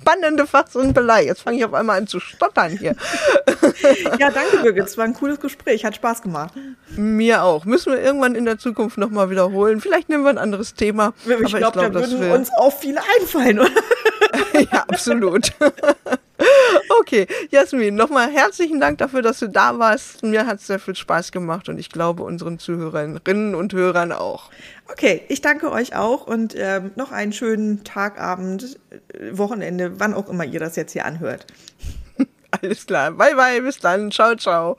spannende 0.00 0.46
Fachsimpelei. 0.46 1.24
Jetzt 1.24 1.42
fange 1.42 1.58
ich 1.58 1.64
auf 1.64 1.74
einmal 1.74 1.98
an 1.98 2.06
zu 2.06 2.20
stottern 2.20 2.76
hier. 2.76 2.94
ja, 4.18 4.30
danke 4.30 4.58
Birgit. 4.62 4.84
Es 4.84 4.96
war 4.96 5.04
ein 5.04 5.14
cooles 5.14 5.40
Gespräch. 5.40 5.84
Hat 5.84 5.96
Spaß 5.96 6.22
gemacht. 6.22 6.54
Mir 6.96 7.42
auch. 7.42 7.64
Müssen 7.64 7.92
wir 7.92 8.00
irgendwann 8.00 8.34
in 8.34 8.44
der 8.44 8.58
Zukunft 8.58 8.98
nochmal 8.98 9.30
wiederholen. 9.30 9.80
Vielleicht 9.80 10.08
nehmen 10.08 10.24
wir 10.24 10.30
ein 10.30 10.38
anderes 10.38 10.74
Thema. 10.74 11.12
Ich 11.24 11.36
glaube, 11.36 11.58
glaub, 11.58 11.74
da 11.74 11.94
würden 11.94 12.20
wir 12.20 12.32
uns 12.32 12.50
auch 12.56 12.72
viele 12.72 13.00
einfallen, 13.20 13.60
oder? 13.60 13.70
ja, 14.72 14.84
absolut. 14.88 15.52
Okay, 17.00 17.26
Jasmin, 17.50 17.94
nochmal 17.94 18.30
herzlichen 18.30 18.80
Dank 18.80 18.98
dafür, 18.98 19.22
dass 19.22 19.38
du 19.38 19.48
da 19.48 19.78
warst. 19.78 20.22
Mir 20.22 20.46
hat 20.46 20.58
es 20.58 20.66
sehr 20.66 20.78
viel 20.78 20.94
Spaß 20.94 21.32
gemacht 21.32 21.68
und 21.68 21.78
ich 21.78 21.90
glaube 21.90 22.22
unseren 22.22 22.58
Zuhörerinnen 22.58 23.54
und 23.54 23.72
Hörern 23.72 24.12
auch. 24.12 24.50
Okay, 24.90 25.22
ich 25.28 25.40
danke 25.40 25.72
euch 25.72 25.96
auch 25.96 26.26
und 26.26 26.54
ähm, 26.56 26.92
noch 26.96 27.10
einen 27.10 27.32
schönen 27.32 27.82
Tag, 27.84 28.20
Abend, 28.20 28.78
Wochenende, 29.32 29.98
wann 30.00 30.14
auch 30.14 30.28
immer 30.28 30.44
ihr 30.44 30.60
das 30.60 30.76
jetzt 30.76 30.92
hier 30.92 31.04
anhört. 31.04 31.46
Alles 32.50 32.86
klar. 32.86 33.12
Bye 33.12 33.34
bye, 33.34 33.60
bis 33.62 33.78
dann. 33.78 34.10
Ciao, 34.10 34.34
ciao. 34.36 34.76